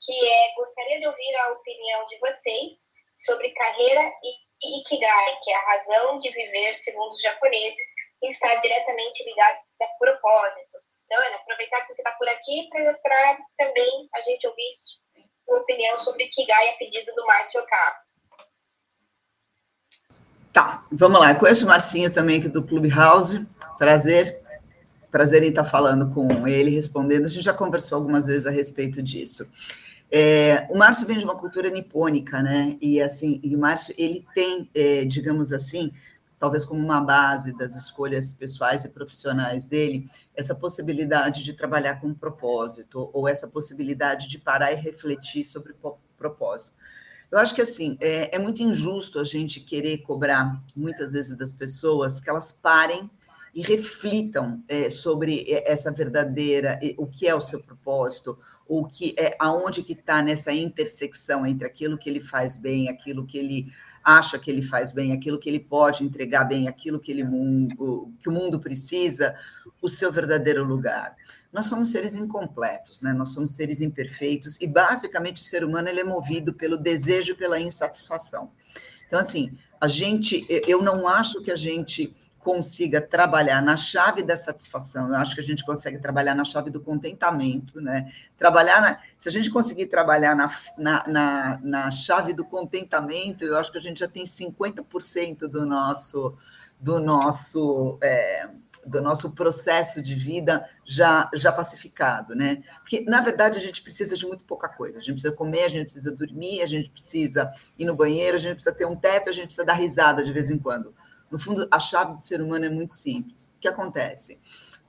que 0.00 0.28
é, 0.28 0.54
gostaria 0.54 1.00
de 1.00 1.06
ouvir 1.06 1.36
a 1.36 1.52
opinião 1.52 2.06
de 2.06 2.18
vocês 2.18 2.88
sobre 3.18 3.50
carreira 3.50 4.12
e 4.22 4.80
Ikigai, 4.80 5.38
que 5.42 5.50
é 5.50 5.56
a 5.56 5.66
razão 5.66 6.18
de 6.18 6.30
viver, 6.30 6.78
segundo 6.78 7.10
os 7.10 7.20
japoneses, 7.20 7.88
e 8.22 8.28
está 8.28 8.54
diretamente 8.56 9.24
ligada 9.24 9.58
a 9.82 9.86
propósito. 9.98 10.78
Então, 11.04 11.20
Ana, 11.26 11.36
aproveitar 11.36 11.82
que 11.82 11.88
você 11.88 12.00
está 12.00 12.12
por 12.12 12.28
aqui 12.28 12.70
para 13.02 13.38
também 13.58 14.08
a 14.14 14.20
gente 14.22 14.46
ouvir 14.46 14.70
sua 15.44 15.58
opinião 15.58 16.00
sobre 16.00 16.24
Ikigai 16.24 16.70
a 16.70 16.76
pedido 16.76 17.12
do 17.14 17.26
Márcio 17.26 17.60
Ocavo. 17.60 17.98
Tá, 20.52 20.84
vamos 20.92 21.18
lá. 21.18 21.32
Eu 21.32 21.36
conheço 21.36 21.64
o 21.64 21.68
Marcinho 21.68 22.10
também 22.10 22.38
aqui 22.38 22.48
do 22.48 22.62
Clubhouse. 22.62 23.46
Prazer. 23.78 24.38
Prazer 25.10 25.42
em 25.42 25.48
estar 25.48 25.64
falando 25.64 26.10
com 26.10 26.46
ele, 26.46 26.70
respondendo. 26.70 27.24
A 27.24 27.28
gente 27.28 27.44
já 27.44 27.54
conversou 27.54 27.96
algumas 27.96 28.26
vezes 28.26 28.46
a 28.46 28.50
respeito 28.50 29.02
disso. 29.02 29.48
É, 30.10 30.66
o 30.68 30.76
Márcio 30.76 31.06
vem 31.06 31.16
de 31.16 31.24
uma 31.24 31.34
cultura 31.34 31.70
nipônica, 31.70 32.42
né? 32.42 32.76
E 32.82 33.00
assim, 33.00 33.40
e 33.42 33.56
o 33.56 33.58
Márcio 33.58 33.94
ele 33.96 34.26
tem, 34.34 34.68
é, 34.74 35.06
digamos 35.06 35.54
assim, 35.54 35.90
talvez 36.38 36.66
como 36.66 36.84
uma 36.84 37.00
base 37.00 37.56
das 37.56 37.74
escolhas 37.74 38.32
pessoais 38.34 38.84
e 38.84 38.90
profissionais 38.90 39.64
dele, 39.64 40.06
essa 40.34 40.54
possibilidade 40.54 41.44
de 41.44 41.54
trabalhar 41.54 41.98
com 41.98 42.12
propósito 42.12 43.08
ou 43.14 43.26
essa 43.26 43.48
possibilidade 43.48 44.28
de 44.28 44.38
parar 44.38 44.70
e 44.70 44.74
refletir 44.74 45.46
sobre 45.46 45.74
propósito. 46.18 46.81
Eu 47.32 47.38
acho 47.38 47.54
que 47.54 47.62
assim 47.62 47.96
é, 47.98 48.36
é 48.36 48.38
muito 48.38 48.62
injusto 48.62 49.18
a 49.18 49.24
gente 49.24 49.58
querer 49.58 50.02
cobrar 50.02 50.62
muitas 50.76 51.14
vezes 51.14 51.34
das 51.34 51.54
pessoas 51.54 52.20
que 52.20 52.28
elas 52.28 52.52
parem 52.52 53.10
e 53.54 53.62
reflitam 53.62 54.62
é, 54.68 54.90
sobre 54.90 55.46
essa 55.48 55.90
verdadeira, 55.90 56.78
o 56.98 57.06
que 57.06 57.26
é 57.26 57.34
o 57.34 57.40
seu 57.40 57.62
propósito, 57.62 58.38
o 58.68 58.86
que 58.86 59.14
é 59.18 59.34
aonde 59.38 59.82
que 59.82 59.94
está 59.94 60.22
nessa 60.22 60.52
intersecção 60.52 61.46
entre 61.46 61.66
aquilo 61.66 61.96
que 61.96 62.08
ele 62.08 62.20
faz 62.20 62.58
bem, 62.58 62.90
aquilo 62.90 63.26
que 63.26 63.38
ele 63.38 63.72
acha 64.04 64.38
que 64.38 64.50
ele 64.50 64.62
faz 64.62 64.92
bem, 64.92 65.12
aquilo 65.12 65.38
que 65.38 65.48
ele 65.48 65.60
pode 65.60 66.04
entregar 66.04 66.44
bem, 66.44 66.68
aquilo 66.68 67.00
que 67.00 67.12
ele 67.12 67.24
mundo, 67.24 68.12
que 68.20 68.28
o 68.28 68.32
mundo 68.32 68.60
precisa, 68.60 69.34
o 69.80 69.88
seu 69.88 70.12
verdadeiro 70.12 70.64
lugar. 70.64 71.16
Nós 71.52 71.66
somos 71.66 71.90
seres 71.90 72.14
incompletos, 72.14 73.02
né? 73.02 73.12
Nós 73.12 73.30
somos 73.30 73.50
seres 73.50 73.80
imperfeitos 73.80 74.58
e 74.60 74.66
basicamente 74.66 75.42
o 75.42 75.44
ser 75.44 75.64
humano 75.64 75.88
ele 75.88 76.00
é 76.00 76.04
movido 76.04 76.54
pelo 76.54 76.78
desejo 76.78 77.36
pela 77.36 77.60
insatisfação. 77.60 78.50
Então 79.06 79.18
assim, 79.18 79.56
a 79.80 79.86
gente, 79.86 80.46
eu 80.48 80.80
não 80.82 81.06
acho 81.06 81.42
que 81.42 81.50
a 81.50 81.56
gente 81.56 82.14
consiga 82.42 83.00
trabalhar 83.00 83.62
na 83.62 83.76
chave 83.76 84.22
da 84.22 84.36
satisfação. 84.36 85.08
Eu 85.08 85.16
acho 85.16 85.34
que 85.34 85.40
a 85.40 85.44
gente 85.44 85.64
consegue 85.64 85.98
trabalhar 85.98 86.34
na 86.34 86.44
chave 86.44 86.70
do 86.70 86.80
contentamento, 86.80 87.80
né? 87.80 88.12
Trabalhar 88.36 88.80
na, 88.80 88.98
se 89.16 89.28
a 89.28 89.32
gente 89.32 89.50
conseguir 89.50 89.86
trabalhar 89.86 90.34
na, 90.34 90.50
na, 90.76 91.04
na, 91.06 91.60
na 91.62 91.90
chave 91.90 92.32
do 92.32 92.44
contentamento, 92.44 93.44
eu 93.44 93.56
acho 93.56 93.70
que 93.70 93.78
a 93.78 93.80
gente 93.80 94.00
já 94.00 94.08
tem 94.08 94.24
50% 94.24 95.46
do 95.48 95.64
nosso 95.64 96.36
do 96.80 96.98
nosso 96.98 97.96
é, 98.02 98.48
do 98.84 99.00
nosso 99.00 99.32
processo 99.32 100.02
de 100.02 100.14
vida 100.14 100.68
já, 100.84 101.30
já 101.34 101.52
pacificado, 101.52 102.34
né? 102.34 102.62
Porque, 102.80 103.00
na 103.02 103.20
verdade, 103.20 103.58
a 103.58 103.60
gente 103.60 103.82
precisa 103.82 104.16
de 104.16 104.26
muito 104.26 104.44
pouca 104.44 104.68
coisa. 104.68 104.98
A 104.98 105.00
gente 105.00 105.14
precisa 105.14 105.32
comer, 105.32 105.64
a 105.64 105.68
gente 105.68 105.84
precisa 105.84 106.10
dormir, 106.10 106.62
a 106.62 106.66
gente 106.66 106.90
precisa 106.90 107.50
ir 107.78 107.84
no 107.84 107.94
banheiro, 107.94 108.36
a 108.36 108.40
gente 108.40 108.54
precisa 108.54 108.74
ter 108.74 108.86
um 108.86 108.96
teto, 108.96 109.30
a 109.30 109.32
gente 109.32 109.46
precisa 109.46 109.64
dar 109.64 109.74
risada 109.74 110.24
de 110.24 110.32
vez 110.32 110.50
em 110.50 110.58
quando. 110.58 110.94
No 111.30 111.38
fundo, 111.38 111.66
a 111.70 111.78
chave 111.78 112.12
do 112.12 112.18
ser 112.18 112.42
humano 112.42 112.64
é 112.64 112.68
muito 112.68 112.94
simples. 112.94 113.52
O 113.56 113.60
que 113.60 113.68
acontece? 113.68 114.38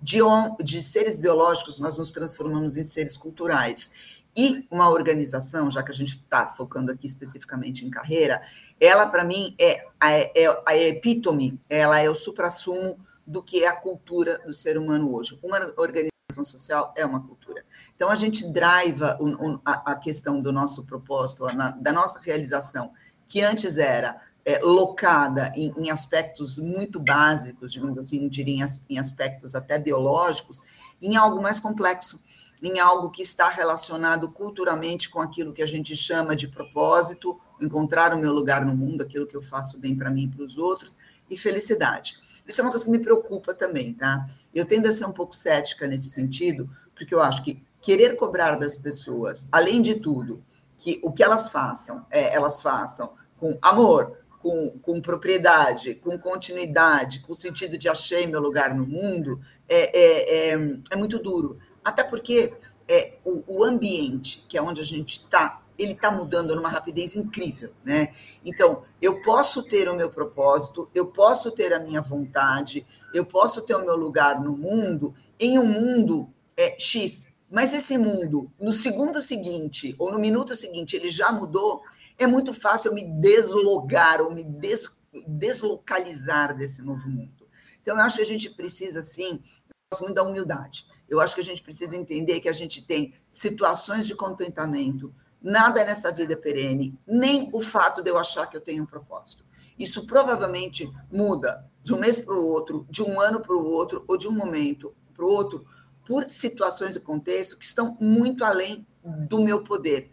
De, 0.01 0.21
on, 0.21 0.57
de 0.61 0.81
seres 0.81 1.15
biológicos, 1.15 1.79
nós 1.79 1.97
nos 1.97 2.11
transformamos 2.11 2.75
em 2.75 2.83
seres 2.83 3.15
culturais. 3.15 3.93
E 4.35 4.67
uma 4.69 4.89
organização, 4.89 5.69
já 5.69 5.83
que 5.83 5.91
a 5.91 5.95
gente 5.95 6.13
está 6.13 6.47
focando 6.47 6.91
aqui 6.91 7.05
especificamente 7.05 7.85
em 7.85 7.89
carreira, 7.89 8.41
ela, 8.79 9.05
para 9.05 9.23
mim, 9.23 9.55
é 9.59 9.85
a, 9.99 10.11
é 10.11 10.63
a 10.65 10.75
epítome, 10.75 11.59
ela 11.69 11.99
é 11.99 12.09
o 12.09 12.15
suprassumo 12.15 12.99
do 13.25 13.41
que 13.41 13.63
é 13.63 13.67
a 13.67 13.75
cultura 13.75 14.39
do 14.39 14.53
ser 14.53 14.77
humano 14.77 15.13
hoje. 15.13 15.39
Uma 15.41 15.59
organização 15.77 16.43
social 16.43 16.93
é 16.95 17.05
uma 17.05 17.21
cultura. 17.21 17.65
Então, 17.95 18.09
a 18.09 18.15
gente 18.15 18.47
driva 18.51 19.17
a, 19.63 19.95
questão 19.95 20.41
do 20.41 20.51
nosso 20.51 20.85
propósito, 20.85 21.45
da 21.79 21.93
nossa 21.93 22.19
realização, 22.19 22.91
que 23.27 23.41
antes 23.41 23.77
era 23.77 24.21
é, 24.45 24.59
locada 24.59 25.51
em, 25.55 25.89
aspectos 25.89 26.57
muito 26.57 26.99
básicos, 26.99 27.71
digamos 27.71 27.97
assim, 27.97 28.19
não 28.19 28.29
diria 28.29 28.65
em 28.89 28.99
aspectos 28.99 29.55
até 29.55 29.79
biológicos, 29.79 30.61
em 31.01 31.15
algo 31.15 31.41
mais 31.41 31.59
complexo, 31.59 32.21
em 32.61 32.79
algo 32.79 33.09
que 33.09 33.21
está 33.21 33.49
relacionado 33.49 34.29
culturalmente 34.29 35.09
com 35.09 35.19
aquilo 35.19 35.53
que 35.53 35.61
a 35.61 35.65
gente 35.65 35.95
chama 35.95 36.35
de 36.35 36.47
propósito, 36.47 37.39
encontrar 37.59 38.13
o 38.13 38.17
meu 38.17 38.31
lugar 38.31 38.65
no 38.65 38.75
mundo, 38.75 39.03
aquilo 39.03 39.27
que 39.27 39.35
eu 39.35 39.41
faço 39.41 39.79
bem 39.79 39.95
para 39.95 40.09
mim 40.09 40.23
e 40.23 40.27
para 40.29 40.43
os 40.43 40.57
outros, 40.57 40.97
e 41.29 41.37
felicidade. 41.37 42.17
Isso 42.47 42.61
é 42.61 42.63
uma 42.63 42.71
coisa 42.71 42.85
que 42.85 42.91
me 42.91 42.99
preocupa 42.99 43.53
também, 43.53 43.93
tá? 43.93 44.27
Eu 44.53 44.65
tendo 44.65 44.87
a 44.87 44.91
ser 44.91 45.05
um 45.05 45.11
pouco 45.11 45.35
cética 45.35 45.87
nesse 45.87 46.09
sentido, 46.09 46.69
porque 46.95 47.13
eu 47.13 47.21
acho 47.21 47.43
que 47.43 47.63
querer 47.81 48.15
cobrar 48.15 48.55
das 48.55 48.77
pessoas, 48.77 49.47
além 49.51 49.81
de 49.81 49.95
tudo, 49.95 50.43
que 50.77 50.99
o 51.03 51.11
que 51.11 51.23
elas 51.23 51.49
façam, 51.49 52.05
é, 52.09 52.33
elas 52.33 52.61
façam 52.61 53.13
com 53.37 53.57
amor, 53.61 54.17
com, 54.39 54.77
com 54.81 55.01
propriedade, 55.01 55.95
com 55.95 56.17
continuidade, 56.19 57.19
com 57.19 57.33
sentido 57.33 57.77
de 57.77 57.87
achei 57.87 58.27
meu 58.27 58.41
lugar 58.41 58.75
no 58.75 58.85
mundo, 58.85 59.39
é, 59.67 59.97
é, 59.97 60.49
é, 60.49 60.79
é 60.91 60.95
muito 60.95 61.17
duro. 61.17 61.57
Até 61.83 62.03
porque 62.03 62.53
é, 62.87 63.13
o, 63.23 63.43
o 63.47 63.63
ambiente, 63.63 64.45
que 64.47 64.57
é 64.57 64.61
onde 64.61 64.81
a 64.81 64.83
gente 64.83 65.19
está, 65.19 65.62
ele 65.77 65.93
está 65.93 66.11
mudando 66.11 66.55
numa 66.55 66.69
rapidez 66.69 67.15
incrível, 67.15 67.73
né? 67.83 68.13
Então, 68.45 68.83
eu 69.01 69.21
posso 69.21 69.63
ter 69.63 69.89
o 69.89 69.95
meu 69.95 70.11
propósito, 70.11 70.89
eu 70.93 71.07
posso 71.07 71.51
ter 71.51 71.73
a 71.73 71.79
minha 71.79 72.01
vontade, 72.01 72.85
eu 73.13 73.25
posso 73.25 73.61
ter 73.61 73.75
o 73.75 73.85
meu 73.85 73.95
lugar 73.95 74.41
no 74.41 74.55
mundo, 74.55 75.15
em 75.39 75.57
um 75.57 75.65
mundo 75.65 76.29
é, 76.55 76.77
X, 76.79 77.27
mas 77.49 77.73
esse 77.73 77.97
mundo, 77.97 78.51
no 78.59 78.73
segundo 78.73 79.21
seguinte 79.21 79.95
ou 79.99 80.11
no 80.11 80.17
minuto 80.17 80.55
seguinte, 80.55 80.95
ele 80.95 81.09
já 81.09 81.31
mudou, 81.31 81.81
é 82.17 82.25
muito 82.25 82.53
fácil 82.53 82.89
eu 82.89 82.95
me 82.95 83.03
deslogar 83.03 84.21
ou 84.21 84.31
me 84.31 84.43
des, 84.43 84.89
deslocalizar 85.27 86.55
desse 86.55 86.81
novo 86.81 87.07
mundo. 87.07 87.47
Então, 87.81 87.97
eu 87.97 88.03
acho 88.03 88.15
que 88.15 88.21
a 88.23 88.25
gente 88.25 88.49
precisa, 88.49 89.01
sim, 89.01 89.39
eu 89.69 89.99
muito 90.01 90.15
da 90.15 90.23
humildade. 90.23 90.87
Eu 91.07 91.19
acho 91.19 91.35
que 91.35 91.41
a 91.41 91.43
gente 91.43 91.61
precisa 91.61 91.95
entender 91.95 92.39
que 92.39 92.49
a 92.49 92.53
gente 92.53 92.81
tem 92.81 93.13
situações 93.29 94.07
de 94.07 94.15
contentamento, 94.15 95.13
Nada 95.43 95.83
nessa 95.83 96.09
vida 96.09 96.33
é 96.33 96.37
perene, 96.37 96.97
nem 97.05 97.49
o 97.51 97.59
fato 97.59 98.01
de 98.01 98.09
eu 98.09 98.17
achar 98.17 98.47
que 98.47 98.55
eu 98.55 98.61
tenho 98.61 98.83
um 98.83 98.87
propósito. 98.87 99.43
Isso 99.77 100.07
provavelmente 100.07 100.89
muda 101.11 101.69
de 101.83 101.93
um 101.93 101.99
mês 101.99 102.19
para 102.19 102.33
o 102.33 102.47
outro, 102.47 102.87
de 102.89 103.03
um 103.03 103.19
ano 103.19 103.41
para 103.41 103.53
o 103.53 103.65
outro, 103.65 104.05
ou 104.07 104.17
de 104.17 104.25
um 104.25 104.31
momento 104.31 104.95
para 105.13 105.25
o 105.25 105.27
outro, 105.27 105.65
por 106.07 106.23
situações 106.23 106.95
e 106.95 106.99
contexto 107.01 107.57
que 107.57 107.65
estão 107.65 107.97
muito 107.99 108.45
além 108.45 108.87
do 109.03 109.41
meu 109.41 109.63
poder, 109.63 110.09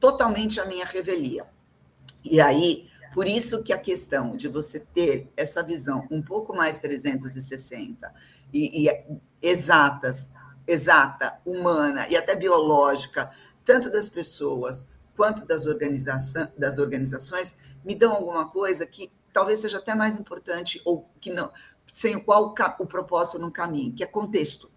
totalmente 0.00 0.58
a 0.58 0.64
minha 0.64 0.86
revelia. 0.86 1.46
E 2.24 2.40
aí, 2.40 2.88
por 3.12 3.28
isso 3.28 3.62
que 3.62 3.72
a 3.72 3.78
questão 3.78 4.36
de 4.36 4.48
você 4.48 4.80
ter 4.80 5.30
essa 5.36 5.62
visão 5.62 6.06
um 6.10 6.22
pouco 6.22 6.54
mais 6.54 6.80
360 6.80 8.12
e, 8.52 8.86
e 8.86 9.18
exatas, 9.40 10.32
exata, 10.66 11.38
humana 11.44 12.06
e 12.08 12.16
até 12.16 12.34
biológica, 12.34 13.30
tanto 13.66 13.90
das 13.90 14.08
pessoas 14.08 14.88
quanto 15.16 15.44
das, 15.44 15.66
organização, 15.66 16.48
das 16.56 16.78
organizações, 16.78 17.58
me 17.84 17.94
dão 17.94 18.12
alguma 18.12 18.48
coisa 18.48 18.86
que 18.86 19.10
talvez 19.32 19.58
seja 19.58 19.78
até 19.78 19.94
mais 19.94 20.16
importante 20.16 20.80
ou 20.84 21.10
que 21.20 21.30
não, 21.30 21.52
sem 21.92 22.14
o 22.16 22.24
qual 22.24 22.54
o 22.78 22.86
propósito 22.86 23.38
não 23.38 23.50
caminha, 23.50 23.92
que 23.92 24.04
é 24.04 24.06
contexto. 24.06 24.70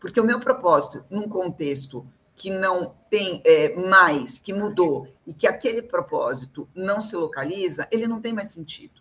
Porque 0.00 0.20
o 0.20 0.24
meu 0.24 0.40
propósito, 0.40 1.04
num 1.08 1.28
contexto 1.28 2.06
que 2.34 2.50
não 2.50 2.96
tem 3.08 3.40
é, 3.46 3.74
mais, 3.88 4.38
que 4.38 4.52
mudou, 4.52 5.06
e 5.26 5.32
que 5.32 5.46
aquele 5.46 5.80
propósito 5.80 6.68
não 6.74 7.00
se 7.00 7.14
localiza, 7.14 7.86
ele 7.90 8.08
não 8.08 8.20
tem 8.20 8.32
mais 8.32 8.48
sentido. 8.48 9.00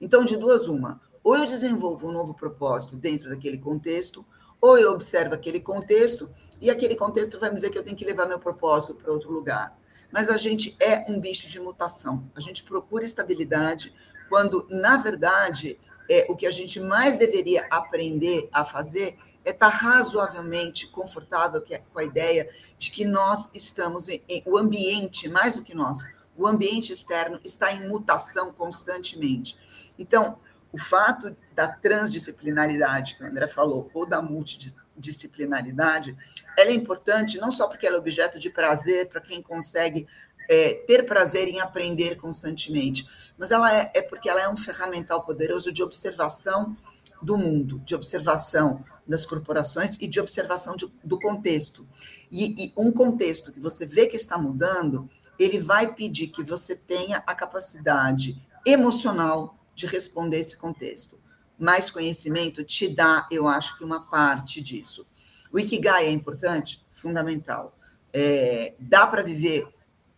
Então, 0.00 0.24
de 0.24 0.36
duas, 0.36 0.68
uma, 0.68 1.00
ou 1.24 1.36
eu 1.36 1.46
desenvolvo 1.46 2.08
um 2.08 2.12
novo 2.12 2.34
propósito 2.34 2.96
dentro 2.96 3.30
daquele 3.30 3.58
contexto, 3.58 4.24
ou 4.60 4.78
eu 4.78 4.92
observo 4.92 5.34
aquele 5.34 5.60
contexto 5.60 6.30
e 6.60 6.70
aquele 6.70 6.96
contexto 6.96 7.38
vai 7.38 7.50
me 7.50 7.56
dizer 7.56 7.70
que 7.70 7.78
eu 7.78 7.84
tenho 7.84 7.96
que 7.96 8.04
levar 8.04 8.26
meu 8.26 8.38
propósito 8.38 8.94
para 8.94 9.12
outro 9.12 9.30
lugar. 9.30 9.76
Mas 10.10 10.30
a 10.30 10.36
gente 10.36 10.76
é 10.80 11.04
um 11.10 11.20
bicho 11.20 11.48
de 11.48 11.60
mutação. 11.60 12.30
A 12.34 12.40
gente 12.40 12.62
procura 12.62 13.04
estabilidade 13.04 13.94
quando, 14.28 14.66
na 14.70 14.96
verdade, 14.96 15.78
é, 16.08 16.26
o 16.28 16.36
que 16.36 16.46
a 16.46 16.50
gente 16.50 16.80
mais 16.80 17.18
deveria 17.18 17.66
aprender 17.70 18.48
a 18.52 18.64
fazer 18.64 19.18
é 19.44 19.50
estar 19.50 19.68
razoavelmente 19.68 20.88
confortável 20.88 21.62
com 21.92 21.98
a 21.98 22.04
ideia 22.04 22.48
de 22.78 22.90
que 22.90 23.04
nós 23.04 23.50
estamos 23.54 24.08
em, 24.08 24.22
em 24.28 24.42
o 24.44 24.58
ambiente, 24.58 25.28
mais 25.28 25.56
do 25.56 25.62
que 25.62 25.74
nós, 25.74 26.00
o 26.36 26.46
ambiente 26.46 26.92
externo 26.92 27.40
está 27.44 27.72
em 27.72 27.88
mutação 27.88 28.52
constantemente. 28.52 29.56
Então, 29.98 30.38
o 30.76 30.78
fato 30.78 31.34
da 31.54 31.66
transdisciplinaridade, 31.66 33.14
que 33.14 33.24
o 33.24 33.26
André 33.26 33.48
falou, 33.48 33.90
ou 33.94 34.04
da 34.04 34.20
multidisciplinaridade, 34.20 36.14
ela 36.54 36.70
é 36.70 36.74
importante 36.74 37.38
não 37.38 37.50
só 37.50 37.66
porque 37.66 37.86
ela 37.86 37.96
é 37.96 37.98
objeto 37.98 38.38
de 38.38 38.50
prazer 38.50 39.08
para 39.08 39.22
quem 39.22 39.40
consegue 39.40 40.06
é, 40.50 40.74
ter 40.86 41.06
prazer 41.06 41.48
em 41.48 41.60
aprender 41.60 42.16
constantemente, 42.16 43.08
mas 43.38 43.50
ela 43.50 43.74
é, 43.74 43.90
é 43.94 44.02
porque 44.02 44.28
ela 44.28 44.42
é 44.42 44.48
um 44.50 44.56
ferramental 44.56 45.24
poderoso 45.24 45.72
de 45.72 45.82
observação 45.82 46.76
do 47.22 47.38
mundo, 47.38 47.78
de 47.78 47.94
observação 47.94 48.84
das 49.08 49.24
corporações 49.24 49.96
e 49.98 50.06
de 50.06 50.20
observação 50.20 50.76
de, 50.76 50.92
do 51.02 51.18
contexto. 51.18 51.88
E, 52.30 52.66
e, 52.66 52.72
um 52.76 52.92
contexto 52.92 53.50
que 53.50 53.60
você 53.60 53.86
vê 53.86 54.08
que 54.08 54.16
está 54.16 54.36
mudando, 54.36 55.08
ele 55.38 55.58
vai 55.58 55.94
pedir 55.94 56.26
que 56.26 56.42
você 56.42 56.76
tenha 56.76 57.22
a 57.26 57.34
capacidade 57.34 58.36
emocional 58.66 59.55
de 59.76 59.86
responder 59.86 60.38
esse 60.38 60.56
contexto. 60.56 61.20
Mais 61.58 61.90
conhecimento 61.90 62.64
te 62.64 62.88
dá, 62.88 63.28
eu 63.30 63.46
acho 63.46 63.76
que 63.78 63.84
uma 63.84 64.00
parte 64.00 64.60
disso. 64.60 65.06
O 65.52 65.60
Ikigai 65.60 66.06
é 66.06 66.10
importante? 66.10 66.84
Fundamental. 66.90 67.76
É, 68.12 68.74
dá 68.80 69.06
para 69.06 69.22
viver 69.22 69.68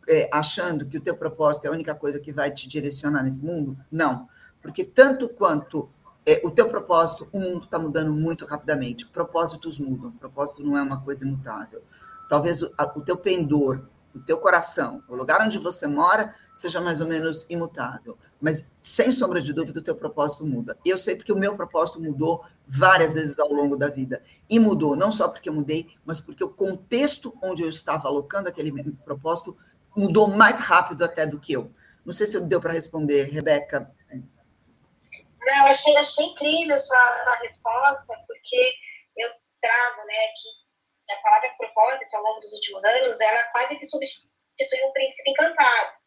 é, 0.09 0.31
achando 0.33 0.87
que 0.87 0.97
o 0.97 1.01
teu 1.01 1.17
propósito 1.17 1.67
é 1.67 1.69
a 1.69 1.73
única 1.73 1.95
coisa 1.95 2.21
que 2.21 2.33
vai 2.33 2.51
te 2.51 2.69
direcionar 2.69 3.23
nesse 3.23 3.45
mundo? 3.45 3.77
Não. 3.91 4.29
Porque 4.63 4.85
tanto 4.85 5.29
quanto 5.29 5.91
é, 6.25 6.41
o 6.45 6.51
teu 6.51 6.69
propósito, 6.69 7.29
o 7.33 7.41
mundo 7.41 7.65
está 7.65 7.79
mudando 7.79 8.13
muito 8.13 8.45
rapidamente. 8.45 9.07
Propósitos 9.07 9.79
mudam. 9.79 10.13
Propósito 10.13 10.63
não 10.63 10.79
é 10.79 10.83
uma 10.83 11.01
coisa 11.01 11.27
imutável. 11.27 11.83
Talvez 12.29 12.63
o, 12.63 12.73
a, 12.79 12.85
o 12.97 13.01
teu 13.01 13.17
pendor, 13.17 13.83
o 14.15 14.21
teu 14.21 14.39
coração, 14.39 15.03
o 15.09 15.17
lugar 15.17 15.41
onde 15.43 15.59
você 15.59 15.87
mora, 15.87 16.35
seja 16.55 16.81
mais 16.81 17.01
ou 17.01 17.09
menos 17.09 17.45
imutável. 17.49 18.17
Mas, 18.41 18.65
sem 18.81 19.11
sombra 19.11 19.41
de 19.41 19.53
dúvida, 19.53 19.81
o 19.81 19.83
teu 19.83 19.97
propósito 19.97 20.47
muda. 20.47 20.79
Eu 20.85 20.97
sei 20.97 21.17
porque 21.17 21.33
o 21.33 21.39
meu 21.39 21.57
propósito 21.57 22.01
mudou 22.01 22.45
várias 22.67 23.15
vezes 23.15 23.39
ao 23.39 23.53
longo 23.53 23.77
da 23.77 23.89
vida. 23.89 24.23
E 24.49 24.61
mudou, 24.61 24.95
não 24.95 25.11
só 25.11 25.29
porque 25.29 25.49
eu 25.49 25.53
mudei, 25.53 25.89
mas 26.05 26.21
porque 26.21 26.45
o 26.45 26.55
contexto 26.55 27.37
onde 27.43 27.63
eu 27.63 27.69
estava 27.69 28.07
alocando 28.07 28.49
aquele 28.49 28.93
propósito 29.05 29.57
mudou 29.97 30.29
mais 30.29 30.61
rápido 30.61 31.05
até 31.05 31.27
do 31.27 31.41
que 31.41 31.53
eu. 31.53 31.73
Não 32.05 32.13
sei 32.13 32.27
se 32.27 32.41
deu 32.41 32.61
para 32.61 32.73
responder, 32.73 33.25
Rebeca. 33.25 33.93
Não, 34.11 35.67
achei, 35.67 35.97
achei 35.97 36.27
incrível 36.27 36.79
sua, 36.81 37.25
sua 37.25 37.37
resposta, 37.37 38.25
porque 38.27 38.73
eu 39.17 39.31
trago 39.61 40.07
né, 40.07 40.15
que 40.37 41.13
a 41.13 41.23
palavra 41.23 41.51
propósito, 41.59 42.15
ao 42.15 42.23
longo 42.23 42.41
dos 42.41 42.53
últimos 42.53 42.85
anos, 42.85 43.21
ela 43.21 43.43
quase 43.45 43.77
que 43.77 43.87
substitui 43.87 44.85
um 44.87 44.93
princípio 44.93 45.33
encantado 45.33 45.99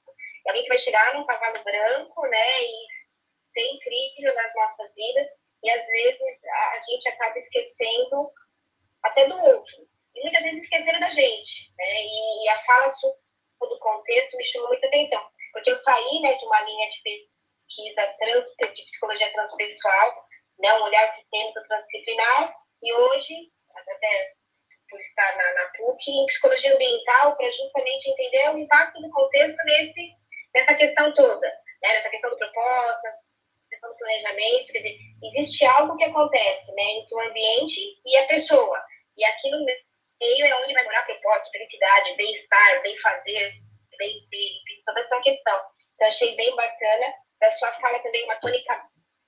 alguém 0.50 0.64
que 0.64 0.70
vai 0.70 0.78
chegar 0.78 1.14
num 1.14 1.26
cavalo 1.26 1.64
branco, 1.64 2.22
né, 2.28 2.64
e 2.64 2.88
ser 3.54 3.66
incrível 3.68 4.34
nas 4.36 4.54
nossas 4.56 4.94
vidas, 4.96 5.28
e 5.64 5.70
às 5.70 5.86
vezes 5.86 6.22
a, 6.50 6.80
gente 6.90 7.10
acaba 7.10 7.38
esquecendo 7.38 8.32
até 9.04 9.28
do 9.28 9.38
outro, 9.38 9.88
e 10.16 10.22
muitas 10.22 10.42
vezes 10.42 10.64
esquecendo 10.64 11.00
da 11.00 11.10
gente, 11.10 11.74
né, 11.78 12.06
e 12.06 12.50
a 12.50 12.64
fala 12.64 12.92
do 13.62 13.80
contexto 13.80 14.38
me 14.38 14.44
chamou 14.46 14.70
muita 14.70 14.88
atenção, 14.88 15.24
porque 15.54 15.72
eu 15.72 15.76
saí, 15.76 16.22
né, 16.22 16.34
de 16.36 16.46
uma 16.46 16.62
linha 16.62 16.90
de 16.90 17.02
pesquisa 17.04 18.16
trans, 18.20 18.50
de 18.74 18.86
psicologia 18.86 19.32
transpessoal, 19.34 20.26
né, 20.60 20.74
um 20.80 20.84
olhar 20.84 21.08
sistêmico 21.10 21.64
transdisciplinar, 21.68 22.56
e 22.82 22.94
hoje, 22.94 23.52
até 23.76 24.34
por 24.90 25.00
estar 25.00 25.38
na, 25.38 25.54
na 25.54 25.66
PUC, 25.78 26.12
em 26.12 26.26
psicologia 26.26 26.74
ambiental, 26.74 27.36
para 27.38 27.50
justamente 27.52 28.10
entender 28.10 28.50
o 28.50 28.58
impacto 28.58 29.02
do 29.02 29.10
contexto 29.10 29.58
nesse, 29.66 30.21
nessa 30.54 30.76
questão 30.76 31.14
toda, 31.14 31.48
né, 31.48 31.90
nessa 31.94 32.10
questão 32.10 32.30
do 32.30 32.38
propósito, 32.38 33.08
questão 33.70 33.90
do 33.90 33.98
planejamento, 33.98 34.74
quer 34.74 34.80
dizer, 34.80 34.98
existe 35.24 35.66
algo 35.66 35.96
que 35.98 36.04
acontece 36.04 36.74
né, 36.76 36.84
entre 36.84 37.16
o 37.16 37.22
ambiente 37.22 37.80
e 38.06 38.18
a 38.18 38.28
pessoa, 38.28 38.82
e 39.18 39.26
aqui 39.26 39.50
no 39.50 39.64
meio 39.66 40.46
é 40.46 40.56
onde 40.64 40.74
vai 40.74 40.84
morar 40.84 41.04
propósito, 41.04 41.52
felicidade, 41.52 42.16
bem-estar, 42.16 42.82
bem-fazer, 42.82 43.54
bem-ser, 43.98 44.52
toda 44.86 45.02
essa 45.02 45.22
questão. 45.22 45.60
Então, 45.96 46.08
achei 46.08 46.36
bem 46.36 46.56
bacana. 46.56 47.14
Da 47.40 47.50
sua 47.52 47.72
fala 47.74 48.00
também 48.00 48.24
uma 48.26 48.36
tônica 48.36 48.84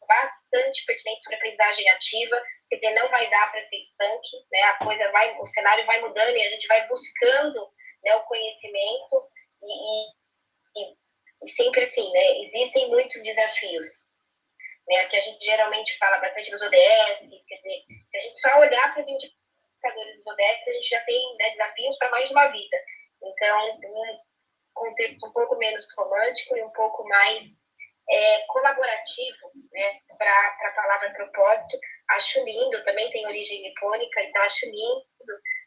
bastante 0.08 0.86
pertinente 0.86 1.24
sobre 1.24 1.38
aprendizagem 1.38 1.90
ativa, 1.90 2.42
quer 2.70 2.76
dizer, 2.76 2.94
não 2.94 3.10
vai 3.10 3.28
dar 3.30 3.52
para 3.52 3.62
ser 3.64 3.78
estanque, 3.78 4.38
né? 4.52 4.62
A 4.64 4.86
coisa 4.86 5.12
vai, 5.12 5.36
o 5.40 5.46
cenário 5.48 5.86
vai 5.86 6.00
mudando 6.02 6.36
e 6.36 6.44
a 6.44 6.50
gente 6.50 6.68
vai 6.68 6.88
buscando 6.88 7.72
né, 8.04 8.16
o 8.16 8.24
conhecimento 8.24 9.30
e, 9.64 9.72
e, 9.72 10.84
e 10.84 10.96
sempre 11.50 11.84
assim, 11.84 12.10
né? 12.12 12.41
Existem 12.41 12.89
muitos 12.89 13.22
desafios, 13.24 13.86
né? 14.88 15.06
Que 15.06 15.18
a 15.18 15.22
gente 15.22 15.44
geralmente 15.44 15.98
fala 15.98 16.18
bastante 16.18 16.52
dos 16.52 16.62
ODS, 16.62 17.46
quer 17.48 17.56
dizer, 17.58 17.84
se 18.10 18.18
a 18.18 18.20
gente 18.20 18.39
só 18.39 18.60
olhar 18.60 18.94
para 18.94 19.04
os 19.04 19.10
indicadores 19.10 20.16
dos 20.18 20.28
ODS, 20.28 20.68
a 20.68 20.74
gente 20.74 20.89
já 20.89 21.00
tem 21.02 21.38
né, 21.38 21.50
desafios 21.52 21.98
para 21.98 22.10
mais 22.12 22.28
de 22.28 22.34
uma 22.34 22.48
vida. 22.48 22.78
Então, 23.22 23.80
um 23.84 24.20
contexto 24.74 25.28
um 25.28 25.32
pouco 25.32 25.56
menos 25.58 25.86
romântico 25.96 26.58
e 26.58 26.64
um 26.64 26.72
pouco 26.72 27.08
mais 27.08 27.64
é, 28.10 28.39
colaborativo, 28.48 29.52
né, 29.72 30.00
para 30.18 30.58
a 30.62 30.72
palavra 30.76 31.14
propósito. 31.14 31.78
Acho 32.10 32.44
lindo, 32.44 32.84
também 32.84 33.10
tem 33.12 33.26
origem 33.26 33.62
nipônica, 33.62 34.22
então 34.22 34.41
acho 34.44 34.66
lindo, 34.66 35.06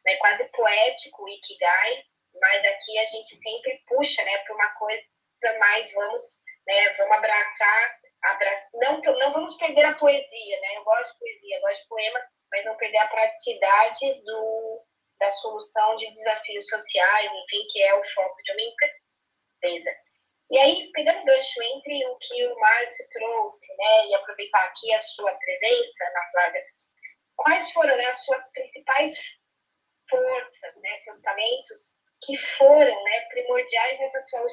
né, 0.05 0.17
quase 0.17 0.51
poético 0.53 1.25
o 1.25 1.29
Ikigai, 1.29 2.05
mas 2.41 2.65
aqui 2.65 2.99
a 2.99 3.05
gente 3.07 3.35
sempre 3.37 3.83
puxa 3.87 4.23
né, 4.23 4.39
para 4.39 4.55
uma 4.55 4.71
coisa 4.75 5.03
mais, 5.59 5.93
vamos, 5.93 6.23
né, 6.67 6.95
vamos 6.95 7.17
abraçar, 7.17 7.99
abra... 8.25 8.69
não, 8.75 9.01
não 9.01 9.33
vamos 9.33 9.57
perder 9.57 9.85
a 9.85 9.95
poesia, 9.95 10.61
né, 10.61 10.77
eu 10.77 10.85
gosto 10.85 11.13
de 11.13 11.19
poesia, 11.19 11.61
gosto 11.61 11.83
de 11.83 11.89
poema, 11.89 12.21
mas 12.53 12.65
não 12.65 12.77
perder 12.77 12.99
a 12.99 13.09
praticidade 13.09 14.23
do, 14.25 14.85
da 15.19 15.31
solução 15.33 15.97
de 15.97 16.11
desafios 16.15 16.69
sociais, 16.69 17.31
enfim, 17.33 17.67
que 17.71 17.83
é 17.83 17.95
o 17.95 18.05
foco 18.15 18.43
de 18.43 18.53
uma 18.53 18.63
empresa. 18.63 19.91
E 20.49 20.59
aí, 20.59 20.91
pegando 20.93 21.25
gancho 21.25 21.63
entre 21.63 22.07
o 22.07 22.19
que 22.19 22.47
o 22.47 22.59
Márcio 22.59 23.09
trouxe, 23.11 23.77
né, 23.77 24.07
e 24.07 24.15
aproveitar 24.15 24.65
aqui 24.65 24.95
a 24.95 25.01
sua 25.01 25.33
presença 25.33 26.11
na 26.13 26.31
Flávia, 26.31 26.65
quais 27.37 27.73
foram 27.73 27.97
né, 27.97 28.07
as 28.07 28.25
suas 28.25 28.51
principais 28.53 29.19
forças, 30.09 30.77
né, 30.77 31.01
seus 31.03 31.21
talentos 31.23 31.97
que 32.23 32.37
foram 32.37 33.05
né, 33.05 33.21
primordiais 33.29 33.99
nessa 33.99 34.21
sua 34.21 34.47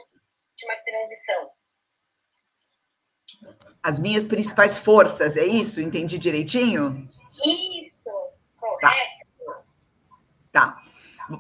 última 0.64 0.76
transição? 0.86 1.50
As 3.82 4.00
minhas 4.00 4.26
principais 4.26 4.78
forças, 4.78 5.36
é 5.36 5.46
isso? 5.46 5.82
Entendi 5.82 6.18
direitinho? 6.18 7.08
Isso, 7.46 8.10
correto. 8.58 9.24
Tá. 10.52 10.82
tá. 10.82 10.84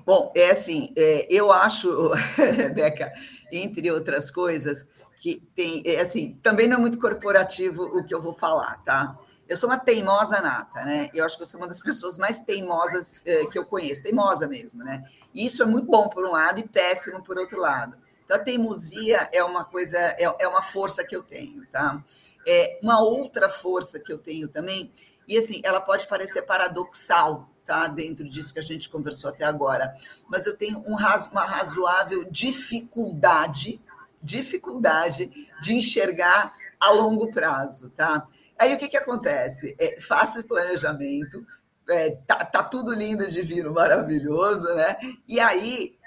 Bom, 0.05 0.31
é 0.35 0.49
assim, 0.49 0.93
é, 0.97 1.27
eu 1.29 1.51
acho, 1.51 2.11
Beca, 2.73 3.11
entre 3.51 3.91
outras 3.91 4.29
coisas, 4.29 4.87
que 5.19 5.41
tem, 5.55 5.83
é, 5.85 5.99
assim, 5.99 6.39
também 6.41 6.67
não 6.67 6.77
é 6.77 6.79
muito 6.79 6.99
corporativo 6.99 7.83
o 7.83 8.03
que 8.03 8.13
eu 8.13 8.21
vou 8.21 8.33
falar, 8.33 8.83
tá? 8.83 9.17
Eu 9.47 9.57
sou 9.57 9.69
uma 9.69 9.77
teimosa 9.77 10.41
nata, 10.41 10.83
né? 10.83 11.09
Eu 11.13 11.25
acho 11.25 11.35
que 11.37 11.43
eu 11.43 11.47
sou 11.47 11.59
uma 11.59 11.67
das 11.67 11.81
pessoas 11.81 12.17
mais 12.17 12.39
teimosas 12.39 13.21
é, 13.25 13.45
que 13.45 13.57
eu 13.57 13.65
conheço, 13.65 14.01
teimosa 14.01 14.47
mesmo, 14.47 14.83
né? 14.83 15.03
E 15.33 15.45
isso 15.45 15.61
é 15.61 15.65
muito 15.65 15.87
bom 15.87 16.09
por 16.09 16.25
um 16.25 16.31
lado 16.31 16.59
e 16.59 16.67
péssimo 16.67 17.23
por 17.23 17.37
outro 17.37 17.59
lado. 17.59 17.97
Então, 18.23 18.37
a 18.37 18.39
teimosia 18.39 19.29
é 19.31 19.43
uma 19.43 19.65
coisa, 19.65 19.97
é, 19.97 20.23
é 20.39 20.47
uma 20.47 20.61
força 20.61 21.03
que 21.03 21.15
eu 21.15 21.23
tenho, 21.23 21.65
tá? 21.67 22.03
É 22.45 22.79
uma 22.81 23.01
outra 23.01 23.49
força 23.49 23.99
que 23.99 24.11
eu 24.11 24.17
tenho 24.17 24.47
também, 24.47 24.91
e 25.27 25.37
assim, 25.37 25.61
ela 25.63 25.79
pode 25.79 26.07
parecer 26.07 26.41
paradoxal, 26.43 27.49
tá? 27.65 27.87
Dentro 27.87 28.27
disso 28.29 28.53
que 28.53 28.59
a 28.59 28.63
gente 28.63 28.89
conversou 28.89 29.29
até 29.29 29.45
agora. 29.45 29.93
Mas 30.27 30.45
eu 30.45 30.55
tenho 30.55 30.79
um, 30.79 30.95
uma 31.31 31.45
razoável 31.45 32.25
dificuldade, 32.29 33.81
dificuldade 34.21 35.29
de 35.61 35.73
enxergar 35.73 36.53
a 36.79 36.91
longo 36.91 37.31
prazo, 37.31 37.89
tá? 37.89 38.27
Aí 38.57 38.73
o 38.73 38.77
que, 38.77 38.89
que 38.89 38.97
acontece? 38.97 39.75
É, 39.79 39.99
faça 39.99 40.41
o 40.41 40.43
planejamento, 40.43 41.45
é, 41.89 42.11
tá, 42.27 42.35
tá 42.45 42.63
tudo 42.63 42.93
lindo, 42.93 43.29
divino, 43.29 43.73
maravilhoso, 43.73 44.67
né? 44.75 44.95
E 45.27 45.39
aí, 45.39 45.97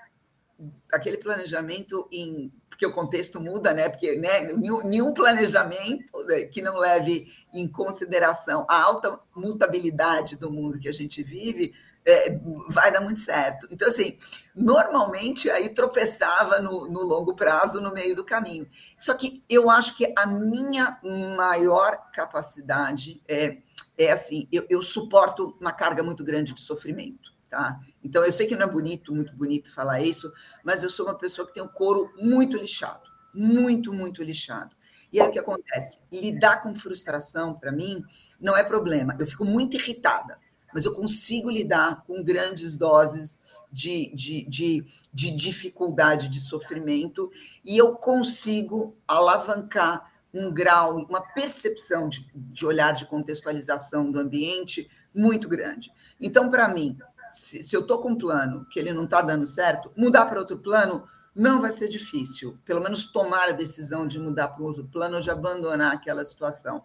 aquele 0.92 1.18
planejamento 1.18 2.08
em 2.12 2.52
porque 2.68 2.84
o 2.84 2.92
contexto 2.92 3.40
muda, 3.40 3.72
né? 3.72 3.88
Porque 3.88 4.16
né, 4.16 4.42
nenhum 4.84 5.14
planejamento 5.14 6.22
né, 6.24 6.42
que 6.42 6.60
não 6.60 6.78
leve 6.78 7.32
em 7.50 7.66
consideração 7.66 8.66
a 8.68 8.82
alta 8.82 9.18
mutabilidade 9.34 10.36
do 10.36 10.50
mundo 10.50 10.78
que 10.78 10.88
a 10.88 10.92
gente 10.92 11.22
vive 11.22 11.72
é, 12.06 12.38
vai 12.68 12.92
dar 12.92 13.00
muito 13.00 13.20
certo. 13.20 13.66
Então, 13.70 13.88
assim, 13.88 14.16
normalmente 14.54 15.50
aí 15.50 15.68
tropeçava 15.68 16.60
no, 16.60 16.86
no, 16.88 17.02
longo 17.02 17.34
prazo, 17.34 17.80
no 17.80 17.92
meio 17.92 18.14
do 18.14 18.24
caminho. 18.24 18.68
Só 18.96 19.12
que 19.14 19.42
eu 19.48 19.68
acho 19.68 19.96
que 19.96 20.14
a 20.16 20.24
minha 20.24 21.00
maior 21.36 22.10
capacidade 22.12 23.20
é, 23.26 23.58
é 23.98 24.12
assim, 24.12 24.46
eu, 24.52 24.64
eu 24.70 24.80
suporto 24.82 25.56
uma 25.60 25.72
carga 25.72 26.02
muito 26.02 26.22
grande 26.22 26.52
de 26.52 26.60
sofrimento, 26.60 27.34
tá? 27.48 27.80
Então, 28.02 28.24
eu 28.24 28.32
sei 28.32 28.46
que 28.46 28.56
não 28.56 28.66
é 28.66 28.70
bonito, 28.70 29.14
muito 29.14 29.34
bonito 29.34 29.72
falar 29.72 30.00
isso, 30.00 30.32
mas 30.64 30.82
eu 30.82 30.90
sou 30.90 31.06
uma 31.06 31.16
pessoa 31.16 31.46
que 31.46 31.54
tem 31.54 31.62
o 31.62 31.68
couro 31.68 32.12
muito 32.18 32.56
lixado, 32.56 33.08
muito, 33.34 33.92
muito 33.92 34.22
lixado. 34.22 34.74
E 35.12 35.20
aí 35.20 35.28
o 35.28 35.32
que 35.32 35.38
acontece? 35.38 35.98
Lidar 36.12 36.60
com 36.62 36.74
frustração, 36.74 37.54
para 37.54 37.72
mim, 37.72 38.02
não 38.40 38.56
é 38.56 38.62
problema. 38.62 39.16
Eu 39.18 39.26
fico 39.26 39.44
muito 39.44 39.76
irritada, 39.76 40.38
mas 40.74 40.84
eu 40.84 40.92
consigo 40.92 41.50
lidar 41.50 42.04
com 42.06 42.22
grandes 42.22 42.76
doses 42.76 43.40
de, 43.72 44.12
de, 44.14 44.48
de, 44.48 44.84
de 45.12 45.30
dificuldade, 45.30 46.28
de 46.28 46.40
sofrimento, 46.40 47.30
e 47.64 47.76
eu 47.76 47.94
consigo 47.94 48.96
alavancar 49.06 50.12
um 50.32 50.52
grau, 50.52 50.96
uma 51.08 51.20
percepção 51.20 52.08
de, 52.08 52.26
de 52.34 52.66
olhar 52.66 52.92
de 52.92 53.06
contextualização 53.06 54.10
do 54.10 54.20
ambiente 54.20 54.90
muito 55.14 55.48
grande. 55.48 55.90
Então, 56.20 56.50
para 56.50 56.68
mim, 56.68 56.98
se, 57.36 57.62
se 57.62 57.76
eu 57.76 57.82
estou 57.82 57.98
com 57.98 58.10
um 58.10 58.18
plano 58.18 58.64
que 58.70 58.78
ele 58.78 58.92
não 58.92 59.04
está 59.04 59.20
dando 59.20 59.46
certo, 59.46 59.92
mudar 59.96 60.26
para 60.26 60.40
outro 60.40 60.58
plano 60.58 61.06
não 61.34 61.60
vai 61.60 61.70
ser 61.70 61.88
difícil. 61.88 62.58
Pelo 62.64 62.80
menos 62.80 63.12
tomar 63.12 63.50
a 63.50 63.52
decisão 63.52 64.06
de 64.06 64.18
mudar 64.18 64.48
para 64.48 64.64
outro 64.64 64.86
plano 64.86 65.16
ou 65.16 65.20
de 65.20 65.30
abandonar 65.30 65.92
aquela 65.92 66.24
situação. 66.24 66.84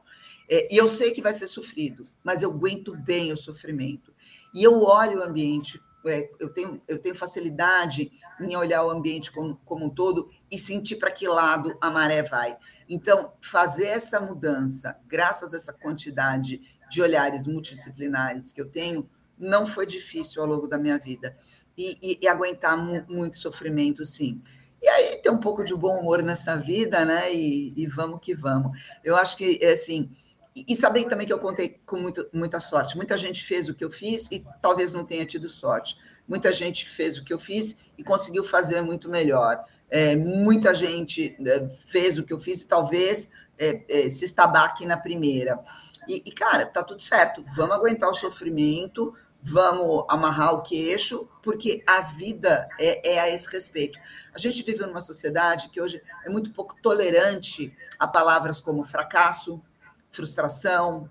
É, 0.49 0.67
e 0.73 0.77
eu 0.77 0.89
sei 0.89 1.11
que 1.11 1.21
vai 1.21 1.31
ser 1.31 1.47
sofrido, 1.47 2.05
mas 2.23 2.43
eu 2.43 2.51
aguento 2.51 2.95
bem 2.95 3.31
o 3.31 3.37
sofrimento. 3.37 4.13
E 4.53 4.61
eu 4.61 4.83
olho 4.83 5.19
o 5.19 5.23
ambiente, 5.23 5.81
é, 6.05 6.29
eu, 6.37 6.49
tenho, 6.49 6.81
eu 6.85 6.99
tenho 6.99 7.15
facilidade 7.15 8.11
em 8.41 8.55
olhar 8.57 8.83
o 8.83 8.89
ambiente 8.89 9.31
como, 9.31 9.55
como 9.63 9.85
um 9.85 9.89
todo 9.89 10.29
e 10.51 10.59
sentir 10.59 10.97
para 10.97 11.11
que 11.11 11.27
lado 11.27 11.77
a 11.79 11.89
maré 11.89 12.21
vai. 12.23 12.57
Então, 12.89 13.31
fazer 13.39 13.85
essa 13.85 14.19
mudança, 14.19 14.99
graças 15.07 15.53
a 15.53 15.57
essa 15.57 15.71
quantidade 15.71 16.59
de 16.89 17.01
olhares 17.01 17.47
multidisciplinares 17.47 18.51
que 18.51 18.59
eu 18.59 18.69
tenho, 18.69 19.09
não 19.41 19.65
foi 19.65 19.85
difícil 19.85 20.41
ao 20.41 20.47
longo 20.47 20.67
da 20.67 20.77
minha 20.77 20.97
vida. 20.97 21.35
E, 21.77 21.97
e, 22.01 22.19
e 22.21 22.27
aguentar 22.27 22.77
mu 22.77 23.03
muito 23.09 23.37
sofrimento, 23.37 24.05
sim. 24.05 24.41
E 24.81 24.87
aí 24.87 25.17
ter 25.17 25.29
um 25.29 25.39
pouco 25.39 25.63
de 25.63 25.75
bom 25.75 25.99
humor 25.99 26.21
nessa 26.21 26.55
vida, 26.55 27.03
né? 27.03 27.33
E, 27.33 27.73
e 27.75 27.87
vamos 27.87 28.19
que 28.21 28.33
vamos. 28.33 28.77
Eu 29.03 29.15
acho 29.15 29.35
que, 29.37 29.59
é 29.61 29.73
assim, 29.73 30.09
e 30.55 30.75
saber 30.75 31.05
também 31.05 31.25
que 31.25 31.31
eu 31.31 31.39
contei 31.39 31.79
com 31.85 31.97
muito, 31.97 32.27
muita 32.33 32.59
sorte. 32.59 32.97
Muita 32.97 33.17
gente 33.17 33.43
fez 33.43 33.69
o 33.69 33.73
que 33.73 33.83
eu 33.83 33.91
fiz 33.91 34.27
e 34.31 34.45
talvez 34.61 34.91
não 34.91 35.05
tenha 35.05 35.25
tido 35.25 35.49
sorte. 35.49 35.97
Muita 36.27 36.51
gente 36.51 36.87
fez 36.87 37.17
o 37.17 37.23
que 37.23 37.33
eu 37.33 37.39
fiz 37.39 37.77
e 37.97 38.03
conseguiu 38.03 38.43
fazer 38.43 38.81
muito 38.81 39.09
melhor. 39.09 39.63
É, 39.89 40.15
muita 40.15 40.73
gente 40.73 41.37
é, 41.45 41.69
fez 41.87 42.17
o 42.17 42.23
que 42.23 42.33
eu 42.33 42.39
fiz 42.39 42.61
e 42.61 42.67
talvez 42.67 43.29
é, 43.57 43.83
é, 43.87 44.09
se 44.09 44.25
estabaque 44.25 44.85
na 44.85 44.97
primeira. 44.97 45.59
E, 46.07 46.23
e, 46.25 46.31
cara, 46.31 46.65
tá 46.65 46.83
tudo 46.83 47.01
certo. 47.01 47.43
Vamos 47.55 47.75
aguentar 47.75 48.09
o 48.09 48.13
sofrimento, 48.13 49.13
vamos 49.43 50.05
amarrar 50.07 50.53
o 50.53 50.61
queixo, 50.61 51.27
porque 51.41 51.83
a 51.87 52.01
vida 52.01 52.69
é, 52.79 53.15
é, 53.15 53.19
a 53.19 53.29
esse 53.29 53.47
respeito. 53.51 53.99
A 54.33 54.37
gente 54.37 54.61
vive 54.63 54.85
numa 54.85 55.01
sociedade 55.01 55.69
que 55.69 55.81
hoje 55.81 56.01
é 56.23 56.29
muito 56.29 56.51
pouco 56.51 56.75
tolerante 56.81 57.73
a 57.97 58.07
palavras 58.07 58.61
como 58.61 58.83
fracasso, 58.83 59.61
frustração, 60.09 61.09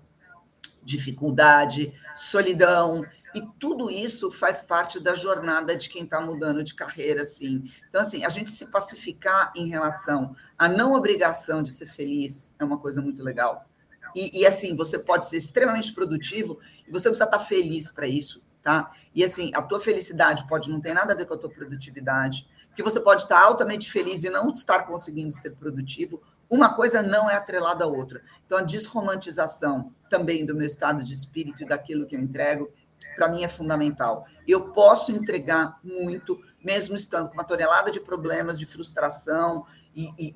dificuldade, 0.83 1.93
solidão. 2.15 3.05
E 3.33 3.41
tudo 3.59 3.89
isso 3.89 4.29
faz 4.29 4.61
parte 4.61 4.99
da 4.99 5.15
jornada 5.15 5.75
de 5.75 5.89
quem 5.89 6.03
está 6.03 6.19
mudando 6.19 6.63
de 6.63 6.73
carreira, 6.73 7.21
assim. 7.21 7.63
Então, 7.87 8.01
assim, 8.01 8.25
a 8.25 8.29
gente 8.29 8.49
se 8.49 8.65
pacificar 8.65 9.51
em 9.55 9.69
relação 9.69 10.35
à 10.57 10.67
não 10.67 10.93
obrigação 10.93 11.61
de 11.61 11.71
ser 11.71 11.85
feliz 11.85 12.53
é 12.59 12.63
uma 12.63 12.77
coisa 12.77 13.01
muito 13.01 13.23
legal. 13.23 13.70
E, 14.15 14.41
e 14.41 14.45
assim, 14.45 14.75
você 14.75 14.99
pode 14.99 15.27
ser 15.27 15.37
extremamente 15.37 15.93
produtivo 15.93 16.59
e 16.87 16.91
você 16.91 17.09
precisa 17.09 17.25
estar 17.25 17.39
feliz 17.39 17.91
para 17.91 18.07
isso, 18.07 18.41
tá? 18.61 18.91
E 19.13 19.23
assim, 19.23 19.51
a 19.53 19.61
tua 19.61 19.79
felicidade 19.79 20.47
pode 20.47 20.69
não 20.69 20.79
ter 20.79 20.93
nada 20.93 21.13
a 21.13 21.15
ver 21.15 21.25
com 21.25 21.33
a 21.33 21.37
tua 21.37 21.49
produtividade, 21.49 22.47
que 22.75 22.83
você 22.83 22.99
pode 22.99 23.23
estar 23.23 23.41
altamente 23.41 23.91
feliz 23.91 24.23
e 24.23 24.29
não 24.29 24.49
estar 24.51 24.83
conseguindo 24.83 25.33
ser 25.33 25.51
produtivo. 25.51 26.21
Uma 26.49 26.73
coisa 26.73 27.01
não 27.01 27.29
é 27.29 27.35
atrelada 27.35 27.85
à 27.85 27.87
outra. 27.87 28.21
Então, 28.45 28.57
a 28.57 28.61
desromantização 28.61 29.93
também 30.09 30.45
do 30.45 30.55
meu 30.55 30.67
estado 30.67 31.03
de 31.03 31.13
espírito 31.13 31.63
e 31.63 31.65
daquilo 31.65 32.05
que 32.05 32.15
eu 32.15 32.19
entrego 32.19 32.71
para 33.15 33.27
mim 33.27 33.43
é 33.43 33.47
fundamental. 33.47 34.25
Eu 34.47 34.71
posso 34.71 35.11
entregar 35.11 35.79
muito, 35.83 36.39
mesmo 36.63 36.95
estando 36.95 37.29
com 37.29 37.33
uma 37.33 37.43
tonelada 37.43 37.91
de 37.91 37.99
problemas, 37.99 38.57
de 38.57 38.65
frustração 38.65 39.65
e, 39.95 40.11
e 40.17 40.35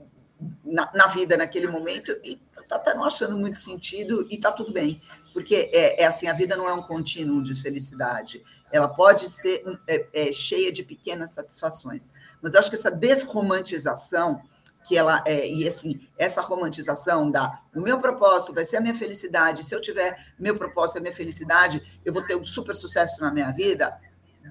na, 0.64 0.92
na, 0.94 1.08
vida 1.08 1.38
naquele 1.38 1.68
momento, 1.68 2.12
e 2.24 2.42
estou 2.66 2.78
até 2.78 2.94
não 2.94 3.06
achando 3.06 3.38
muito 3.38 3.58
sentido 3.58 4.28
e 4.30 4.36
está 4.36 4.52
tudo 4.52 4.72
bem, 4.72 5.02
porque 5.34 5.70
é, 5.74 6.04
é, 6.04 6.06
assim, 6.06 6.28
a 6.28 6.34
vida 6.34 6.56
não 6.56 6.68
é 6.68 6.74
um 6.74 6.82
contínuo 6.82 7.44
de 7.44 7.56
felicidade, 7.56 8.44
ela 8.72 8.88
pode 8.88 9.30
ser 9.30 9.64
é, 9.88 10.08
é, 10.14 10.32
cheia 10.32 10.72
de 10.72 10.84
pequenas 10.84 11.32
satisfações, 11.32 12.10
mas 12.42 12.54
eu 12.54 12.60
acho 12.60 12.70
que 12.70 12.76
essa 12.76 12.92
desromantização 12.92 14.42
que 14.86 14.96
ela 14.96 15.24
é, 15.26 15.50
e 15.50 15.68
assim, 15.68 16.08
essa 16.16 16.42
romantização 16.42 17.32
da 17.32 17.60
o 17.76 17.82
meu 17.82 18.00
propósito 18.00 18.54
vai 18.54 18.64
ser 18.64 18.78
a 18.78 18.82
minha 18.82 18.94
felicidade, 18.94 19.64
se 19.64 19.74
eu 19.74 19.82
tiver 19.82 20.34
meu 20.40 20.56
propósito, 20.56 21.00
a 21.00 21.02
minha 21.02 21.14
felicidade, 21.14 21.82
eu 22.06 22.14
vou 22.14 22.22
ter 22.22 22.36
um 22.36 22.46
super 22.46 22.76
sucesso 22.76 23.20
na 23.22 23.32
minha 23.32 23.52
vida. 23.52 24.00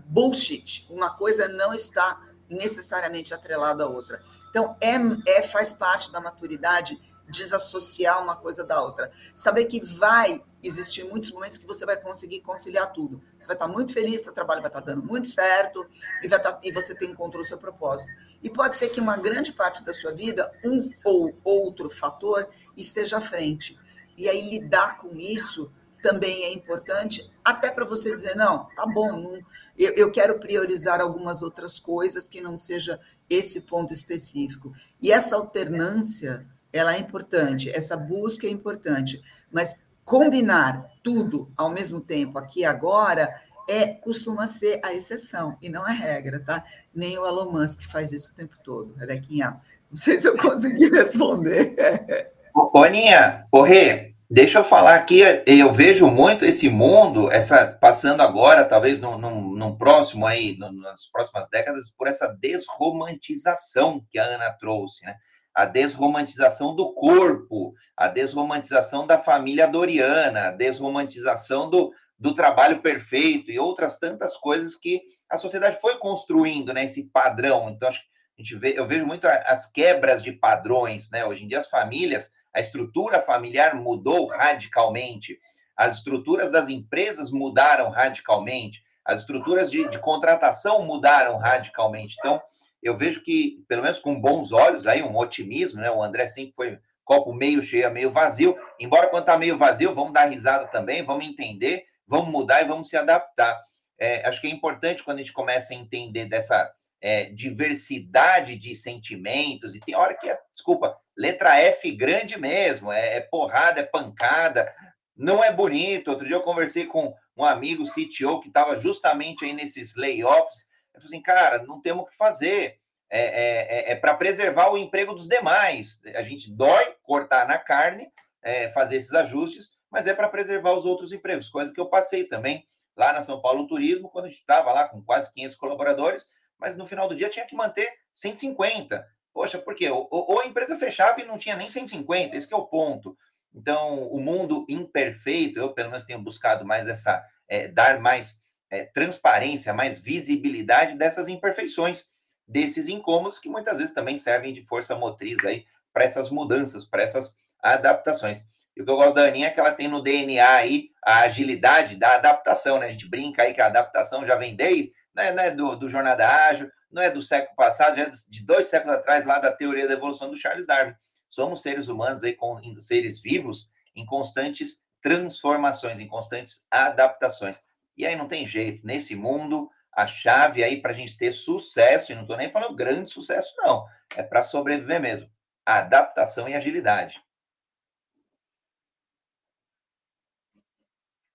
Bullshit. 0.06 0.86
Uma 0.90 1.10
coisa 1.10 1.46
não 1.46 1.72
está 1.72 2.20
necessariamente 2.48 3.32
atrelada 3.32 3.84
à 3.84 3.88
outra. 3.88 4.20
Então, 4.50 4.76
é, 4.80 4.96
é 5.26 5.42
faz 5.42 5.72
parte 5.72 6.10
da 6.10 6.20
maturidade 6.20 6.98
desassociar 7.29 8.22
uma 8.22 8.37
coisa 8.37 8.64
da 8.64 8.81
outra. 8.83 9.11
Saber 9.35 9.64
que 9.64 9.81
vai 9.81 10.43
existir 10.62 11.05
muitos 11.05 11.31
momentos 11.31 11.59
que 11.59 11.66
você 11.66 11.85
vai 11.85 11.97
conseguir 11.97 12.41
conciliar 12.41 12.93
tudo. 12.93 13.22
Você 13.39 13.47
vai 13.47 13.57
estar 13.57 13.68
muito 13.68 13.93
feliz, 13.93 14.22
seu 14.22 14.33
trabalho 14.33 14.62
vai 14.62 14.70
estar 14.70 14.81
dando 14.81 15.03
muito 15.03 15.29
certo 15.29 15.87
e, 16.22 16.29
vai 16.29 16.39
estar, 16.39 16.59
e 16.62 16.72
você 16.72 16.95
tem 16.95 17.11
encontrou 17.11 17.43
o 17.43 17.47
seu 17.47 17.59
propósito. 17.59 18.11
E 18.43 18.51
pode 18.51 18.77
ser 18.77 18.89
que 18.89 19.01
uma 19.01 19.16
grande 19.16 19.53
parte 19.53 19.85
da 19.85 19.93
sua 19.93 20.12
vida, 20.12 20.51
um 20.64 20.91
ou 21.05 21.35
outro 21.45 21.91
fator, 21.91 22.49
esteja 22.77 23.18
à 23.18 23.20
frente. 23.20 23.79
E 24.16 24.29
aí 24.29 24.49
lidar 24.49 24.99
com 24.99 25.16
isso 25.16 25.70
também 26.03 26.45
é 26.45 26.53
importante, 26.53 27.33
até 27.43 27.70
para 27.70 27.87
você 27.87 28.14
dizer, 28.14 28.37
não, 28.37 28.68
tá 28.77 28.85
bom, 28.85 29.12
não, 29.12 29.41
eu, 29.77 29.95
eu 29.95 30.12
quero 30.12 30.39
priorizar 30.39 31.01
algumas 31.01 31.41
outras 31.41 31.79
coisas 31.79 32.29
que 32.29 32.43
não 32.43 32.59
seja 32.59 33.01
esse 33.29 33.62
ponto 33.62 33.93
específico. 33.93 34.70
E 35.01 35.11
essa 35.11 35.35
alternância 35.37 36.47
ela 36.75 36.97
é 36.97 36.99
importante, 36.99 37.70
essa 37.70 37.97
busca 37.97 38.49
é 38.49 38.51
importante, 38.51 39.22
mas 39.51 39.79
combinar 40.05 40.91
tudo 41.05 41.53
ao 41.57 41.70
mesmo 41.70 42.01
tempo 42.01 42.37
aqui 42.37 42.61
e 42.61 42.64
agora 42.64 43.33
é 43.68 43.87
costuma 43.87 44.47
ser 44.49 44.81
a 44.85 44.93
exceção 44.93 45.57
e 45.62 45.68
não 45.68 45.85
a 45.85 45.93
regra, 45.93 46.41
tá? 46.41 46.64
Nem 46.93 47.16
o 47.16 47.25
Elon 47.25 47.53
Musk 47.53 47.81
faz 47.83 48.11
isso 48.11 48.33
o 48.33 48.35
tempo 48.35 48.57
todo, 48.64 48.93
Rebequinha. 48.97 49.61
Não 49.89 49.97
sei 49.97 50.18
se 50.18 50.29
eu 50.29 50.37
consegui 50.37 50.91
responder. 50.91 52.33
Boninha, 52.72 53.47
correr, 53.53 54.16
deixa 54.29 54.59
eu 54.59 54.64
falar 54.64 54.97
aqui, 54.97 55.22
eu 55.47 55.72
vejo 55.72 56.11
muito 56.11 56.45
esse 56.45 56.68
mundo, 56.68 57.31
essa 57.31 57.68
passando 57.68 58.20
agora, 58.20 58.64
talvez 58.64 58.99
num, 58.99 59.16
num, 59.16 59.55
num 59.55 59.77
próximo 59.77 60.27
aí, 60.27 60.59
nas 60.59 61.07
próximas 61.07 61.49
décadas, 61.49 61.89
por 61.97 62.09
essa 62.09 62.27
desromantização 62.41 64.05
que 64.11 64.18
a 64.18 64.25
Ana 64.25 64.51
trouxe, 64.51 65.05
né? 65.07 65.14
A 65.55 65.64
desromantização 65.64 66.74
do 66.74 66.92
corpo, 66.92 67.74
a 67.96 68.09
desromantização 68.09 69.07
da 69.07 69.16
família 69.16 69.68
doriana, 69.68 70.48
a 70.48 70.50
desromantização 70.50 71.70
do, 71.70 71.92
do 72.18 72.34
trabalho 72.34 72.82
perfeito 72.82 73.50
e 73.50 73.59
outras 73.59 73.98
tantas 73.98 74.36
coisas 74.36 74.74
que 74.74 75.02
a 75.30 75.36
sociedade 75.36 75.80
foi 75.80 75.96
construindo, 75.98 76.72
né? 76.72 76.84
Esse 76.84 77.05
padrão. 77.05 77.70
Então, 77.70 77.88
acho 77.88 78.00
que 78.00 78.09
a 78.38 78.42
gente 78.42 78.57
vê, 78.57 78.78
eu 78.78 78.86
vejo 78.86 79.07
muito 79.07 79.26
as 79.26 79.70
quebras 79.70 80.22
de 80.22 80.32
padrões, 80.32 81.11
né? 81.11 81.24
Hoje 81.24 81.44
em 81.44 81.48
dia, 81.48 81.61
as 81.61 81.68
famílias, 81.68 82.32
a 82.52 82.61
estrutura 82.61 83.20
familiar 83.20 83.76
mudou 83.76 84.26
radicalmente, 84.26 85.38
as 85.76 85.98
estruturas 85.98 86.50
das 86.50 86.68
empresas 86.68 87.30
mudaram 87.30 87.90
radicalmente, 87.90 88.82
as 89.05 89.20
estruturas 89.20 89.70
de, 89.70 89.88
de 89.88 89.98
contratação 89.98 90.82
mudaram 90.82 91.36
radicalmente. 91.36 92.16
Então, 92.18 92.40
eu 92.85 92.95
vejo 92.95 93.22
que, 93.22 93.64
pelo 93.66 93.82
menos 93.82 93.99
com 93.99 94.20
bons 94.20 94.53
olhos, 94.53 94.87
aí 94.87 95.03
um 95.03 95.16
otimismo, 95.16 95.80
né? 95.80 95.91
O 95.91 96.03
André 96.03 96.26
sempre 96.26 96.55
foi 96.55 96.78
copo 97.03 97.32
meio 97.32 97.62
cheio, 97.62 97.91
meio 97.91 98.11
vazio. 98.11 98.57
Embora 98.78 99.09
quando 99.09 99.22
está 99.22 99.39
meio 99.39 99.57
vazio, 99.57 99.95
vamos 99.95 100.12
dar 100.12 100.26
risada 100.26 100.66
também, 100.66 101.03
vamos 101.03 101.24
entender, 101.24 101.85
vamos 102.07 102.28
mudar 102.28 102.62
e 102.62 102.68
vamos 102.68 102.89
se 102.89 102.97
adaptar. 102.97 103.59
É, 103.99 104.26
acho 104.28 104.41
que 104.41 104.47
é 104.47 104.51
importante 104.51 105.03
quando 105.03 105.16
a 105.16 105.20
gente 105.20 105.32
começa 105.32 105.72
a 105.72 105.76
entender 105.76 106.26
dessa 106.26 106.70
é, 107.01 107.24
diversidade 107.26 108.57
de 108.57 108.76
sentimentos, 108.76 109.74
e 109.74 109.80
tem 109.80 109.95
hora 109.95 110.14
que 110.14 110.28
é, 110.28 110.39
desculpa, 110.53 110.97
letra 111.16 111.59
F 111.59 111.91
grande 111.93 112.39
mesmo, 112.39 112.93
é, 112.93 113.16
é 113.16 113.20
porrada, 113.20 113.80
é 113.80 113.85
pancada, 113.85 114.70
não 115.16 115.43
é 115.43 115.53
bonito. 115.53 116.11
Outro 116.11 116.26
dia 116.26 116.37
eu 116.37 116.43
conversei 116.43 116.87
com 116.87 117.14
um 117.37 117.45
amigo 117.45 117.85
CTO 117.85 118.41
que 118.41 118.49
estava 118.49 118.76
justamente 118.76 119.45
aí 119.45 119.53
nesses 119.53 119.97
layoffs, 119.97 120.66
eu 120.95 121.01
falei 121.01 121.07
assim, 121.07 121.22
cara, 121.22 121.62
não 121.64 121.80
temos 121.80 122.05
o 122.05 122.07
que 122.07 122.16
fazer. 122.16 122.78
É, 123.11 123.20
é, 123.20 123.78
é, 123.78 123.92
é 123.92 123.97
para 123.97 124.14
preservar 124.14 124.70
o 124.70 124.78
emprego 124.78 125.14
dos 125.14 125.28
demais. 125.28 126.01
A 126.14 126.22
gente 126.22 126.51
dói 126.51 126.97
cortar 127.03 127.47
na 127.47 127.59
carne, 127.59 128.11
é, 128.42 128.70
fazer 128.70 128.97
esses 128.97 129.12
ajustes, 129.12 129.70
mas 129.90 130.07
é 130.07 130.14
para 130.14 130.28
preservar 130.28 130.72
os 130.72 130.84
outros 130.84 131.12
empregos, 131.12 131.49
coisa 131.49 131.72
que 131.72 131.80
eu 131.80 131.86
passei 131.86 132.24
também 132.24 132.66
lá 132.97 133.12
na 133.12 133.22
São 133.22 133.40
Paulo 133.40 133.66
Turismo, 133.66 134.09
quando 134.09 134.26
a 134.26 134.28
gente 134.28 134.38
estava 134.38 134.72
lá 134.72 134.88
com 134.88 135.03
quase 135.03 135.32
500 135.32 135.57
colaboradores, 135.57 136.28
mas 136.59 136.76
no 136.76 136.86
final 136.86 137.09
do 137.09 137.14
dia 137.14 137.28
tinha 137.28 137.47
que 137.47 137.55
manter 137.55 137.92
150. 138.12 139.07
Poxa, 139.32 139.59
por 139.59 139.74
quê? 139.74 139.90
Ou, 139.90 140.40
a 140.40 140.47
empresa 140.47 140.76
fechava 140.76 141.20
e 141.20 141.24
não 141.24 141.36
tinha 141.36 141.57
nem 141.57 141.68
150, 141.68 142.36
esse 142.36 142.53
é 142.53 142.57
o 142.57 142.66
ponto. 142.66 143.16
Então, 143.53 144.09
o 144.09 144.20
mundo 144.20 144.64
imperfeito, 144.68 145.59
eu 145.59 145.72
pelo 145.72 145.90
menos 145.90 146.05
tenho 146.05 146.20
buscado 146.20 146.64
mais 146.64 146.86
essa, 146.86 147.24
é, 147.49 147.68
dar 147.68 147.99
mais 148.01 148.42
é, 148.75 148.85
transparência, 148.87 149.72
mais 149.72 150.01
visibilidade 150.01 150.97
dessas 150.97 151.29
imperfeições, 151.29 152.05
desses 152.47 152.89
incômodos 152.89 153.39
que 153.39 153.49
muitas 153.49 153.79
vezes 153.79 153.95
também 153.95 154.16
servem 154.16 154.53
de 154.53 154.64
força 154.66 154.97
motriz 154.97 155.43
aí 155.45 155.64
para 155.93 156.05
essas 156.05 156.29
mudanças, 156.29 156.85
para 156.85 157.03
essas 157.03 157.37
adaptações. 157.62 158.43
E 158.77 158.83
o 158.83 158.85
que 158.85 158.91
eu 158.91 158.97
gosto 158.97 159.14
da 159.14 159.27
Aninha 159.27 159.47
é 159.47 159.51
que 159.51 159.61
ela 159.61 159.70
tem 159.70 159.87
no 159.87 160.03
DNA 160.03 160.55
aí 160.55 160.91
a 161.05 161.20
agilidade 161.20 161.95
da 161.95 162.16
adaptação, 162.16 162.79
né? 162.79 162.87
A 162.87 162.91
gente 162.91 163.09
brinca 163.09 163.43
aí 163.43 163.55
que 163.55 163.61
a 163.61 163.66
adaptação 163.66 164.27
já 164.27 164.35
vem 164.35 164.57
desde, 164.57 164.93
não 165.14 165.22
é, 165.22 165.33
não 165.33 165.43
é 165.45 165.51
do, 165.53 165.77
do 165.77 165.89
Jornada 165.89 166.27
Ágil, 166.27 166.68
não 166.91 167.01
é 167.01 167.11
do 167.11 167.22
século 167.22 167.55
passado, 167.55 167.97
já 167.97 168.03
é 168.03 168.11
de 168.11 168.45
dois 168.45 168.66
séculos 168.66 168.97
atrás, 168.97 169.25
lá 169.25 169.39
da 169.39 169.53
teoria 169.53 169.87
da 169.87 169.95
evolução 169.95 170.29
do 170.29 170.37
Charles 170.37 170.66
Darwin. 170.66 170.95
Somos 171.31 171.62
seres 171.62 171.87
humanos 171.87 172.25
aí, 172.25 172.35
com 172.35 172.61
seres 172.81 173.20
vivos, 173.20 173.68
em 173.95 174.05
constantes 174.05 174.85
transformações, 175.01 176.01
em 176.01 176.09
constantes 176.09 176.64
adaptações. 176.70 177.61
E 177.97 178.07
aí 178.07 178.16
não 178.16 178.28
tem 178.28 178.47
jeito. 178.47 178.86
Nesse 178.86 179.14
mundo, 179.14 179.70
a 179.92 180.07
chave 180.07 180.62
aí 180.62 180.80
para 180.80 180.90
a 180.90 180.95
gente 180.95 181.16
ter 181.16 181.32
sucesso, 181.32 182.12
e 182.12 182.14
não 182.14 182.22
estou 182.22 182.36
nem 182.36 182.51
falando 182.51 182.74
grande 182.74 183.11
sucesso, 183.11 183.55
não, 183.59 183.86
é 184.16 184.22
para 184.22 184.42
sobreviver 184.42 185.01
mesmo. 185.01 185.30
Adaptação 185.64 186.49
e 186.49 186.55
agilidade. 186.55 187.22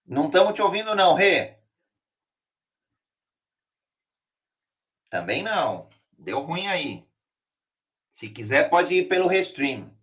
Não 0.05 0.26
estamos 0.26 0.53
te 0.53 0.62
ouvindo, 0.62 0.95
não, 0.95 1.14
Rê. 1.14 1.60
Também 5.10 5.43
não. 5.43 5.88
Deu 6.18 6.39
ruim 6.41 6.68
aí. 6.68 7.07
Se 8.10 8.30
quiser, 8.30 8.70
pode 8.70 8.93
ir 8.93 9.07
pelo 9.07 9.28
Restream. 9.28 9.95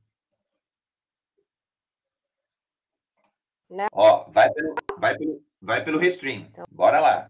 Não. 3.69 3.87
Ó, 3.93 4.31
vai 4.31 4.51
pelo, 4.53 4.75
vai 4.99 5.17
pelo, 5.17 5.45
Vai 5.67 5.83
pelo 5.83 5.99
Restream. 5.99 6.43
Então, 6.43 6.65
Bora 6.71 7.01
lá. 7.01 7.29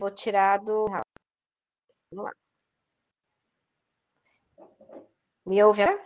Vou 0.00 0.10
tirar 0.10 0.58
do. 0.58 0.86
Vamos 2.10 2.24
lá. 2.24 2.32
Me 5.46 5.62
ouve 5.62 5.82
agora? 5.82 6.04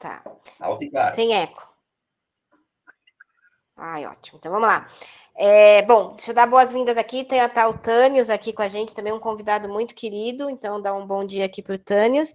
Tá. 0.00 0.24
Alto 0.58 0.82
e 0.82 0.90
claro. 0.90 1.14
Sem 1.14 1.32
eco. 1.32 1.72
Ai, 3.76 4.04
ótimo. 4.04 4.38
Então 4.38 4.50
vamos 4.50 4.66
lá. 4.66 4.88
É, 5.36 5.82
bom, 5.82 6.16
deixa 6.16 6.32
eu 6.32 6.34
dar 6.34 6.48
boas-vindas 6.48 6.98
aqui. 6.98 7.22
Tem 7.22 7.40
a 7.40 7.48
tal 7.48 7.78
Tânios 7.78 8.28
aqui 8.28 8.52
com 8.52 8.62
a 8.62 8.68
gente, 8.68 8.96
também 8.96 9.12
um 9.12 9.20
convidado 9.20 9.68
muito 9.68 9.94
querido. 9.94 10.50
Então, 10.50 10.82
dá 10.82 10.92
um 10.92 11.06
bom 11.06 11.24
dia 11.24 11.44
aqui 11.44 11.62
para 11.62 11.76
o 11.76 11.78
Tânios. 11.78 12.34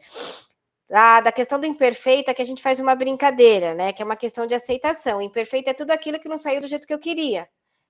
Da, 0.92 1.22
da 1.22 1.32
questão 1.32 1.58
do 1.58 1.66
imperfeito 1.66 2.30
é 2.30 2.34
que 2.34 2.42
a 2.42 2.46
gente 2.46 2.62
faz 2.62 2.78
uma 2.78 2.94
brincadeira, 2.94 3.74
né? 3.74 3.94
Que 3.94 4.02
é 4.02 4.06
uma 4.06 4.18
questão 4.18 4.46
de 4.46 4.54
aceitação. 4.54 5.20
O 5.20 5.22
imperfeito 5.22 5.70
é 5.70 5.74
tudo 5.74 5.92
aquilo 5.92 6.20
que 6.20 6.28
não 6.28 6.38
saiu 6.38 6.60
do 6.60 6.68
jeito 6.68 6.86
que 6.86 6.94
eu 6.94 7.00
queria. 7.00 7.48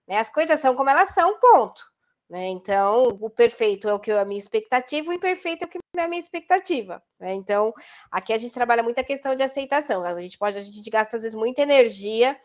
Né? 0.07 0.19
As 0.19 0.29
coisas 0.29 0.59
são 0.59 0.75
como 0.75 0.87
elas 0.87 1.09
são, 1.09 1.39
ponto. 1.39 1.83
Né? 2.29 2.49
Então, 2.49 3.17
o 3.19 3.27
perfeito 3.27 3.89
é 3.89 3.93
o 3.93 3.99
que 3.99 4.11
é 4.11 4.19
a 4.19 4.23
minha 4.23 4.37
expectativa, 4.37 5.09
o 5.09 5.13
imperfeito 5.13 5.63
é 5.63 5.67
o 5.67 5.69
que 5.69 5.79
não 5.95 6.03
é 6.03 6.05
a 6.05 6.07
minha 6.07 6.21
expectativa. 6.21 7.01
Né? 7.19 7.33
Então, 7.33 7.73
aqui 8.11 8.33
a 8.33 8.37
gente 8.37 8.53
trabalha 8.53 8.83
muito 8.83 8.99
a 8.99 9.03
questão 9.03 9.33
de 9.33 9.41
aceitação. 9.41 10.03
A 10.03 10.21
gente 10.21 10.37
pode, 10.37 10.59
a 10.59 10.61
gente 10.61 10.89
gasta 10.91 11.17
às 11.17 11.23
vezes 11.23 11.35
muita 11.35 11.63
energia 11.63 12.39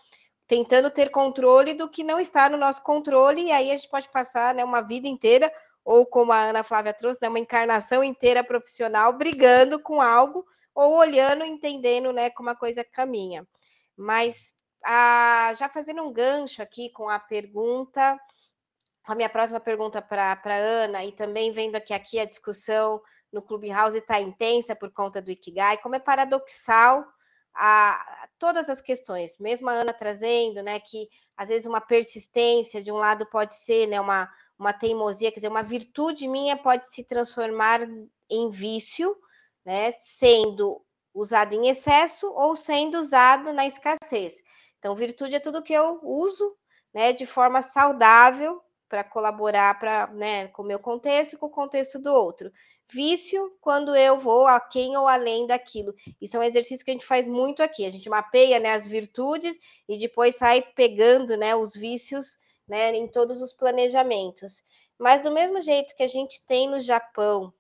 tentando 0.47 0.91
ter 0.91 1.11
controle 1.11 1.75
do 1.75 1.87
que 1.87 2.03
não 2.03 2.19
está 2.19 2.49
no 2.49 2.57
nosso 2.57 2.83
controle, 2.83 3.43
e 3.43 3.53
aí 3.53 3.71
a 3.71 3.77
gente 3.77 3.91
pode 3.91 4.09
passar 4.09 4.55
né, 4.55 4.65
uma 4.65 4.81
vida 4.81 5.07
inteira, 5.07 5.53
ou 5.87 6.05
como 6.05 6.33
a 6.33 6.41
Ana 6.41 6.65
Flávia 6.65 6.93
trouxe, 6.93 7.21
né, 7.23 7.29
uma 7.29 7.39
encarnação 7.39 8.03
inteira 8.03 8.43
profissional 8.43 9.13
brigando 9.13 9.79
com 9.79 10.03
algo, 10.03 10.45
ou 10.75 10.97
olhando, 10.97 11.45
entendendo 11.45 12.13
né, 12.13 12.29
como 12.29 12.51
a 12.51 12.57
coisa 12.57 12.83
caminha. 12.83 13.47
Mas 13.97 14.53
a, 14.85 15.53
já 15.57 15.69
fazendo 15.69 16.03
um 16.03 16.13
gancho 16.13 16.61
aqui 16.61 16.91
com 16.91 17.09
a 17.09 17.21
pergunta, 17.21 18.19
a 19.05 19.15
minha 19.15 19.29
próxima 19.29 19.61
pergunta 19.61 20.03
para 20.03 20.37
a 20.45 20.55
Ana, 20.57 21.05
e 21.05 21.13
também 21.13 21.53
vendo 21.53 21.81
que 21.81 21.95
aqui 21.95 22.19
a 22.19 22.25
discussão 22.25 23.01
no 23.33 23.41
Clubhouse 23.41 23.97
está 23.97 24.21
intensa 24.21 24.75
por 24.75 24.93
conta 24.93 25.23
do 25.23 25.31
Ikigai, 25.31 25.79
como 25.79 25.95
é 25.95 26.01
paradoxal 26.01 27.07
a, 27.55 28.27
todas 28.41 28.69
as 28.69 28.81
questões, 28.81 29.39
mesmo 29.39 29.71
a 29.71 29.73
Ana 29.73 29.93
trazendo, 29.93 30.63
né, 30.65 30.81
que 30.81 31.09
às 31.37 31.49
vezes 31.49 31.65
uma 31.65 31.81
persistência 31.81 32.83
de 32.83 32.91
um 32.91 32.97
lado 32.97 33.25
pode 33.27 33.55
ser, 33.55 33.87
né, 33.87 34.01
uma, 34.01 34.29
uma 34.59 34.73
teimosia, 34.73 35.31
quer 35.31 35.37
dizer, 35.37 35.49
uma 35.49 35.63
virtude 35.63 36.29
minha 36.29 36.57
pode 36.57 36.91
se 36.91 37.05
transformar 37.05 37.81
em 38.29 38.51
vício, 38.51 39.17
né, 39.65 39.93
sendo 40.01 40.83
usada 41.15 41.55
em 41.55 41.69
excesso 41.69 42.31
ou 42.33 42.55
sendo 42.55 42.99
usada 42.99 43.53
na 43.53 43.67
escassez. 43.67 44.43
Então, 44.79 44.95
virtude 44.95 45.35
é 45.35 45.41
tudo 45.41 45.63
que 45.63 45.73
eu 45.73 46.01
uso, 46.03 46.57
né, 46.93 47.13
de 47.13 47.27
forma 47.27 47.63
saudável 47.63 48.63
para 48.89 49.03
colaborar 49.03 49.79
para, 49.79 50.07
né, 50.09 50.47
com 50.49 50.63
o 50.63 50.67
meu 50.67 50.79
contexto 50.79 51.33
e 51.33 51.37
com 51.37 51.47
o 51.47 51.51
contexto 51.51 51.99
do 51.99 52.15
outro. 52.15 52.53
Vício, 52.89 53.57
quando 53.61 53.97
eu 53.97 54.17
vou 54.17 54.47
a 54.47 54.61
quem 54.61 54.97
ou 54.97 55.09
além 55.09 55.47
daquilo. 55.47 55.93
Isso 56.21 56.37
é 56.37 56.41
um 56.41 56.43
exercício 56.45 56.85
que 56.85 56.91
a 56.93 56.95
gente 56.95 57.05
faz 57.05 57.27
muito 57.27 57.63
aqui. 57.63 57.85
A 57.85 57.91
gente 57.91 58.09
mapeia, 58.09 58.61
né, 58.61 58.73
as 58.73 58.87
virtudes 58.87 59.59
e 59.89 59.99
depois 59.99 60.37
sai 60.37 60.63
pegando, 60.63 61.37
né, 61.37 61.57
os 61.57 61.75
vícios, 61.75 62.39
né, 62.69 62.95
em 62.95 63.07
todos 63.09 63.43
os 63.43 63.53
planejamentos. 63.53 64.63
Mas 64.99 65.23
do 65.23 65.31
mesmo 65.31 65.61
jeito 65.61 65.95
que 65.95 66.03
a 66.03 66.09
gente 66.09 66.45
tem 66.47 66.69
no 66.69 66.81
Japão, 66.81 67.53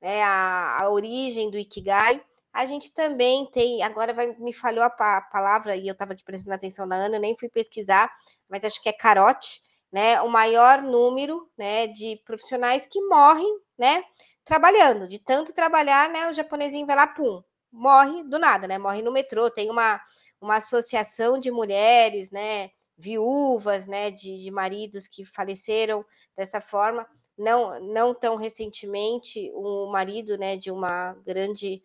né, 0.00 0.22
a, 0.22 0.82
a 0.82 0.90
origem 0.90 1.50
do 1.50 1.58
Ikigai, 1.58 2.22
a 2.52 2.66
gente 2.66 2.92
também 2.92 3.46
tem, 3.46 3.82
agora 3.82 4.12
vai, 4.12 4.34
me 4.38 4.52
falhou 4.52 4.82
a, 4.82 4.86
a 4.88 5.20
palavra, 5.22 5.76
e 5.76 5.86
eu 5.86 5.92
estava 5.92 6.12
aqui 6.12 6.24
prestando 6.24 6.54
atenção 6.54 6.86
na 6.86 6.96
Ana, 6.96 7.18
nem 7.18 7.36
fui 7.36 7.48
pesquisar, 7.48 8.10
mas 8.48 8.64
acho 8.64 8.82
que 8.82 8.88
é 8.88 8.92
carote, 8.92 9.62
né? 9.92 10.20
O 10.22 10.28
maior 10.28 10.82
número 10.82 11.48
né, 11.56 11.86
de 11.86 12.20
profissionais 12.24 12.86
que 12.86 13.00
morrem, 13.02 13.60
né? 13.78 14.02
Trabalhando, 14.44 15.08
de 15.08 15.18
tanto 15.18 15.52
trabalhar, 15.52 16.08
né? 16.08 16.28
O 16.28 16.32
japonesinho 16.32 16.86
vai 16.86 16.96
lá, 16.96 17.06
pum, 17.06 17.42
morre 17.70 18.22
do 18.24 18.38
nada, 18.38 18.66
né? 18.66 18.78
Morre 18.78 19.02
no 19.02 19.12
metrô. 19.12 19.50
Tem 19.50 19.70
uma, 19.70 20.00
uma 20.40 20.56
associação 20.56 21.38
de 21.38 21.50
mulheres, 21.50 22.30
né? 22.30 22.70
Viúvas, 22.98 23.86
né? 23.86 24.10
De, 24.10 24.42
de 24.42 24.50
maridos 24.50 25.08
que 25.08 25.24
faleceram 25.24 26.04
dessa 26.36 26.60
forma. 26.60 27.06
Não, 27.36 27.80
não 27.80 28.12
tão 28.12 28.36
recentemente, 28.36 29.50
o 29.54 29.86
marido, 29.90 30.36
né? 30.36 30.56
De 30.56 30.70
uma 30.70 31.14
grande 31.24 31.82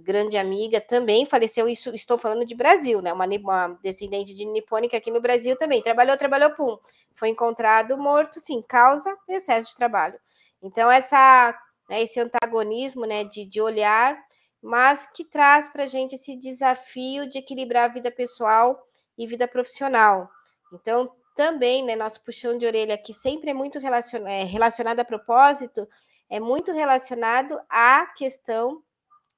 grande 0.00 0.36
amiga, 0.36 0.80
também 0.80 1.24
faleceu. 1.24 1.68
Isso 1.68 1.94
estou 1.94 2.18
falando 2.18 2.44
de 2.44 2.54
Brasil, 2.54 3.00
né? 3.00 3.12
Uma, 3.12 3.26
uma 3.26 3.68
descendente 3.82 4.34
de 4.34 4.44
nipônica 4.44 4.96
aqui 4.96 5.10
no 5.10 5.20
Brasil 5.20 5.56
também. 5.56 5.82
Trabalhou, 5.82 6.16
trabalhou, 6.16 6.50
pum. 6.50 6.78
Foi 7.14 7.28
encontrado 7.28 7.96
morto, 7.96 8.40
sim, 8.40 8.62
causa 8.62 9.16
excesso 9.28 9.70
de 9.70 9.76
trabalho. 9.76 10.18
Então, 10.60 10.90
essa, 10.90 11.56
né, 11.88 12.02
esse 12.02 12.18
antagonismo 12.18 13.04
né, 13.04 13.24
de, 13.24 13.44
de 13.46 13.60
olhar, 13.60 14.18
mas 14.62 15.06
que 15.14 15.24
traz 15.24 15.68
para 15.68 15.84
a 15.84 15.86
gente 15.86 16.14
esse 16.14 16.34
desafio 16.36 17.28
de 17.28 17.38
equilibrar 17.38 17.84
a 17.84 17.92
vida 17.92 18.10
pessoal 18.10 18.82
e 19.16 19.26
vida 19.26 19.46
profissional. 19.46 20.28
Então, 20.74 21.10
também, 21.36 21.82
né, 21.84 21.96
nosso 21.96 22.22
puxão 22.22 22.56
de 22.56 22.66
orelha 22.66 22.94
aqui 22.94 23.12
sempre 23.12 23.50
é 23.50 23.54
muito 23.54 23.78
relacion, 23.78 24.26
é, 24.26 24.44
relacionado 24.44 25.00
a 25.00 25.04
propósito, 25.04 25.88
é 26.30 26.38
muito 26.38 26.72
relacionado 26.72 27.60
à 27.68 28.06
questão 28.06 28.82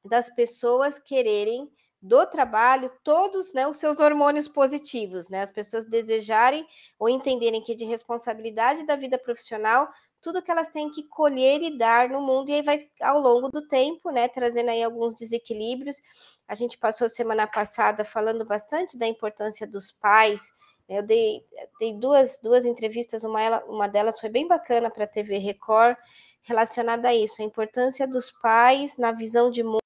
das 0.04 0.30
pessoas 0.30 0.98
quererem 0.98 1.70
do 2.00 2.24
trabalho 2.26 2.92
todos 3.02 3.52
né, 3.52 3.66
os 3.66 3.78
seus 3.78 3.98
hormônios 3.98 4.46
positivos, 4.46 5.28
né? 5.28 5.42
As 5.42 5.50
pessoas 5.50 5.86
desejarem 5.86 6.64
ou 6.98 7.08
entenderem 7.08 7.60
que 7.62 7.72
é 7.72 7.74
de 7.74 7.84
responsabilidade 7.84 8.86
da 8.86 8.94
vida 8.94 9.18
profissional 9.18 9.88
tudo 10.26 10.42
que 10.42 10.50
elas 10.50 10.70
têm 10.70 10.90
que 10.90 11.04
colher 11.04 11.62
e 11.62 11.78
dar 11.78 12.08
no 12.08 12.20
mundo, 12.20 12.50
e 12.50 12.54
aí 12.54 12.62
vai 12.62 12.80
ao 13.00 13.20
longo 13.20 13.48
do 13.48 13.66
tempo, 13.68 14.10
né? 14.10 14.26
Trazendo 14.26 14.70
aí 14.70 14.82
alguns 14.82 15.14
desequilíbrios. 15.14 16.02
A 16.48 16.54
gente 16.56 16.76
passou 16.78 17.08
semana 17.08 17.46
passada 17.46 18.04
falando 18.04 18.44
bastante 18.44 18.98
da 18.98 19.06
importância 19.06 19.68
dos 19.68 19.92
pais. 19.92 20.50
Eu 20.88 21.02
dei, 21.02 21.44
dei 21.80 21.94
duas, 21.94 22.38
duas 22.42 22.64
entrevistas, 22.64 23.24
uma, 23.24 23.64
uma 23.64 23.88
delas 23.88 24.20
foi 24.20 24.28
bem 24.28 24.46
bacana 24.46 24.90
para 24.90 25.04
a 25.04 25.08
TV 25.08 25.38
Record, 25.38 25.96
relacionada 26.42 27.08
a 27.08 27.14
isso, 27.14 27.42
a 27.42 27.44
importância 27.44 28.06
dos 28.06 28.30
pais 28.30 28.96
na 28.96 29.12
visão 29.12 29.50
de 29.50 29.64
mundo 29.64 29.80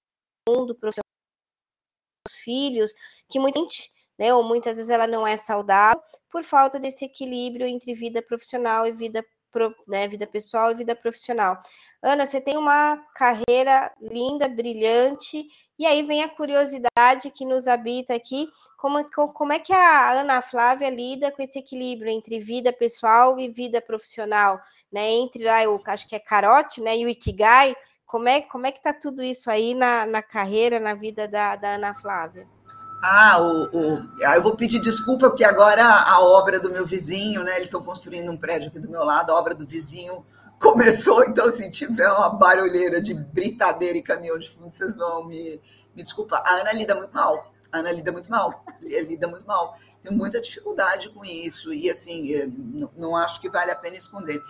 mundo 0.49 0.75
para 0.75 0.91
os 0.91 0.95
seus 0.95 2.37
filhos, 2.43 2.93
que 3.29 3.39
muita 3.39 3.61
gente, 3.61 3.91
né, 4.19 4.35
ou 4.35 4.43
muitas 4.43 4.77
vezes 4.77 4.91
ela 4.91 5.07
não 5.07 5.27
é 5.27 5.37
saudável 5.37 6.03
por 6.31 6.45
falta 6.45 6.79
desse 6.79 7.05
equilíbrio 7.05 7.67
entre 7.67 7.95
vida 7.95 8.23
profissional 8.23 8.87
e 8.87 8.93
vida 8.93 9.25
né, 9.87 10.09
vida 10.09 10.27
pessoal 10.27 10.71
e 10.71 10.75
vida 10.75 10.95
profissional. 10.95 11.61
Ana, 12.03 12.27
você 12.27 12.41
tem 12.41 12.57
uma 12.57 12.97
carreira 13.15 13.93
linda, 14.01 14.49
brilhante, 14.49 15.47
e 15.79 15.87
aí 15.87 16.03
vem 16.03 16.23
a 16.23 16.29
curiosidade 16.29 17.31
que 17.35 17.45
nos 17.45 17.67
habita 17.67 18.15
aqui, 18.15 18.49
como, 18.77 19.05
como 19.33 19.53
é 19.53 19.59
que 19.59 19.73
a 19.73 20.13
Ana 20.13 20.41
Flávia 20.41 20.89
lida 20.89 21.31
com 21.31 21.43
esse 21.43 21.59
equilíbrio 21.59 22.11
entre 22.11 22.41
vida 22.41 22.73
pessoal 22.73 23.39
e 23.39 23.49
vida 23.49 23.81
profissional, 23.81 24.61
né, 24.91 25.11
entre, 25.11 25.45
eu 25.45 25.81
acho 25.87 26.09
que 26.09 26.17
é 26.17 26.19
carote, 26.19 26.81
né, 26.81 26.97
e 26.97 27.05
o 27.05 27.09
Ikigai, 27.09 27.75
como 28.07 28.29
é, 28.29 28.41
como 28.41 28.67
é 28.67 28.73
que 28.73 28.79
está 28.79 28.93
tudo 28.93 29.23
isso 29.23 29.51
aí 29.51 29.75
na, 29.75 30.05
na 30.05 30.23
carreira, 30.23 30.81
na 30.81 30.95
vida 30.95 31.29
da, 31.29 31.55
da 31.55 31.75
Ana 31.75 31.95
Flávia? 31.95 32.49
Ah, 33.03 33.41
o, 33.41 33.65
o, 33.73 34.03
ah, 34.25 34.37
eu 34.37 34.43
vou 34.43 34.55
pedir 34.57 34.79
desculpa, 34.79 35.29
porque 35.29 35.45
agora 35.45 35.85
a 35.85 36.21
obra 36.21 36.61
do 36.61 36.71
meu 36.71 36.85
vizinho, 36.85 37.43
né? 37.43 37.53
Eles 37.53 37.69
estão 37.69 37.83
construindo 37.83 38.31
um 38.31 38.37
prédio 38.37 38.69
aqui 38.69 38.79
do 38.79 38.91
meu 38.91 39.05
lado, 39.05 39.31
a 39.33 39.39
obra 39.39 39.55
do 39.55 39.67
vizinho 39.67 40.25
começou, 40.59 41.25
então 41.25 41.49
se 41.49 41.71
tiver 41.71 42.11
uma 42.11 42.29
barulheira 42.29 43.01
de 43.01 43.15
britadeira 43.15 43.97
e 43.97 44.03
caminhão 44.03 44.39
de 44.39 44.51
fundo, 44.51 44.71
vocês 44.71 44.97
vão 44.97 45.27
me, 45.27 45.61
me 45.97 46.03
desculpar. 46.03 46.43
A 46.45 46.57
Ana 46.57 46.73
lida 46.73 46.95
muito 46.95 47.15
mal. 47.15 47.55
A 47.73 47.79
Ana 47.79 47.91
lida 47.93 48.13
muito 48.13 48.31
mal. 48.31 48.65
Lida 48.83 49.27
muito 49.27 49.47
mal. 49.47 49.75
Tenho 50.03 50.17
muita 50.17 50.41
dificuldade 50.41 51.09
com 51.11 51.25
isso, 51.25 51.73
e 51.73 51.91
assim, 51.91 52.35
eh, 52.35 52.47
não, 52.47 52.91
não 52.97 53.17
acho 53.17 53.41
que 53.41 53.51
vale 53.51 53.71
a 53.71 53.77
pena 53.77 53.97
esconder 53.97 54.41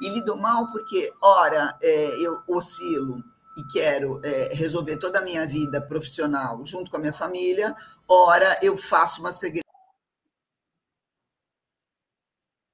e 0.00 0.08
lido 0.08 0.36
mal 0.36 0.70
porque, 0.70 1.12
ora, 1.20 1.76
é, 1.82 2.06
eu 2.20 2.40
oscilo 2.48 3.22
e 3.56 3.64
quero 3.72 4.20
é, 4.22 4.50
resolver 4.52 4.96
toda 4.96 5.18
a 5.18 5.22
minha 5.22 5.46
vida 5.46 5.80
profissional 5.80 6.64
junto 6.66 6.90
com 6.90 6.96
a 6.98 7.00
minha 7.00 7.12
família, 7.12 7.74
ora, 8.08 8.58
eu 8.62 8.76
faço 8.76 9.20
uma 9.20 9.32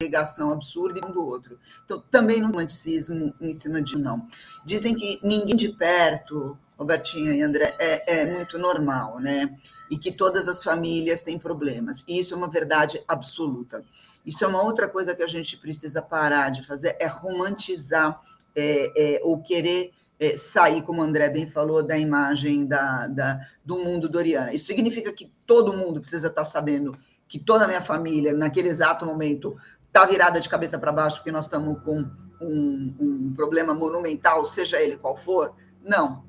segregação 0.01 0.53
absurda 0.53 1.07
um 1.07 1.13
do 1.13 1.25
outro. 1.25 1.59
Então, 1.85 2.01
também 2.11 2.41
não 2.41 2.49
romanticismo 2.49 3.35
em 3.41 3.55
cima 3.55 3.81
de 3.81 3.97
não. 3.97 4.27
Dizem 4.65 4.95
que 4.95 5.21
ninguém 5.23 5.57
de 5.57 5.69
perto, 5.71 6.59
Robertinha 6.77 7.33
e 7.33 7.43
André, 7.43 7.75
é, 7.79 8.21
é 8.21 8.27
muito 8.27 8.59
normal, 8.59 9.21
né? 9.21 9.57
E 9.91 9.97
que 9.97 10.11
todas 10.11 10.49
as 10.49 10.63
famílias 10.63 11.23
têm 11.23 11.39
problemas. 11.39 12.05
E 12.09 12.19
isso 12.19 12.35
é 12.35 12.37
uma 12.37 12.49
verdade 12.49 13.03
absoluta. 13.07 13.85
Isso 14.25 14.45
é 14.45 14.49
uma 14.49 14.63
outra 14.63 14.89
coisa 14.89 15.15
que 15.15 15.23
a 15.23 15.27
gente 15.27 15.57
precisa 15.57 16.01
parar 16.01 16.51
de 16.51 16.65
fazer, 16.65 16.97
é 16.99 17.07
romantizar 17.07 18.21
é, 18.55 19.17
é, 19.17 19.21
ou 19.23 19.43
querer 19.43 19.93
é, 20.23 20.37
sair, 20.37 20.83
como 20.83 21.01
o 21.01 21.05
André 21.05 21.29
bem 21.29 21.49
falou, 21.49 21.83
da 21.83 21.99
imagem 21.99 22.65
da, 22.65 23.09
da, 23.09 23.41
do 23.65 23.79
mundo 23.79 24.09
doriana. 24.09 24.55
Isso 24.55 24.67
significa 24.67 25.13
que 25.13 25.33
todo 25.45 25.73
mundo 25.73 26.01
precisa 26.01 26.29
estar 26.29 26.45
sabendo 26.45 26.97
que 27.27 27.41
toda 27.41 27.65
a 27.65 27.67
minha 27.67 27.83
família, 27.83 28.33
naquele 28.33 28.69
exato 28.69 29.05
momento, 29.05 29.57
está 29.89 30.07
virada 30.07 30.41
de 30.41 30.49
cabeça 30.49 30.79
para 30.79 30.93
baixo 30.93 31.17
porque 31.17 31.33
nós 31.33 31.47
estamos 31.47 31.83
com 31.83 32.09
um, 32.41 32.95
um 33.01 33.33
problema 33.35 33.75
monumental, 33.75 34.45
seja 34.45 34.81
ele 34.81 34.97
qual 34.97 35.17
for? 35.17 35.55
Não. 35.83 36.23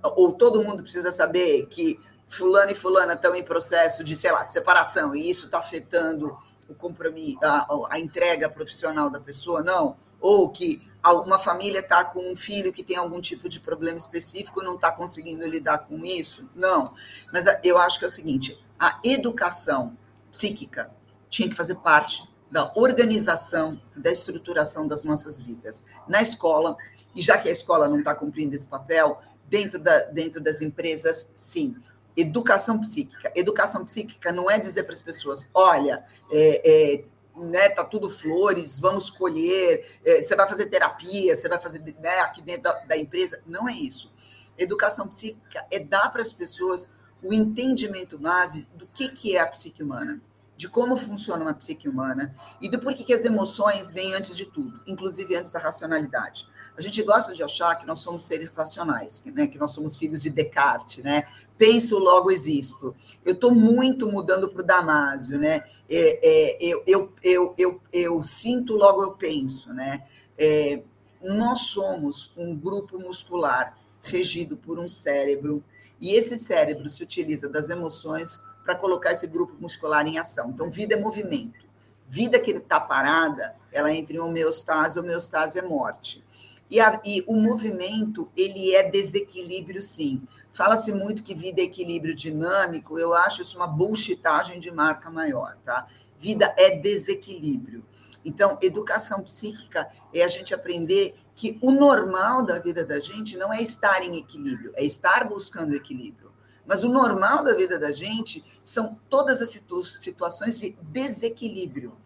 Ou 0.00 0.32
todo 0.32 0.62
mundo 0.62 0.84
precisa 0.84 1.10
saber 1.10 1.66
que 1.66 1.98
fulano 2.28 2.70
e 2.70 2.74
fulana 2.76 3.14
estão 3.14 3.34
em 3.34 3.42
processo 3.42 4.04
de, 4.04 4.16
sei 4.16 4.30
lá, 4.30 4.44
de 4.44 4.52
separação 4.52 5.12
e 5.12 5.28
isso 5.28 5.46
está 5.46 5.58
afetando 5.58 6.36
o 6.68 6.74
compromisso, 6.74 7.40
a, 7.42 7.66
a 7.90 7.98
entrega 7.98 8.48
profissional 8.48 9.10
da 9.10 9.18
pessoa, 9.18 9.60
não. 9.60 9.96
Ou 10.20 10.48
que 10.50 10.88
uma 11.04 11.38
família 11.38 11.80
está 11.80 12.04
com 12.04 12.30
um 12.30 12.36
filho 12.36 12.72
que 12.72 12.84
tem 12.84 12.96
algum 12.96 13.20
tipo 13.20 13.48
de 13.48 13.58
problema 13.58 13.96
específico 13.96 14.60
e 14.60 14.64
não 14.64 14.74
está 14.74 14.92
conseguindo 14.92 15.46
lidar 15.46 15.78
com 15.86 16.04
isso? 16.04 16.48
Não. 16.54 16.94
Mas 17.32 17.46
eu 17.64 17.78
acho 17.78 17.98
que 17.98 18.04
é 18.04 18.08
o 18.08 18.10
seguinte: 18.10 18.62
a 18.78 18.98
educação 19.02 19.96
psíquica 20.30 20.90
tinha 21.28 21.48
que 21.48 21.54
fazer 21.54 21.76
parte 21.76 22.28
da 22.50 22.72
organização, 22.74 23.80
da 23.96 24.10
estruturação 24.10 24.86
das 24.86 25.04
nossas 25.04 25.38
vidas. 25.38 25.84
Na 26.08 26.20
escola, 26.20 26.76
e 27.14 27.22
já 27.22 27.38
que 27.38 27.48
a 27.48 27.52
escola 27.52 27.88
não 27.88 28.00
está 28.00 28.14
cumprindo 28.14 28.54
esse 28.54 28.66
papel, 28.66 29.22
dentro, 29.48 29.78
da, 29.78 30.02
dentro 30.04 30.40
das 30.40 30.60
empresas, 30.60 31.30
sim. 31.34 31.76
Educação 32.16 32.78
psíquica. 32.78 33.32
Educação 33.34 33.84
psíquica 33.84 34.32
não 34.32 34.50
é 34.50 34.58
dizer 34.58 34.82
para 34.82 34.92
as 34.92 35.00
pessoas: 35.00 35.48
olha, 35.54 36.04
é, 36.30 36.62
é, 36.64 37.04
né, 37.44 37.68
tá 37.70 37.84
tudo 37.84 38.10
flores, 38.10 38.78
vamos 38.78 39.10
colher, 39.10 39.98
é, 40.04 40.22
você 40.22 40.36
vai 40.36 40.48
fazer 40.48 40.66
terapia, 40.66 41.34
você 41.34 41.48
vai 41.48 41.60
fazer 41.60 41.80
né, 42.00 42.20
aqui 42.20 42.42
dentro 42.42 42.64
da, 42.64 42.72
da 42.84 42.96
empresa. 42.96 43.42
Não 43.46 43.68
é 43.68 43.72
isso. 43.72 44.12
Educação 44.58 45.08
psíquica 45.08 45.64
é 45.70 45.78
dar 45.78 46.10
para 46.10 46.22
as 46.22 46.32
pessoas 46.32 46.92
o 47.22 47.32
entendimento 47.32 48.18
base 48.18 48.68
do 48.74 48.86
que, 48.86 49.08
que 49.08 49.36
é 49.36 49.40
a 49.40 49.46
psique 49.46 49.82
humana, 49.82 50.20
de 50.56 50.68
como 50.68 50.96
funciona 50.96 51.42
uma 51.42 51.54
psique 51.54 51.88
humana 51.88 52.34
e 52.60 52.68
do 52.68 52.78
porquê 52.78 53.04
que 53.04 53.14
as 53.14 53.24
emoções 53.24 53.92
vêm 53.92 54.14
antes 54.14 54.36
de 54.36 54.44
tudo, 54.44 54.80
inclusive 54.86 55.34
antes 55.34 55.52
da 55.52 55.58
racionalidade. 55.58 56.46
A 56.76 56.82
gente 56.82 57.02
gosta 57.02 57.34
de 57.34 57.42
achar 57.42 57.74
que 57.76 57.86
nós 57.86 57.98
somos 57.98 58.22
seres 58.22 58.54
racionais, 58.54 59.22
né? 59.26 59.46
que 59.46 59.58
nós 59.58 59.72
somos 59.72 59.96
filhos 59.96 60.22
de 60.22 60.30
Descartes, 60.30 61.04
né? 61.04 61.26
Penso, 61.58 61.98
logo 61.98 62.30
existo. 62.30 62.94
Eu 63.22 63.34
estou 63.34 63.54
muito 63.54 64.10
mudando 64.10 64.48
para 64.48 64.62
o 64.62 64.64
Damásio, 64.64 65.38
né? 65.38 65.62
É, 65.90 66.20
é, 66.22 66.58
eu, 66.60 66.82
eu, 66.86 67.12
eu, 67.22 67.54
eu, 67.58 67.80
eu 67.92 68.22
sinto, 68.22 68.76
logo 68.76 69.02
eu 69.02 69.12
penso, 69.12 69.72
né? 69.72 70.06
É, 70.38 70.82
nós 71.20 71.62
somos 71.62 72.32
um 72.36 72.56
grupo 72.56 72.98
muscular 72.98 73.76
regido 74.02 74.56
por 74.56 74.78
um 74.78 74.88
cérebro, 74.88 75.62
e 76.00 76.14
esse 76.14 76.36
cérebro 76.36 76.88
se 76.88 77.02
utiliza 77.02 77.48
das 77.48 77.68
emoções 77.68 78.42
para 78.64 78.74
colocar 78.74 79.12
esse 79.12 79.26
grupo 79.26 79.54
muscular 79.60 80.06
em 80.06 80.18
ação. 80.18 80.50
Então, 80.50 80.70
vida 80.70 80.94
é 80.94 80.98
movimento. 80.98 81.68
Vida 82.06 82.40
que 82.40 82.52
está 82.52 82.80
parada, 82.80 83.54
ela 83.70 83.92
entra 83.92 84.16
em 84.16 84.20
homeostase, 84.20 84.98
homeostase 84.98 85.58
é 85.58 85.62
morte. 85.62 86.24
E, 86.70 86.80
a, 86.80 87.00
e 87.04 87.22
o 87.26 87.34
movimento, 87.34 88.30
ele 88.36 88.74
é 88.74 88.88
desequilíbrio, 88.88 89.82
sim. 89.82 90.22
Fala-se 90.52 90.92
muito 90.92 91.22
que 91.22 91.34
vida 91.34 91.60
é 91.60 91.64
equilíbrio 91.64 92.14
dinâmico, 92.14 92.98
eu 92.98 93.14
acho 93.14 93.42
isso 93.42 93.56
uma 93.56 93.66
bullshitagem 93.66 94.58
de 94.58 94.70
marca 94.70 95.10
maior, 95.10 95.56
tá? 95.64 95.86
Vida 96.18 96.52
é 96.56 96.76
desequilíbrio. 96.76 97.84
Então, 98.24 98.58
educação 98.60 99.22
psíquica 99.22 99.88
é 100.12 100.22
a 100.22 100.28
gente 100.28 100.52
aprender 100.52 101.14
que 101.34 101.58
o 101.62 101.70
normal 101.70 102.42
da 102.42 102.58
vida 102.58 102.84
da 102.84 103.00
gente 103.00 103.36
não 103.38 103.52
é 103.52 103.62
estar 103.62 104.02
em 104.02 104.18
equilíbrio, 104.18 104.72
é 104.74 104.84
estar 104.84 105.26
buscando 105.26 105.74
equilíbrio. 105.74 106.30
Mas 106.66 106.84
o 106.84 106.88
normal 106.88 107.42
da 107.42 107.54
vida 107.54 107.78
da 107.78 107.90
gente 107.90 108.44
são 108.62 108.98
todas 109.08 109.40
as 109.40 109.48
situ 109.50 109.82
situações 109.84 110.60
de 110.60 110.76
desequilíbrio. 110.82 111.96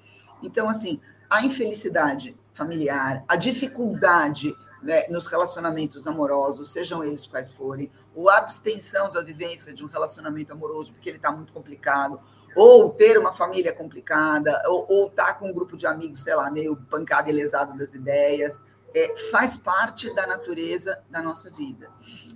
Então, 0.43 0.69
assim, 0.69 1.01
a 1.29 1.45
infelicidade 1.45 2.37
familiar, 2.53 3.25
a 3.27 3.35
dificuldade 3.35 4.55
né, 4.85 5.09
nos 5.09 5.27
relacionamentos 5.27 6.07
amorosos, 6.07 6.71
sejam 6.71 7.03
eles 7.03 7.27
quais 7.27 7.51
forem, 7.51 7.91
ou 8.15 8.29
abstenção 8.29 9.11
da 9.11 9.23
vivência 9.23 9.73
de 9.73 9.83
um 9.83 9.89
relacionamento 9.89 10.53
amoroso 10.53 10.93
porque 10.93 11.09
ele 11.09 11.17
está 11.17 11.33
muito 11.33 11.53
complicado, 11.53 12.21
ou 12.55 12.91
ter 12.91 13.19
uma 13.19 13.33
família 13.33 13.73
complicada, 13.73 14.63
ou 14.67 15.07
estar 15.07 15.27
tá 15.27 15.35
com 15.35 15.49
um 15.49 15.53
grupo 15.53 15.77
de 15.77 15.87
amigos, 15.87 16.23
sei 16.23 16.35
lá, 16.35 16.51
meio 16.51 16.77
pancado 16.77 17.29
e 17.31 17.33
lesado 17.33 17.77
das 17.77 17.95
ideias, 17.95 18.63
é, 18.95 19.17
faz 19.33 19.57
parte 19.57 20.15
da 20.15 20.27
natureza 20.27 21.03
da 21.11 21.21
nossa 21.21 21.51
vida. 21.51 21.91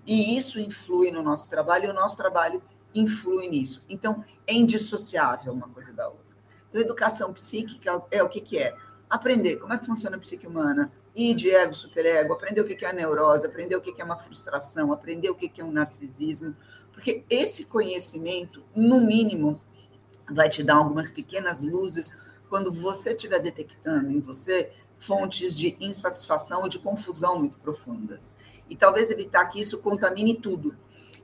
E 0.04 0.36
isso 0.36 0.58
influi 0.58 1.12
no 1.12 1.22
nosso 1.22 1.48
trabalho, 1.48 1.86
e 1.86 1.90
o 1.90 1.94
nosso 1.94 2.16
trabalho 2.16 2.62
influi 2.92 3.48
nisso. 3.48 3.84
Então, 3.88 4.24
é 4.46 4.54
indissociável 4.54 5.52
uma 5.52 5.68
coisa 5.68 5.92
da 5.92 6.08
outra. 6.08 6.24
Então, 6.68 6.80
educação 6.80 7.32
psíquica 7.32 8.02
é 8.10 8.22
o 8.22 8.28
que, 8.28 8.40
que 8.40 8.58
é? 8.58 8.74
aprender 9.08 9.56
como 9.56 9.72
é 9.72 9.78
que 9.78 9.86
funciona 9.86 10.16
a 10.16 10.20
psique 10.20 10.46
humana, 10.46 10.90
de 11.34 11.50
ego, 11.50 11.74
superego, 11.74 12.32
aprender 12.32 12.60
o 12.60 12.64
que 12.64 12.84
é 12.84 12.88
a 12.88 12.92
neurose, 12.92 13.46
aprender 13.46 13.74
o 13.74 13.80
que 13.80 14.00
é 14.00 14.04
uma 14.04 14.16
frustração, 14.16 14.92
aprender 14.92 15.30
o 15.30 15.34
que 15.34 15.60
é 15.60 15.64
um 15.64 15.72
narcisismo, 15.72 16.54
porque 16.92 17.24
esse 17.28 17.64
conhecimento, 17.64 18.64
no 18.74 19.00
mínimo, 19.00 19.60
vai 20.30 20.48
te 20.48 20.62
dar 20.62 20.76
algumas 20.76 21.10
pequenas 21.10 21.60
luzes 21.60 22.16
quando 22.48 22.72
você 22.72 23.10
estiver 23.10 23.40
detectando 23.40 24.10
em 24.10 24.20
você 24.20 24.72
fontes 24.96 25.56
de 25.56 25.76
insatisfação 25.80 26.62
ou 26.62 26.68
de 26.68 26.78
confusão 26.78 27.38
muito 27.38 27.58
profundas. 27.58 28.34
E 28.68 28.76
talvez 28.76 29.10
evitar 29.10 29.46
que 29.46 29.60
isso 29.60 29.78
contamine 29.78 30.36
tudo. 30.40 30.76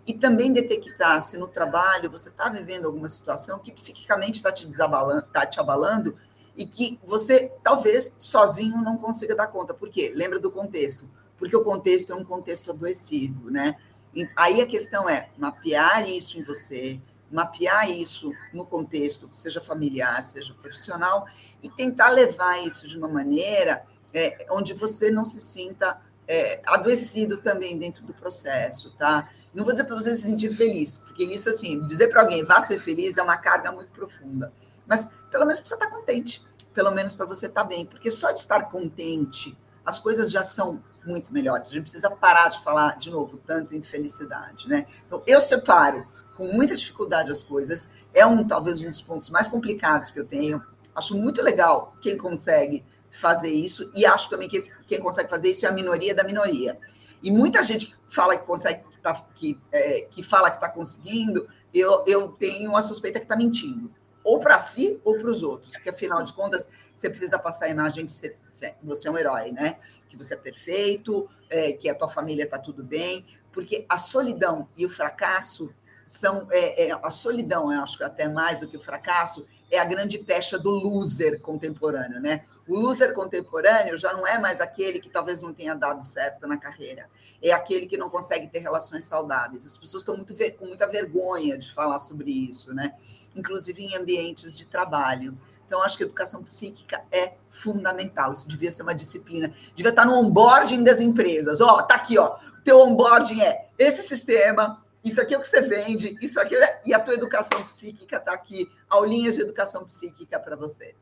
E 0.06 0.12
também 0.12 0.52
detectar 0.52 1.22
se 1.22 1.36
no 1.36 1.48
trabalho 1.48 2.10
você 2.10 2.28
está 2.28 2.48
vivendo 2.48 2.86
alguma 2.86 3.08
situação 3.08 3.58
que 3.58 3.72
psiquicamente 3.72 4.36
está 4.36 4.52
te 4.52 4.66
está 4.66 5.46
te 5.46 5.58
abalando 5.58 6.16
e 6.56 6.66
que 6.66 6.98
você 7.04 7.52
talvez 7.62 8.14
sozinho 8.18 8.76
não 8.82 8.96
consiga 8.96 9.34
dar 9.34 9.48
conta. 9.48 9.74
Por 9.74 9.88
quê? 9.88 10.12
Lembra 10.14 10.38
do 10.38 10.50
contexto? 10.50 11.08
Porque 11.36 11.56
o 11.56 11.64
contexto 11.64 12.12
é 12.12 12.16
um 12.16 12.24
contexto 12.24 12.70
adoecido, 12.70 13.50
né? 13.50 13.76
E 14.14 14.28
aí 14.36 14.60
a 14.60 14.66
questão 14.66 15.08
é 15.08 15.28
mapear 15.36 16.08
isso 16.08 16.38
em 16.38 16.42
você, 16.42 17.00
mapear 17.30 17.90
isso 17.90 18.32
no 18.52 18.64
contexto, 18.64 19.28
seja 19.34 19.60
familiar, 19.60 20.22
seja 20.22 20.54
profissional, 20.54 21.26
e 21.62 21.68
tentar 21.68 22.10
levar 22.10 22.64
isso 22.64 22.86
de 22.86 22.96
uma 22.96 23.08
maneira 23.08 23.84
é, 24.12 24.46
onde 24.50 24.72
você 24.72 25.10
não 25.10 25.24
se 25.24 25.40
sinta 25.40 26.00
é, 26.28 26.60
adoecido 26.64 27.38
também 27.38 27.76
dentro 27.76 28.04
do 28.04 28.14
processo, 28.14 28.94
tá? 28.96 29.28
Não 29.52 29.64
vou 29.64 29.72
dizer 29.72 29.84
para 29.84 29.94
você 29.94 30.14
se 30.14 30.22
sentir 30.22 30.50
feliz, 30.50 31.00
porque 31.00 31.24
isso, 31.24 31.48
assim, 31.48 31.84
dizer 31.86 32.08
para 32.08 32.22
alguém 32.22 32.44
vá 32.44 32.60
ser 32.60 32.78
feliz 32.78 33.18
é 33.18 33.22
uma 33.22 33.36
carga 33.36 33.72
muito 33.72 33.92
profunda. 33.92 34.52
Mas 34.86 35.08
pelo 35.34 35.46
menos 35.46 35.58
para 35.58 35.66
você 35.66 35.74
estar 35.74 35.86
tá 35.88 35.96
contente, 35.96 36.46
pelo 36.72 36.90
menos 36.92 37.14
para 37.16 37.26
você 37.26 37.46
estar 37.46 37.62
tá 37.62 37.68
bem, 37.68 37.84
porque 37.84 38.08
só 38.08 38.30
de 38.30 38.38
estar 38.38 38.70
contente, 38.70 39.58
as 39.84 39.98
coisas 39.98 40.30
já 40.30 40.44
são 40.44 40.80
muito 41.04 41.32
melhores. 41.32 41.70
A 41.70 41.72
gente 41.72 41.82
precisa 41.82 42.08
parar 42.08 42.46
de 42.46 42.62
falar, 42.62 42.96
de 42.98 43.10
novo, 43.10 43.38
tanto 43.38 43.74
em 43.74 43.82
felicidade, 43.82 44.68
né? 44.68 44.86
Então, 45.04 45.24
eu 45.26 45.40
separo 45.40 46.06
com 46.36 46.46
muita 46.52 46.76
dificuldade 46.76 47.32
as 47.32 47.42
coisas, 47.42 47.88
é 48.14 48.24
um 48.24 48.46
talvez 48.46 48.80
um 48.80 48.88
dos 48.88 49.02
pontos 49.02 49.28
mais 49.28 49.48
complicados 49.48 50.12
que 50.12 50.20
eu 50.20 50.24
tenho. 50.24 50.62
Acho 50.94 51.16
muito 51.16 51.42
legal 51.42 51.96
quem 52.00 52.16
consegue 52.16 52.84
fazer 53.10 53.50
isso, 53.50 53.90
e 53.92 54.06
acho 54.06 54.30
também 54.30 54.48
que 54.48 54.62
quem 54.86 55.00
consegue 55.00 55.28
fazer 55.28 55.50
isso 55.50 55.66
é 55.66 55.68
a 55.68 55.72
minoria 55.72 56.14
da 56.14 56.22
minoria. 56.22 56.78
E 57.20 57.32
muita 57.32 57.60
gente 57.64 57.86
que 57.86 57.94
fala 58.06 58.36
que 58.36 58.46
consegue, 58.46 58.84
que, 58.88 59.00
tá, 59.00 59.14
que, 59.34 59.60
é, 59.72 60.02
que 60.02 60.22
fala 60.22 60.48
que 60.48 60.58
está 60.58 60.68
conseguindo, 60.68 61.48
eu, 61.72 62.04
eu 62.06 62.28
tenho 62.28 62.76
a 62.76 62.82
suspeita 62.82 63.18
que 63.18 63.24
está 63.24 63.34
mentindo 63.34 63.90
ou 64.24 64.40
para 64.40 64.58
si 64.58 64.98
ou 65.04 65.18
para 65.18 65.30
os 65.30 65.42
outros, 65.42 65.74
porque 65.74 65.90
afinal 65.90 66.22
de 66.22 66.32
contas 66.32 66.66
você 66.94 67.10
precisa 67.10 67.38
passar 67.38 67.66
a 67.66 67.68
imagem 67.68 68.06
de 68.06 68.12
ser, 68.12 68.38
você 68.82 69.08
é 69.08 69.10
um 69.10 69.18
herói, 69.18 69.52
né? 69.52 69.76
Que 70.08 70.16
você 70.16 70.34
é 70.34 70.36
perfeito, 70.36 71.28
é, 71.50 71.72
que 71.72 71.88
a 71.88 71.94
tua 71.94 72.08
família 72.08 72.44
está 72.44 72.58
tudo 72.58 72.82
bem, 72.82 73.26
porque 73.52 73.84
a 73.88 73.98
solidão 73.98 74.68
e 74.76 74.86
o 74.86 74.88
fracasso 74.88 75.74
são 76.06 76.46
é, 76.50 76.88
é, 76.88 76.98
a 77.02 77.10
solidão, 77.10 77.72
eu 77.72 77.80
acho 77.80 77.98
que 77.98 78.04
até 78.04 78.28
mais 78.28 78.60
do 78.60 78.68
que 78.68 78.76
o 78.76 78.80
fracasso, 78.80 79.46
é 79.74 79.78
a 79.78 79.84
grande 79.84 80.18
pecha 80.18 80.58
do 80.58 80.70
loser 80.70 81.40
contemporâneo, 81.40 82.20
né? 82.20 82.44
O 82.66 82.78
loser 82.78 83.12
contemporâneo 83.12 83.96
já 83.96 84.12
não 84.12 84.26
é 84.26 84.38
mais 84.38 84.60
aquele 84.60 85.00
que 85.00 85.10
talvez 85.10 85.42
não 85.42 85.52
tenha 85.52 85.74
dado 85.74 86.02
certo 86.04 86.46
na 86.46 86.56
carreira, 86.56 87.08
é 87.42 87.52
aquele 87.52 87.86
que 87.86 87.96
não 87.96 88.08
consegue 88.08 88.46
ter 88.46 88.60
relações 88.60 89.04
saudáveis. 89.04 89.66
As 89.66 89.76
pessoas 89.76 90.02
estão 90.02 90.16
muito 90.16 90.34
com 90.58 90.66
muita 90.66 90.86
vergonha 90.86 91.58
de 91.58 91.72
falar 91.72 91.98
sobre 91.98 92.30
isso, 92.30 92.72
né? 92.72 92.94
Inclusive 93.36 93.82
em 93.82 93.96
ambientes 93.96 94.56
de 94.56 94.66
trabalho. 94.66 95.36
Então, 95.66 95.82
acho 95.82 95.96
que 95.96 96.04
educação 96.04 96.42
psíquica 96.42 97.02
é 97.10 97.34
fundamental. 97.48 98.32
Isso 98.32 98.48
devia 98.48 98.70
ser 98.70 98.82
uma 98.82 98.94
disciplina. 98.94 99.52
Devia 99.74 99.90
estar 99.90 100.04
no 100.04 100.14
onboarding 100.14 100.84
das 100.84 101.00
empresas. 101.00 101.60
Ó, 101.60 101.82
tá 101.82 101.96
aqui, 101.96 102.16
ó. 102.16 102.36
Teu 102.62 102.80
onboarding 102.80 103.40
é 103.42 103.68
esse 103.78 104.02
sistema, 104.02 104.83
isso 105.04 105.20
aqui 105.20 105.34
é 105.34 105.38
o 105.38 105.40
que 105.40 105.48
você 105.48 105.60
vende, 105.60 106.16
isso 106.20 106.40
aqui 106.40 106.56
é... 106.56 106.82
e 106.86 106.94
a 106.94 106.98
tua 106.98 107.14
educação 107.14 107.62
psíquica 107.64 108.16
está 108.16 108.32
aqui, 108.32 108.66
aulinhas 108.88 109.34
de 109.34 109.42
educação 109.42 109.84
psíquica 109.84 110.40
para 110.40 110.56
você. 110.56 110.96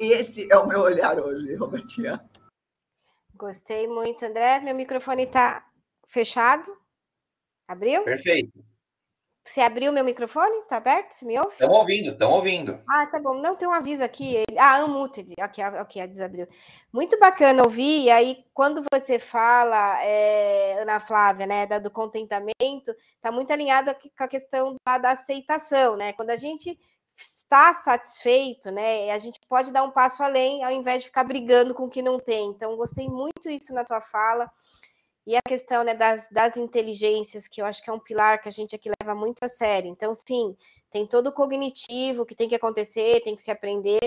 Esse 0.00 0.50
é 0.50 0.56
o 0.56 0.66
meu 0.66 0.80
olhar 0.80 1.20
hoje, 1.20 1.54
Robertinha. 1.54 2.24
Gostei 3.34 3.86
muito, 3.86 4.24
André. 4.24 4.60
Meu 4.60 4.74
microfone 4.74 5.24
está 5.24 5.64
fechado. 6.06 6.74
Abriu? 7.68 8.02
Perfeito. 8.02 8.64
Você 9.48 9.62
abriu 9.62 9.90
meu 9.90 10.04
microfone? 10.04 10.58
Está 10.58 10.76
aberto? 10.76 11.12
Você 11.12 11.24
me 11.24 11.38
ouve? 11.38 11.52
Estão 11.52 11.70
ouvindo, 11.70 12.10
estão 12.10 12.30
ouvindo. 12.30 12.78
Ah, 12.86 13.06
tá 13.06 13.18
bom. 13.18 13.40
Não, 13.40 13.56
tem 13.56 13.66
um 13.66 13.72
aviso 13.72 14.04
aqui. 14.04 14.44
Ah, 14.58 14.84
unmuted. 14.84 15.32
Ok, 15.40 15.64
ok, 15.80 16.06
desabriu. 16.06 16.46
Muito 16.92 17.18
bacana 17.18 17.62
ouvir. 17.62 18.02
E 18.04 18.10
aí, 18.10 18.44
quando 18.52 18.84
você 18.92 19.18
fala, 19.18 20.04
é, 20.04 20.82
Ana 20.82 21.00
Flávia, 21.00 21.46
né, 21.46 21.66
do 21.80 21.90
contentamento, 21.90 22.94
está 23.16 23.32
muito 23.32 23.50
alinhado 23.50 23.94
com 23.94 24.24
a 24.24 24.28
questão 24.28 24.76
da, 24.86 24.98
da 24.98 25.10
aceitação, 25.12 25.96
né? 25.96 26.12
Quando 26.12 26.28
a 26.28 26.36
gente 26.36 26.78
está 27.16 27.72
satisfeito, 27.72 28.70
né? 28.70 29.10
A 29.10 29.18
gente 29.18 29.40
pode 29.48 29.72
dar 29.72 29.82
um 29.82 29.90
passo 29.90 30.22
além 30.22 30.62
ao 30.62 30.70
invés 30.70 31.00
de 31.00 31.08
ficar 31.08 31.24
brigando 31.24 31.74
com 31.74 31.84
o 31.84 31.90
que 31.90 32.02
não 32.02 32.20
tem. 32.20 32.50
Então, 32.50 32.76
gostei 32.76 33.08
muito 33.08 33.48
isso 33.48 33.72
na 33.72 33.82
tua 33.82 34.02
fala. 34.02 34.50
E 35.28 35.36
a 35.36 35.42
questão 35.46 35.84
né, 35.84 35.92
das, 35.92 36.26
das 36.30 36.56
inteligências, 36.56 37.46
que 37.46 37.60
eu 37.60 37.66
acho 37.66 37.82
que 37.82 37.90
é 37.90 37.92
um 37.92 37.98
pilar 37.98 38.40
que 38.40 38.48
a 38.48 38.50
gente 38.50 38.74
aqui 38.74 38.90
leva 38.98 39.14
muito 39.14 39.44
a 39.44 39.48
sério. 39.48 39.90
Então, 39.90 40.14
sim, 40.14 40.56
tem 40.90 41.06
todo 41.06 41.26
o 41.26 41.32
cognitivo 41.32 42.24
que 42.24 42.34
tem 42.34 42.48
que 42.48 42.54
acontecer, 42.54 43.20
tem 43.20 43.36
que 43.36 43.42
se 43.42 43.50
aprender, 43.50 44.00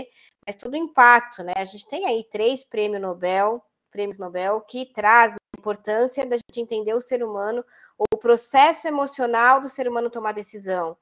mas 0.43 0.55
tudo 0.55 0.75
impacto, 0.75 1.43
né? 1.43 1.53
A 1.55 1.63
gente 1.63 1.87
tem 1.87 2.07
aí 2.07 2.23
três 2.23 2.63
prêmios 2.63 2.99
Nobel, 2.99 3.63
prêmios 3.91 4.17
Nobel, 4.17 4.61
que 4.61 4.83
traz 4.87 5.33
a 5.33 5.59
importância 5.59 6.25
da 6.25 6.37
gente 6.37 6.59
entender 6.59 6.95
o 6.95 7.01
ser 7.01 7.23
humano, 7.23 7.63
o 7.99 8.17
processo 8.17 8.87
emocional 8.87 9.61
do 9.61 9.69
ser 9.69 9.87
humano 9.87 10.09
tomar 10.09 10.31
decisão. 10.31 10.97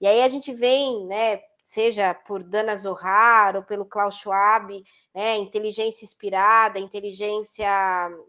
E 0.00 0.06
aí 0.06 0.22
a 0.22 0.28
gente 0.28 0.52
vem, 0.52 1.04
né, 1.04 1.42
seja 1.64 2.12
por 2.12 2.42
Dana 2.42 2.76
Zohar 2.76 3.56
ou 3.56 3.62
pelo 3.62 3.86
Klaus 3.86 4.16
Schwab, 4.16 4.84
né, 5.14 5.34
inteligência 5.36 6.04
inspirada, 6.04 6.78
inteligência 6.78 7.66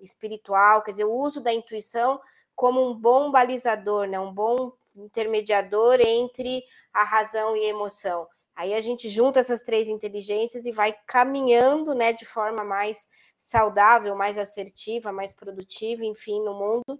espiritual, 0.01 0.81
quer 0.81 0.91
dizer, 0.91 1.03
o 1.03 1.13
uso 1.13 1.41
da 1.41 1.53
intuição 1.53 2.19
como 2.55 2.89
um 2.89 2.95
bom 2.95 3.29
balizador, 3.31 4.07
né, 4.07 4.17
um 4.17 4.33
bom 4.33 4.71
intermediador 4.95 5.99
entre 5.99 6.63
a 6.93 7.03
razão 7.03 7.57
e 7.57 7.65
a 7.65 7.69
emoção. 7.69 8.25
Aí 8.55 8.73
a 8.73 8.79
gente 8.79 9.09
junta 9.09 9.41
essas 9.41 9.61
três 9.61 9.89
inteligências 9.89 10.65
e 10.65 10.71
vai 10.71 10.95
caminhando, 11.05 11.93
né, 11.93 12.13
de 12.13 12.25
forma 12.25 12.63
mais 12.63 13.05
saudável, 13.37 14.15
mais 14.15 14.37
assertiva, 14.37 15.11
mais 15.11 15.33
produtiva, 15.33 16.05
enfim, 16.05 16.41
no 16.41 16.53
mundo. 16.53 16.97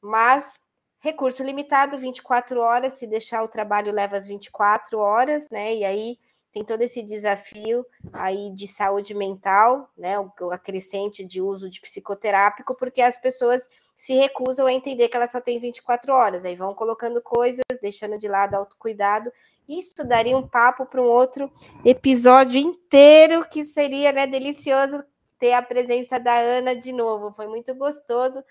Mas 0.00 0.60
Recurso 1.02 1.42
limitado, 1.42 1.98
24 1.98 2.60
horas, 2.60 2.92
se 2.92 3.08
deixar 3.08 3.42
o 3.42 3.48
trabalho 3.48 3.90
leva 3.90 4.16
as 4.16 4.24
24 4.24 5.00
horas, 5.00 5.48
né? 5.50 5.74
E 5.74 5.84
aí 5.84 6.16
tem 6.52 6.62
todo 6.64 6.80
esse 6.82 7.02
desafio 7.02 7.84
aí 8.12 8.52
de 8.52 8.68
saúde 8.68 9.12
mental, 9.12 9.90
né? 9.98 10.16
O, 10.16 10.52
acrescente 10.52 11.24
de 11.24 11.42
uso 11.42 11.68
de 11.68 11.80
psicoterápico, 11.80 12.76
porque 12.76 13.02
as 13.02 13.18
pessoas 13.18 13.68
se 13.96 14.14
recusam 14.14 14.68
a 14.68 14.72
entender 14.72 15.08
que 15.08 15.16
ela 15.16 15.28
só 15.28 15.40
tem 15.40 15.58
24 15.58 16.12
horas, 16.12 16.44
aí 16.44 16.54
vão 16.54 16.72
colocando 16.72 17.20
coisas, 17.20 17.64
deixando 17.80 18.16
de 18.16 18.28
lado 18.28 18.54
autocuidado. 18.54 19.32
Isso 19.68 20.06
daria 20.06 20.38
um 20.38 20.46
papo 20.46 20.86
para 20.86 21.02
um 21.02 21.06
outro 21.06 21.52
episódio 21.84 22.60
inteiro, 22.60 23.44
que 23.48 23.66
seria 23.66 24.12
né, 24.12 24.24
delicioso 24.24 25.02
ter 25.42 25.54
a 25.54 25.62
presença 25.62 26.20
da 26.20 26.38
Ana 26.38 26.76
de 26.76 26.92
novo. 26.92 27.32
Foi 27.32 27.48
muito 27.48 27.74
gostoso. 27.74 28.44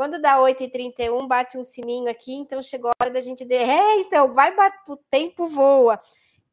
Quando 0.00 0.18
dá 0.18 0.38
8h31, 0.38 1.28
bate 1.28 1.58
um 1.58 1.62
sininho 1.62 2.08
aqui, 2.08 2.32
então 2.32 2.62
chegou 2.62 2.90
a 2.90 3.04
hora 3.04 3.12
da 3.12 3.20
gente 3.20 3.44
dizer, 3.44 3.68
é, 3.68 3.96
então, 3.98 4.32
vai 4.32 4.56
bater, 4.56 4.90
o 4.90 4.96
tempo 4.96 5.46
voa. 5.46 6.00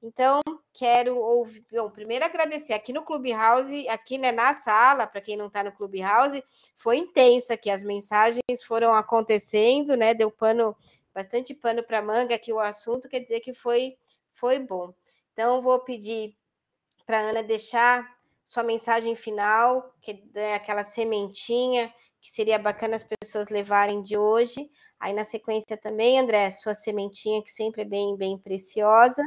Então, 0.04 0.42
quero 0.74 1.18
ouvir. 1.18 1.66
Bom, 1.72 1.90
primeiro 1.90 2.26
agradecer 2.26 2.74
aqui 2.74 2.92
no 2.92 3.04
Clubhouse, 3.04 3.88
aqui 3.88 4.18
né, 4.18 4.34
na 4.34 4.54
sala, 4.54 5.08
para 5.08 5.22
quem 5.22 5.38
não 5.38 5.48
está 5.48 5.64
no 5.64 5.72
Clubhouse, 5.72 6.44
foi 6.76 6.98
intenso 6.98 7.54
aqui, 7.54 7.70
as 7.70 7.84
mensagens 7.84 8.42
foram 8.66 8.94
acontecendo, 8.94 9.96
né? 9.96 10.14
Deu 10.14 10.30
pano, 10.30 10.76
bastante 11.14 11.54
pano 11.54 11.82
para 11.82 12.02
manga 12.02 12.36
aqui 12.36 12.52
o 12.52 12.60
assunto, 12.60 13.08
quer 13.08 13.22
dizer 13.22 13.40
que 13.40 13.54
foi, 13.54 13.96
foi 14.34 14.60
bom. 14.60 14.94
Então, 15.32 15.62
vou 15.62 15.80
pedir 15.80 16.36
para 17.06 17.20
Ana 17.20 17.42
deixar 17.42 18.14
sua 18.44 18.64
mensagem 18.64 19.16
final, 19.16 19.96
que 20.02 20.22
é 20.36 20.56
aquela 20.56 20.84
sementinha 20.84 21.94
que 22.28 22.34
seria 22.34 22.60
bacana 22.60 22.98
as 22.98 23.06
pessoas 23.06 23.48
levarem 23.48 24.04
de 24.04 24.18
hoje. 24.18 24.70
Aí 25.00 25.14
na 25.14 25.24
sequência 25.24 25.78
também, 25.78 26.20
André, 26.20 26.52
sua 26.52 26.74
sementinha, 26.74 27.42
que 27.42 27.50
sempre 27.50 27.84
é 27.84 27.86
bem, 27.86 28.18
bem 28.18 28.38
preciosa. 28.38 29.24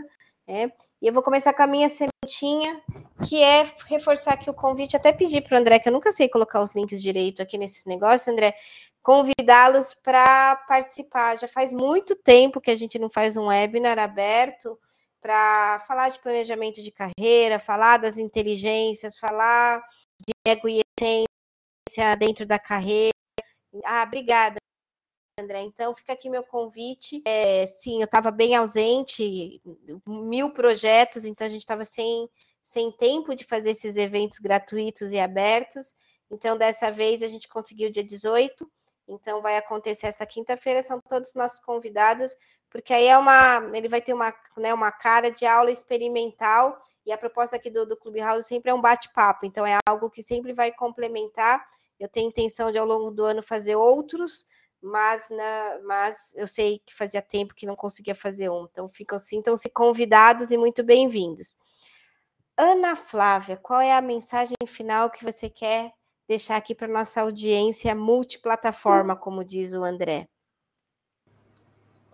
Né? 0.47 0.71
E 1.01 1.07
eu 1.07 1.13
vou 1.13 1.23
começar 1.23 1.55
com 1.55 1.63
a 1.63 1.67
minha 1.67 1.89
sementinha, 1.89 2.83
que 3.27 3.43
é 3.43 3.67
reforçar 3.87 4.35
aqui 4.35 4.51
o 4.51 4.55
convite, 4.55 4.97
até 4.97 5.13
pedir 5.13 5.41
para 5.41 5.57
o 5.57 5.59
André, 5.59 5.79
que 5.79 5.89
eu 5.89 5.93
nunca 5.95 6.13
sei 6.13 6.29
colocar 6.29 6.61
os 6.61 6.75
links 6.75 7.01
direito 7.01 7.41
aqui 7.41 7.57
nesses 7.57 7.87
negócios, 7.87 8.29
André, 8.29 8.55
convidá-los 9.03 9.95
para 10.03 10.57
participar. 10.69 11.39
Já 11.39 11.49
faz 11.49 11.73
muito 11.73 12.15
tempo 12.15 12.61
que 12.61 12.71
a 12.71 12.77
gente 12.77 12.99
não 12.99 13.09
faz 13.09 13.35
um 13.35 13.47
webinar 13.47 13.99
aberto 13.99 14.79
para 15.23 15.83
falar 15.89 16.11
de 16.11 16.21
planejamento 16.21 16.83
de 16.83 16.91
carreira, 16.91 17.59
falar 17.59 17.97
das 17.97 18.19
inteligências, 18.19 19.17
falar 19.17 19.83
de 20.19 20.35
ego 20.47 20.69
e 20.69 20.83
essência, 21.01 21.31
dentro 22.19 22.47
da 22.47 22.59
carreira. 22.59 23.13
Ah, 23.85 24.03
obrigada, 24.03 24.57
André. 25.39 25.61
Então, 25.63 25.95
fica 25.95 26.13
aqui 26.13 26.29
meu 26.29 26.43
convite. 26.43 27.23
É, 27.25 27.67
sim, 27.67 28.01
eu 28.01 28.05
estava 28.05 28.31
bem 28.31 28.55
ausente, 28.55 29.61
mil 30.07 30.51
projetos, 30.53 31.25
então 31.25 31.47
a 31.47 31.51
gente 31.51 31.61
estava 31.63 31.85
sem, 31.85 32.29
sem 32.63 32.91
tempo 32.93 33.35
de 33.35 33.45
fazer 33.45 33.71
esses 33.71 33.97
eventos 33.97 34.39
gratuitos 34.39 35.13
e 35.13 35.19
abertos. 35.19 35.95
Então, 36.31 36.57
dessa 36.57 36.91
vez, 36.91 37.23
a 37.23 37.29
gente 37.29 37.49
conseguiu 37.49 37.91
dia 37.91 38.05
18. 38.05 38.71
Então, 39.09 39.43
vai 39.43 39.57
acontecer 39.57 40.07
essa 40.07 40.27
quinta-feira, 40.27 40.83
são 40.83 41.01
todos 41.01 41.35
nossos 41.35 41.61
convidados, 41.61 42.37
porque 42.69 42.93
aí 42.93 43.07
é 43.07 43.19
uma. 43.19 43.71
Ele 43.75 43.89
vai 43.89 44.01
ter 44.01 44.15
uma, 44.15 44.33
né, 44.57 44.73
uma 44.73 44.93
cara 44.93 45.31
de 45.31 45.45
aula 45.45 45.71
experimental. 45.71 46.81
E 47.05 47.13
a 47.13 47.19
proposta 47.19 47.57
aqui 47.57 47.71
do, 47.71 47.87
do 47.87 47.97
Clubhouse 47.97 48.47
sempre 48.47 48.71
é 48.71 48.75
um 48.75 48.81
bate-papo, 48.81 49.47
então 49.47 49.67
é 49.67 49.79
algo 49.89 50.11
que 50.11 50.23
sempre 50.23 50.53
vai 50.53 50.71
complementar 50.71 51.67
eu 52.01 52.09
tenho 52.09 52.29
intenção 52.29 52.73
de, 52.73 52.79
ao 52.79 52.87
longo 52.87 53.11
do 53.11 53.25
ano, 53.25 53.43
fazer 53.43 53.77
outros, 53.77 54.47
mas, 54.83 55.23
na, 55.29 55.79
mas 55.85 56.33
eu 56.35 56.47
sei 56.47 56.81
que 56.87 56.95
fazia 56.95 57.21
tempo 57.21 57.55
que 57.55 57.67
não 57.67 57.77
conseguia 57.77 58.15
fazer 58.15 58.51
um. 58.51 58.67
Então, 58.71 58.89
ficam 58.89 59.19
sintam-se 59.19 59.69
convidados 59.69 60.51
e 60.51 60.57
muito 60.57 60.83
bem-vindos. 60.83 61.59
Ana 62.57 62.97
Flávia, 62.97 63.57
qual 63.57 63.81
é 63.81 63.93
a 63.93 64.01
mensagem 64.01 64.57
final 64.67 65.11
que 65.11 65.25
você 65.25 65.51
quer 65.51 65.93
deixar 66.27 66.57
aqui 66.57 66.75
para 66.75 66.89
nossa 66.89 67.21
audiência 67.21 67.95
multiplataforma, 67.95 69.15
como 69.15 69.45
diz 69.45 69.75
o 69.75 69.85
André? 69.85 70.27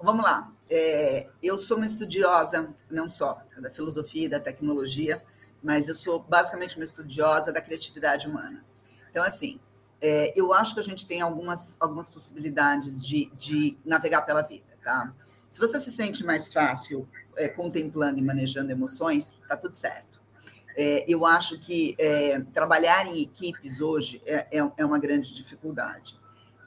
Vamos 0.00 0.24
lá. 0.24 0.52
É, 0.68 1.28
eu 1.42 1.56
sou 1.56 1.76
uma 1.76 1.86
estudiosa, 1.86 2.74
não 2.90 3.08
só 3.08 3.40
da 3.58 3.70
filosofia 3.70 4.26
e 4.26 4.28
da 4.28 4.40
tecnologia, 4.40 5.22
mas 5.62 5.88
eu 5.88 5.94
sou 5.94 6.18
basicamente 6.18 6.76
uma 6.76 6.84
estudiosa 6.84 7.52
da 7.52 7.60
criatividade 7.60 8.26
humana. 8.26 8.64
Então, 9.10 9.24
assim, 9.24 9.60
é, 10.00 10.32
eu 10.36 10.52
acho 10.52 10.74
que 10.74 10.80
a 10.80 10.82
gente 10.82 11.06
tem 11.06 11.20
algumas, 11.20 11.76
algumas 11.80 12.10
possibilidades 12.10 13.04
de, 13.04 13.30
de 13.36 13.76
navegar 13.84 14.22
pela 14.22 14.42
vida, 14.42 14.76
tá? 14.82 15.12
Se 15.48 15.60
você 15.60 15.78
se 15.78 15.90
sente 15.90 16.24
mais 16.24 16.52
fácil 16.52 17.08
é, 17.36 17.48
contemplando 17.48 18.18
e 18.18 18.22
manejando 18.22 18.70
emoções, 18.70 19.38
tá 19.48 19.56
tudo 19.56 19.74
certo. 19.74 20.20
É, 20.76 21.04
eu 21.08 21.24
acho 21.24 21.58
que 21.58 21.94
é, 21.98 22.40
trabalhar 22.52 23.06
em 23.06 23.22
equipes 23.22 23.80
hoje 23.80 24.20
é, 24.26 24.58
é, 24.58 24.72
é 24.76 24.84
uma 24.84 24.98
grande 24.98 25.34
dificuldade. 25.34 26.18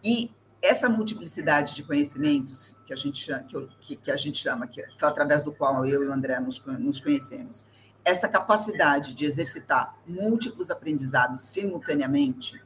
E 0.04 0.32
essa 0.62 0.90
multiplicidade 0.90 1.76
de 1.76 1.84
conhecimentos 1.84 2.76
que 2.86 2.92
a 2.92 2.96
gente 2.96 3.24
chama, 3.24 3.44
que, 3.44 3.56
eu, 3.56 3.70
que, 3.80 3.96
que 3.96 4.12
a 4.12 4.18
gente 4.18 4.38
chama 4.38 4.68
que 4.68 4.82
é 4.82 4.88
através 5.02 5.44
do 5.44 5.54
qual 5.54 5.86
eu 5.86 6.04
e 6.04 6.08
o 6.08 6.12
André 6.12 6.40
nos, 6.40 6.60
nos 6.66 7.00
conhecemos, 7.00 7.66
essa 8.04 8.28
capacidade 8.28 9.14
de 9.14 9.26
exercitar 9.26 9.96
múltiplos 10.08 10.72
aprendizados 10.72 11.44
simultaneamente, 11.44 12.60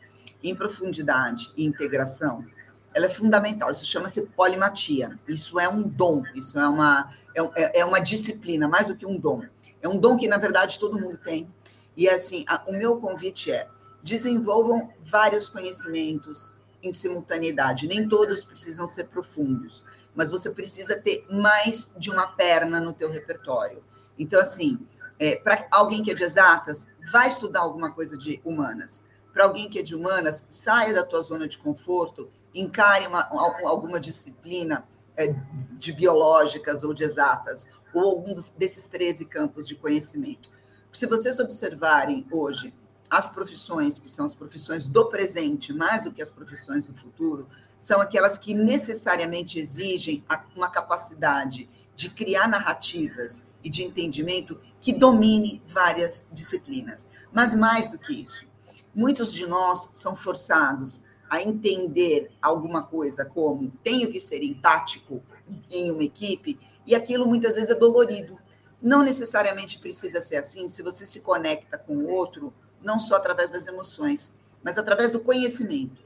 em 0.43 0.53
profundidade 0.53 1.51
e 1.55 1.65
integração, 1.65 2.45
ela 2.93 3.05
é 3.05 3.09
fundamental. 3.09 3.71
Isso 3.71 3.85
chama-se 3.85 4.21
polimatia. 4.27 5.17
Isso 5.27 5.59
é 5.59 5.67
um 5.67 5.81
dom, 5.81 6.23
isso 6.35 6.59
é 6.59 6.67
uma, 6.67 7.11
é, 7.33 7.41
é, 7.61 7.79
é 7.79 7.85
uma 7.85 7.99
disciplina, 7.99 8.67
mais 8.67 8.87
do 8.87 8.95
que 8.95 9.05
um 9.05 9.17
dom. 9.17 9.43
É 9.81 9.87
um 9.87 9.97
dom 9.97 10.17
que, 10.17 10.27
na 10.27 10.37
verdade, 10.37 10.77
todo 10.79 10.99
mundo 10.99 11.17
tem. 11.17 11.51
E, 11.95 12.07
assim, 12.09 12.45
a, 12.47 12.63
o 12.67 12.73
meu 12.73 12.97
convite 12.97 13.51
é 13.51 13.67
desenvolvam 14.03 14.91
vários 15.01 15.47
conhecimentos 15.47 16.55
em 16.81 16.91
simultaneidade. 16.91 17.87
Nem 17.87 18.07
todos 18.07 18.43
precisam 18.43 18.85
ser 18.85 19.05
profundos, 19.05 19.83
mas 20.13 20.29
você 20.29 20.51
precisa 20.51 20.95
ter 20.95 21.25
mais 21.31 21.91
de 21.97 22.11
uma 22.11 22.27
perna 22.27 22.81
no 22.81 22.91
teu 22.91 23.09
repertório. 23.09 23.81
Então, 24.19 24.39
assim, 24.39 24.77
é, 25.17 25.37
para 25.37 25.67
alguém 25.71 26.03
que 26.03 26.11
é 26.11 26.13
de 26.13 26.23
exatas, 26.23 26.87
vai 27.11 27.27
estudar 27.27 27.61
alguma 27.61 27.91
coisa 27.91 28.17
de 28.17 28.41
humanas 28.43 29.05
para 29.33 29.45
alguém 29.45 29.67
que 29.67 29.79
é 29.79 29.81
de 29.81 29.95
humanas, 29.95 30.45
saia 30.49 30.93
da 30.93 31.03
tua 31.03 31.21
zona 31.23 31.47
de 31.47 31.57
conforto, 31.57 32.29
encare 32.53 33.07
uma, 33.07 33.27
alguma 33.65 33.99
disciplina 33.99 34.87
é, 35.17 35.35
de 35.71 35.91
biológicas 35.91 36.83
ou 36.83 36.93
de 36.93 37.03
exatas, 37.03 37.67
ou 37.93 38.11
algum 38.11 38.33
desses 38.57 38.85
13 38.85 39.25
campos 39.25 39.67
de 39.67 39.75
conhecimento. 39.75 40.49
Se 40.91 41.07
vocês 41.07 41.39
observarem 41.39 42.25
hoje 42.31 42.73
as 43.09 43.29
profissões 43.29 43.99
que 43.99 44.09
são 44.09 44.25
as 44.25 44.33
profissões 44.33 44.87
do 44.87 45.05
presente, 45.09 45.73
mais 45.73 46.03
do 46.03 46.11
que 46.11 46.21
as 46.21 46.31
profissões 46.31 46.85
do 46.85 46.93
futuro, 46.93 47.47
são 47.77 47.99
aquelas 47.99 48.37
que 48.37 48.53
necessariamente 48.53 49.59
exigem 49.59 50.23
uma 50.55 50.69
capacidade 50.69 51.69
de 51.95 52.09
criar 52.09 52.47
narrativas 52.47 53.43
e 53.63 53.69
de 53.69 53.83
entendimento 53.83 54.59
que 54.79 54.93
domine 54.93 55.61
várias 55.67 56.25
disciplinas. 56.31 57.07
Mas 57.31 57.53
mais 57.53 57.89
do 57.89 57.97
que 57.97 58.13
isso, 58.23 58.45
Muitos 58.93 59.33
de 59.33 59.47
nós 59.47 59.89
são 59.93 60.15
forçados 60.15 61.01
a 61.29 61.41
entender 61.41 62.31
alguma 62.41 62.83
coisa 62.83 63.25
como 63.25 63.71
tenho 63.83 64.11
que 64.11 64.19
ser 64.19 64.43
empático 64.43 65.21
em 65.69 65.89
uma 65.89 66.03
equipe, 66.03 66.59
e 66.85 66.93
aquilo 66.93 67.25
muitas 67.25 67.55
vezes 67.55 67.69
é 67.69 67.75
dolorido, 67.75 68.37
Não 68.83 69.01
necessariamente 69.01 69.79
precisa 69.79 70.19
ser 70.19 70.35
assim 70.35 70.67
se 70.67 70.83
você 70.83 71.05
se 71.05 71.21
conecta 71.21 71.77
com 71.77 71.95
o 71.95 72.09
outro, 72.09 72.53
não 72.81 72.99
só 72.99 73.15
através 73.15 73.49
das 73.49 73.65
emoções, 73.65 74.33
mas 74.61 74.77
através 74.77 75.09
do 75.09 75.21
conhecimento. 75.21 76.03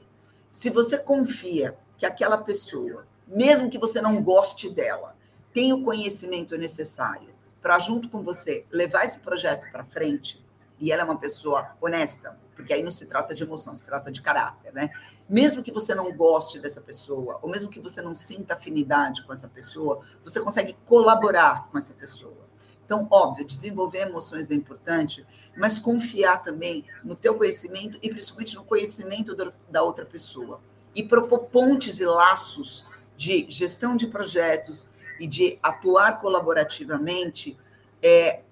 Se 0.48 0.70
você 0.70 0.96
confia 0.96 1.76
que 1.96 2.06
aquela 2.06 2.38
pessoa, 2.38 3.04
mesmo 3.26 3.68
que 3.68 3.80
você 3.80 4.00
não 4.00 4.22
goste 4.22 4.70
dela, 4.70 5.16
tem 5.52 5.72
o 5.72 5.82
conhecimento 5.82 6.56
necessário 6.56 7.30
para, 7.60 7.80
junto 7.80 8.08
com 8.08 8.22
você, 8.22 8.64
levar 8.70 9.04
esse 9.04 9.18
projeto 9.18 9.68
para 9.72 9.82
frente, 9.82 10.40
e 10.78 10.92
ela 10.92 11.02
é 11.02 11.04
uma 11.04 11.18
pessoa 11.18 11.76
honesta, 11.80 12.38
porque 12.58 12.72
aí 12.72 12.82
não 12.82 12.90
se 12.90 13.06
trata 13.06 13.36
de 13.36 13.44
emoção, 13.44 13.72
se 13.72 13.84
trata 13.84 14.10
de 14.10 14.20
caráter, 14.20 14.72
né? 14.74 14.90
Mesmo 15.28 15.62
que 15.62 15.70
você 15.70 15.94
não 15.94 16.12
goste 16.12 16.58
dessa 16.58 16.80
pessoa, 16.80 17.38
ou 17.40 17.48
mesmo 17.48 17.70
que 17.70 17.78
você 17.78 18.02
não 18.02 18.16
sinta 18.16 18.54
afinidade 18.54 19.22
com 19.22 19.32
essa 19.32 19.46
pessoa, 19.46 20.00
você 20.24 20.40
consegue 20.40 20.76
colaborar 20.84 21.68
com 21.70 21.78
essa 21.78 21.94
pessoa. 21.94 22.48
Então, 22.84 23.06
óbvio, 23.12 23.46
desenvolver 23.46 24.08
emoções 24.08 24.50
é 24.50 24.54
importante, 24.54 25.24
mas 25.56 25.78
confiar 25.78 26.42
também 26.42 26.84
no 27.04 27.14
teu 27.14 27.36
conhecimento 27.36 27.96
e 28.02 28.10
principalmente 28.10 28.56
no 28.56 28.64
conhecimento 28.64 29.36
da 29.70 29.82
outra 29.84 30.04
pessoa. 30.04 30.60
E 30.96 31.04
propor 31.04 31.44
pontes 31.44 32.00
e 32.00 32.04
laços 32.04 32.84
de 33.16 33.46
gestão 33.48 33.94
de 33.94 34.08
projetos 34.08 34.88
e 35.20 35.28
de 35.28 35.60
atuar 35.62 36.18
colaborativamente 36.18 37.56
é, 38.02 38.42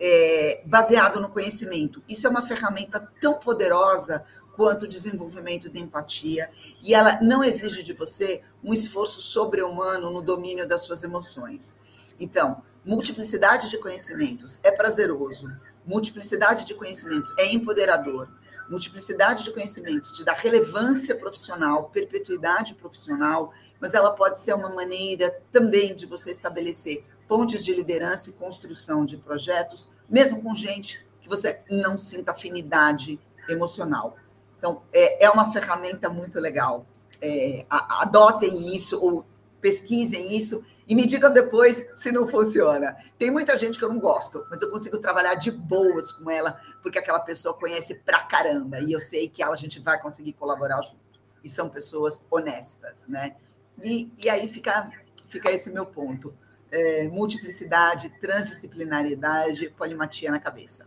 é, 0.00 0.62
baseado 0.64 1.20
no 1.20 1.28
conhecimento. 1.28 2.02
Isso 2.08 2.26
é 2.26 2.30
uma 2.30 2.42
ferramenta 2.42 3.06
tão 3.20 3.34
poderosa 3.34 4.24
quanto 4.56 4.84
o 4.84 4.88
desenvolvimento 4.88 5.70
de 5.70 5.80
empatia, 5.80 6.50
e 6.82 6.94
ela 6.94 7.20
não 7.22 7.42
exige 7.42 7.82
de 7.82 7.92
você 7.92 8.42
um 8.62 8.74
esforço 8.74 9.20
sobre-humano 9.20 10.10
no 10.10 10.20
domínio 10.20 10.66
das 10.66 10.82
suas 10.82 11.02
emoções. 11.02 11.78
Então, 12.18 12.62
multiplicidade 12.84 13.70
de 13.70 13.78
conhecimentos 13.78 14.58
é 14.62 14.70
prazeroso, 14.70 15.50
multiplicidade 15.86 16.64
de 16.64 16.74
conhecimentos 16.74 17.32
é 17.38 17.52
empoderador, 17.52 18.28
multiplicidade 18.68 19.44
de 19.44 19.52
conhecimentos 19.52 20.12
te 20.12 20.24
dá 20.24 20.32
relevância 20.32 21.14
profissional, 21.16 21.90
perpetuidade 21.90 22.74
profissional, 22.74 23.52
mas 23.80 23.94
ela 23.94 24.12
pode 24.12 24.38
ser 24.38 24.54
uma 24.54 24.68
maneira 24.68 25.42
também 25.50 25.94
de 25.94 26.06
você 26.06 26.30
estabelecer 26.30 27.04
pontes 27.30 27.64
de 27.64 27.72
liderança 27.72 28.28
e 28.28 28.32
construção 28.32 29.04
de 29.04 29.16
projetos, 29.16 29.88
mesmo 30.08 30.42
com 30.42 30.52
gente 30.52 31.06
que 31.20 31.28
você 31.28 31.62
não 31.70 31.96
sinta 31.96 32.32
afinidade 32.32 33.20
emocional. 33.48 34.16
Então, 34.58 34.82
é, 34.92 35.26
é 35.26 35.30
uma 35.30 35.52
ferramenta 35.52 36.08
muito 36.08 36.40
legal. 36.40 36.84
É, 37.22 37.64
adotem 37.70 38.74
isso 38.74 39.00
ou 39.00 39.24
pesquisem 39.60 40.36
isso 40.36 40.64
e 40.88 40.94
me 40.96 41.06
digam 41.06 41.32
depois 41.32 41.86
se 41.94 42.10
não 42.10 42.26
funciona. 42.26 42.96
Tem 43.16 43.30
muita 43.30 43.56
gente 43.56 43.78
que 43.78 43.84
eu 43.84 43.90
não 43.90 44.00
gosto, 44.00 44.44
mas 44.50 44.60
eu 44.60 44.68
consigo 44.68 44.98
trabalhar 44.98 45.36
de 45.36 45.52
boas 45.52 46.10
com 46.10 46.28
ela, 46.28 46.60
porque 46.82 46.98
aquela 46.98 47.20
pessoa 47.20 47.54
conhece 47.54 47.94
pra 47.94 48.24
caramba 48.24 48.80
e 48.80 48.90
eu 48.90 48.98
sei 48.98 49.28
que 49.28 49.40
ela, 49.40 49.54
a 49.54 49.56
gente 49.56 49.78
vai 49.78 50.02
conseguir 50.02 50.32
colaborar 50.32 50.82
junto. 50.82 51.20
E 51.44 51.48
são 51.48 51.68
pessoas 51.68 52.26
honestas, 52.28 53.06
né? 53.06 53.36
E, 53.80 54.12
e 54.18 54.28
aí 54.28 54.48
fica, 54.48 54.90
fica 55.28 55.48
esse 55.52 55.70
meu 55.70 55.86
ponto 55.86 56.34
é, 56.70 57.08
multiplicidade, 57.08 58.10
transdisciplinaridade, 58.20 59.70
polimatia 59.70 60.30
na 60.30 60.38
cabeça. 60.38 60.86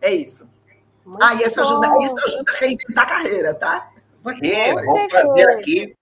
É 0.00 0.12
isso. 0.12 0.48
Muito 1.04 1.22
ah, 1.22 1.34
e 1.34 1.42
isso 1.42 1.60
ajuda, 1.60 1.92
isso 2.02 2.18
ajuda 2.24 2.52
a 2.52 2.56
reinventar 2.56 3.04
a 3.04 3.06
carreira, 3.06 3.54
tá? 3.54 3.90
E 4.42 4.72
vou 4.72 5.10
fazer 5.10 5.50
aqui, 5.50 5.96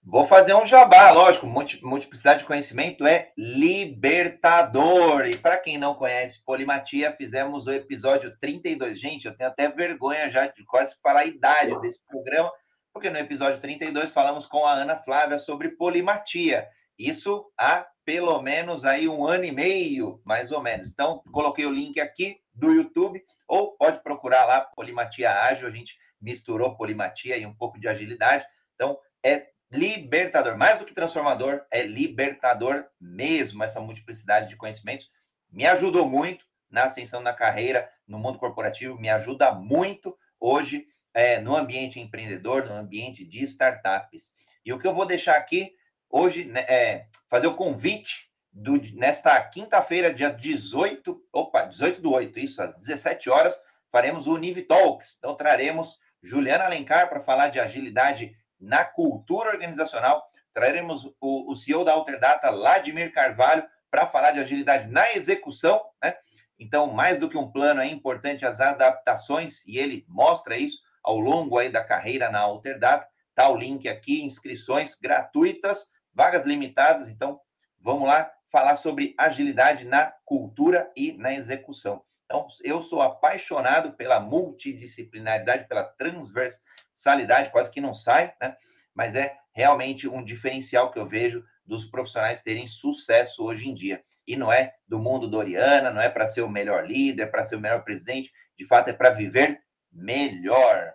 vou 0.00 0.24
fazer 0.24 0.54
um 0.54 0.64
jabá, 0.64 1.10
lógico, 1.10 1.46
multiplicidade 1.46 2.40
de 2.40 2.44
conhecimento 2.44 3.04
é 3.04 3.32
libertador. 3.36 5.26
E 5.26 5.36
para 5.36 5.56
quem 5.56 5.76
não 5.76 5.94
conhece 5.94 6.44
polimatia, 6.44 7.10
fizemos 7.12 7.66
o 7.66 7.72
episódio 7.72 8.36
32. 8.38 9.00
Gente, 9.00 9.26
eu 9.26 9.36
tenho 9.36 9.50
até 9.50 9.68
vergonha 9.68 10.30
já 10.30 10.46
de 10.46 10.64
quase 10.64 10.94
falar 11.02 11.20
a 11.20 11.26
idade 11.26 11.80
desse 11.80 12.00
programa, 12.06 12.52
porque 12.92 13.10
no 13.10 13.18
episódio 13.18 13.60
32 13.60 14.12
falamos 14.12 14.46
com 14.46 14.64
a 14.64 14.74
Ana 14.74 14.96
Flávia 14.96 15.40
sobre 15.40 15.70
polimatia. 15.70 16.68
Isso 16.98 17.50
há 17.58 17.86
pelo 18.04 18.40
menos 18.42 18.84
aí 18.84 19.08
um 19.08 19.26
ano 19.26 19.44
e 19.44 19.52
meio, 19.52 20.20
mais 20.24 20.52
ou 20.52 20.62
menos. 20.62 20.90
Então, 20.92 21.22
coloquei 21.32 21.64
o 21.64 21.72
link 21.72 21.98
aqui 21.98 22.38
do 22.52 22.70
YouTube, 22.70 23.22
ou 23.48 23.76
pode 23.76 24.02
procurar 24.02 24.44
lá 24.44 24.60
Polimatia 24.60 25.32
Ágil, 25.32 25.66
a 25.66 25.70
gente 25.70 25.98
misturou 26.20 26.76
polimatia 26.76 27.36
e 27.36 27.46
um 27.46 27.54
pouco 27.54 27.80
de 27.80 27.88
agilidade. 27.88 28.44
Então, 28.74 28.98
é 29.22 29.48
libertador, 29.70 30.56
mais 30.56 30.78
do 30.78 30.84
que 30.84 30.94
transformador, 30.94 31.64
é 31.70 31.82
libertador 31.82 32.86
mesmo 33.00 33.64
essa 33.64 33.80
multiplicidade 33.80 34.48
de 34.48 34.56
conhecimentos. 34.56 35.10
Me 35.50 35.66
ajudou 35.66 36.08
muito 36.08 36.46
na 36.70 36.84
ascensão 36.84 37.20
na 37.20 37.32
carreira, 37.32 37.88
no 38.06 38.18
mundo 38.18 38.38
corporativo, 38.38 38.98
me 38.98 39.08
ajuda 39.08 39.52
muito 39.52 40.16
hoje 40.40 40.86
é, 41.12 41.40
no 41.40 41.56
ambiente 41.56 42.00
empreendedor, 42.00 42.66
no 42.66 42.74
ambiente 42.74 43.24
de 43.24 43.42
startups. 43.44 44.32
E 44.64 44.72
o 44.72 44.78
que 44.78 44.86
eu 44.86 44.94
vou 44.94 45.06
deixar 45.06 45.36
aqui 45.36 45.72
hoje 46.14 46.44
né, 46.44 46.60
é, 46.68 47.06
fazer 47.28 47.48
o 47.48 47.56
convite 47.56 48.30
do, 48.52 48.80
nesta 48.94 49.42
quinta-feira, 49.42 50.14
dia 50.14 50.30
18, 50.30 51.20
opa, 51.32 51.64
18 51.64 52.00
do 52.00 52.12
8, 52.12 52.38
isso, 52.38 52.62
às 52.62 52.76
17 52.76 53.28
horas, 53.28 53.60
faremos 53.90 54.28
o 54.28 54.34
Univ 54.34 54.62
Talks. 54.62 55.16
Então, 55.18 55.34
traremos 55.34 55.98
Juliana 56.22 56.66
Alencar 56.66 57.08
para 57.08 57.20
falar 57.20 57.48
de 57.48 57.58
agilidade 57.58 58.32
na 58.60 58.84
cultura 58.84 59.50
organizacional. 59.50 60.24
Traremos 60.52 61.04
o, 61.20 61.50
o 61.50 61.56
CEO 61.56 61.84
da 61.84 61.92
Alterdata, 61.92 62.52
Vladimir 62.52 63.12
Carvalho, 63.12 63.66
para 63.90 64.06
falar 64.06 64.30
de 64.30 64.38
agilidade 64.38 64.86
na 64.86 65.12
execução, 65.14 65.80
né? 66.02 66.14
Então, 66.56 66.86
mais 66.92 67.18
do 67.18 67.28
que 67.28 67.36
um 67.36 67.50
plano, 67.50 67.80
é 67.80 67.86
importante 67.88 68.46
as 68.46 68.60
adaptações, 68.60 69.66
e 69.66 69.78
ele 69.78 70.04
mostra 70.08 70.56
isso 70.56 70.78
ao 71.02 71.18
longo 71.18 71.58
aí 71.58 71.68
da 71.68 71.82
carreira 71.82 72.30
na 72.30 72.38
Alterdata. 72.38 73.08
Tá 73.34 73.48
o 73.48 73.56
link 73.56 73.88
aqui, 73.88 74.22
inscrições 74.22 74.94
gratuitas 74.94 75.92
vagas 76.14 76.44
limitadas, 76.44 77.08
então 77.08 77.40
vamos 77.80 78.06
lá 78.06 78.30
falar 78.50 78.76
sobre 78.76 79.14
agilidade 79.18 79.84
na 79.84 80.12
cultura 80.24 80.90
e 80.96 81.12
na 81.12 81.34
execução. 81.34 82.02
Então, 82.24 82.46
eu 82.62 82.80
sou 82.80 83.02
apaixonado 83.02 83.92
pela 83.92 84.18
multidisciplinaridade, 84.18 85.68
pela 85.68 85.84
transversalidade, 85.84 87.50
quase 87.50 87.70
que 87.70 87.80
não 87.80 87.92
sai, 87.92 88.34
né? 88.40 88.56
Mas 88.94 89.14
é 89.14 89.36
realmente 89.52 90.08
um 90.08 90.22
diferencial 90.22 90.90
que 90.90 90.98
eu 90.98 91.06
vejo 91.06 91.44
dos 91.66 91.84
profissionais 91.84 92.42
terem 92.42 92.66
sucesso 92.66 93.44
hoje 93.44 93.68
em 93.68 93.74
dia. 93.74 94.02
E 94.26 94.36
não 94.36 94.52
é 94.52 94.74
do 94.88 94.98
mundo 94.98 95.28
Doriana, 95.28 95.90
não 95.90 96.00
é 96.00 96.08
para 96.08 96.26
ser 96.26 96.42
o 96.42 96.48
melhor 96.48 96.86
líder, 96.86 97.30
para 97.30 97.44
ser 97.44 97.56
o 97.56 97.60
melhor 97.60 97.84
presidente, 97.84 98.32
de 98.56 98.64
fato 98.64 98.88
é 98.88 98.92
para 98.92 99.10
viver 99.10 99.62
melhor. 99.92 100.94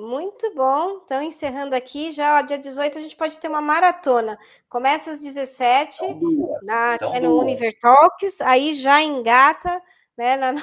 Muito 0.00 0.54
bom. 0.54 1.02
Então, 1.04 1.22
encerrando 1.22 1.74
aqui, 1.76 2.10
já 2.10 2.38
ó, 2.38 2.40
dia 2.40 2.56
18 2.56 2.96
a 2.96 3.02
gente 3.02 3.14
pode 3.14 3.38
ter 3.38 3.48
uma 3.48 3.60
maratona. 3.60 4.38
Começa 4.66 5.10
às 5.12 5.20
17 5.20 5.98
na, 6.62 6.96
é 7.14 7.20
no 7.20 7.38
Univer 7.38 7.78
Talks, 7.78 8.40
aí 8.40 8.72
já 8.72 9.02
engata 9.02 9.82
né, 10.16 10.38
na, 10.38 10.54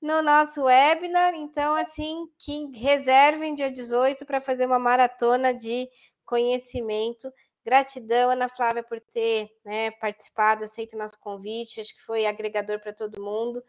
no 0.00 0.22
nosso 0.22 0.62
webinar. 0.62 1.34
Então, 1.34 1.74
assim, 1.74 2.28
que 2.38 2.70
reservem 2.78 3.56
dia 3.56 3.68
18 3.68 4.24
para 4.24 4.40
fazer 4.40 4.64
uma 4.64 4.78
maratona 4.78 5.52
de 5.52 5.88
conhecimento. 6.24 7.32
Gratidão, 7.64 8.30
Ana 8.30 8.48
Flávia, 8.48 8.84
por 8.84 9.00
ter 9.00 9.50
né, 9.64 9.90
participado, 9.90 10.62
aceito 10.62 10.94
o 10.94 10.98
nosso 11.00 11.18
convite. 11.18 11.80
Acho 11.80 11.96
que 11.96 12.02
foi 12.02 12.26
agregador 12.26 12.78
para 12.78 12.92
todo 12.92 13.20
mundo. 13.20 13.60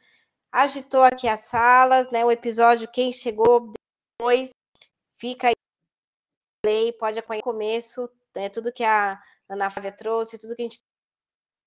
Agitou 0.52 1.02
aqui 1.02 1.28
as 1.28 1.45
salas, 1.45 2.11
né? 2.11 2.24
O 2.24 2.32
episódio, 2.32 2.88
quem 2.88 3.11
chegou 3.11 3.74
depois, 4.20 4.52
Fica 5.24 5.54
aí, 6.66 6.91
pode 7.00 7.18
acompanhar 7.18 7.40
o 7.40 7.44
começo, 7.44 8.10
né, 8.36 8.50
tudo 8.50 8.74
que 8.74 8.84
a 8.84 9.18
Ana 9.48 9.70
Flávia 9.70 9.94
trouxe, 9.94 10.38
tudo 10.38 10.54
que 10.54 10.62
a 10.62 10.66
gente 10.66 10.84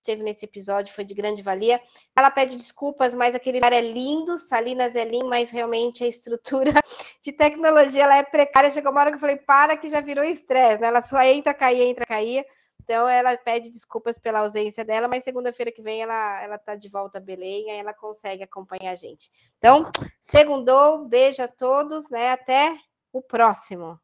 teve 0.04 0.22
nesse 0.22 0.44
episódio 0.44 0.94
foi 0.94 1.04
de 1.04 1.14
grande 1.14 1.40
valia. 1.40 1.80
Ela 2.14 2.30
pede 2.30 2.54
desculpas, 2.54 3.14
mas 3.14 3.34
aquele 3.34 3.56
lugar 3.56 3.72
é 3.72 3.80
lindo, 3.80 4.36
Salinas 4.36 4.94
é 4.94 5.06
lindo, 5.06 5.26
mas 5.26 5.48
realmente 5.48 6.04
a 6.04 6.06
estrutura 6.06 6.70
de 7.24 7.32
tecnologia 7.32 8.02
ela 8.02 8.18
é 8.18 8.22
precária. 8.22 8.70
Chegou 8.70 8.92
uma 8.92 9.00
hora 9.00 9.10
que 9.10 9.16
eu 9.16 9.20
falei, 9.20 9.38
para 9.38 9.74
que 9.78 9.88
já 9.88 10.02
virou 10.02 10.22
estresse, 10.22 10.82
né? 10.82 10.88
Ela 10.88 11.02
só 11.02 11.22
entra, 11.22 11.54
caía, 11.54 11.84
entra, 11.84 12.04
caía. 12.04 12.44
Então 12.84 13.08
ela 13.08 13.34
pede 13.38 13.70
desculpas 13.70 14.18
pela 14.18 14.40
ausência 14.40 14.84
dela, 14.84 15.08
mas 15.08 15.24
segunda-feira 15.24 15.72
que 15.72 15.80
vem 15.80 16.02
ela 16.02 16.42
ela 16.42 16.58
tá 16.58 16.76
de 16.76 16.90
volta 16.90 17.16
a 17.16 17.22
Belém, 17.22 17.70
aí 17.70 17.78
ela 17.78 17.94
consegue 17.94 18.42
acompanhar 18.42 18.92
a 18.92 18.96
gente. 18.96 19.30
Então, 19.56 19.90
segundou, 20.20 21.08
beijo 21.08 21.42
a 21.42 21.48
todos, 21.48 22.10
né? 22.10 22.32
Até 22.32 22.78
o 23.16 23.22
próximo. 23.22 23.98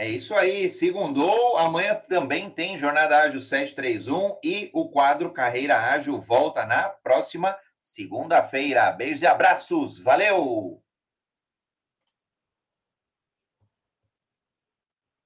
É 0.00 0.08
isso 0.08 0.34
aí, 0.34 0.70
segundou. 0.70 1.56
Amanhã 1.58 1.96
também 1.96 2.48
tem 2.48 2.78
Jornada 2.78 3.18
Ágil 3.18 3.40
731 3.40 4.38
e 4.44 4.70
o 4.72 4.88
quadro 4.88 5.32
Carreira 5.32 5.76
Ágil 5.76 6.20
volta 6.20 6.64
na 6.64 6.88
próxima 6.88 7.58
segunda-feira. 7.82 8.92
Beijos 8.92 9.22
e 9.22 9.26
abraços. 9.26 9.98
Valeu! 9.98 10.80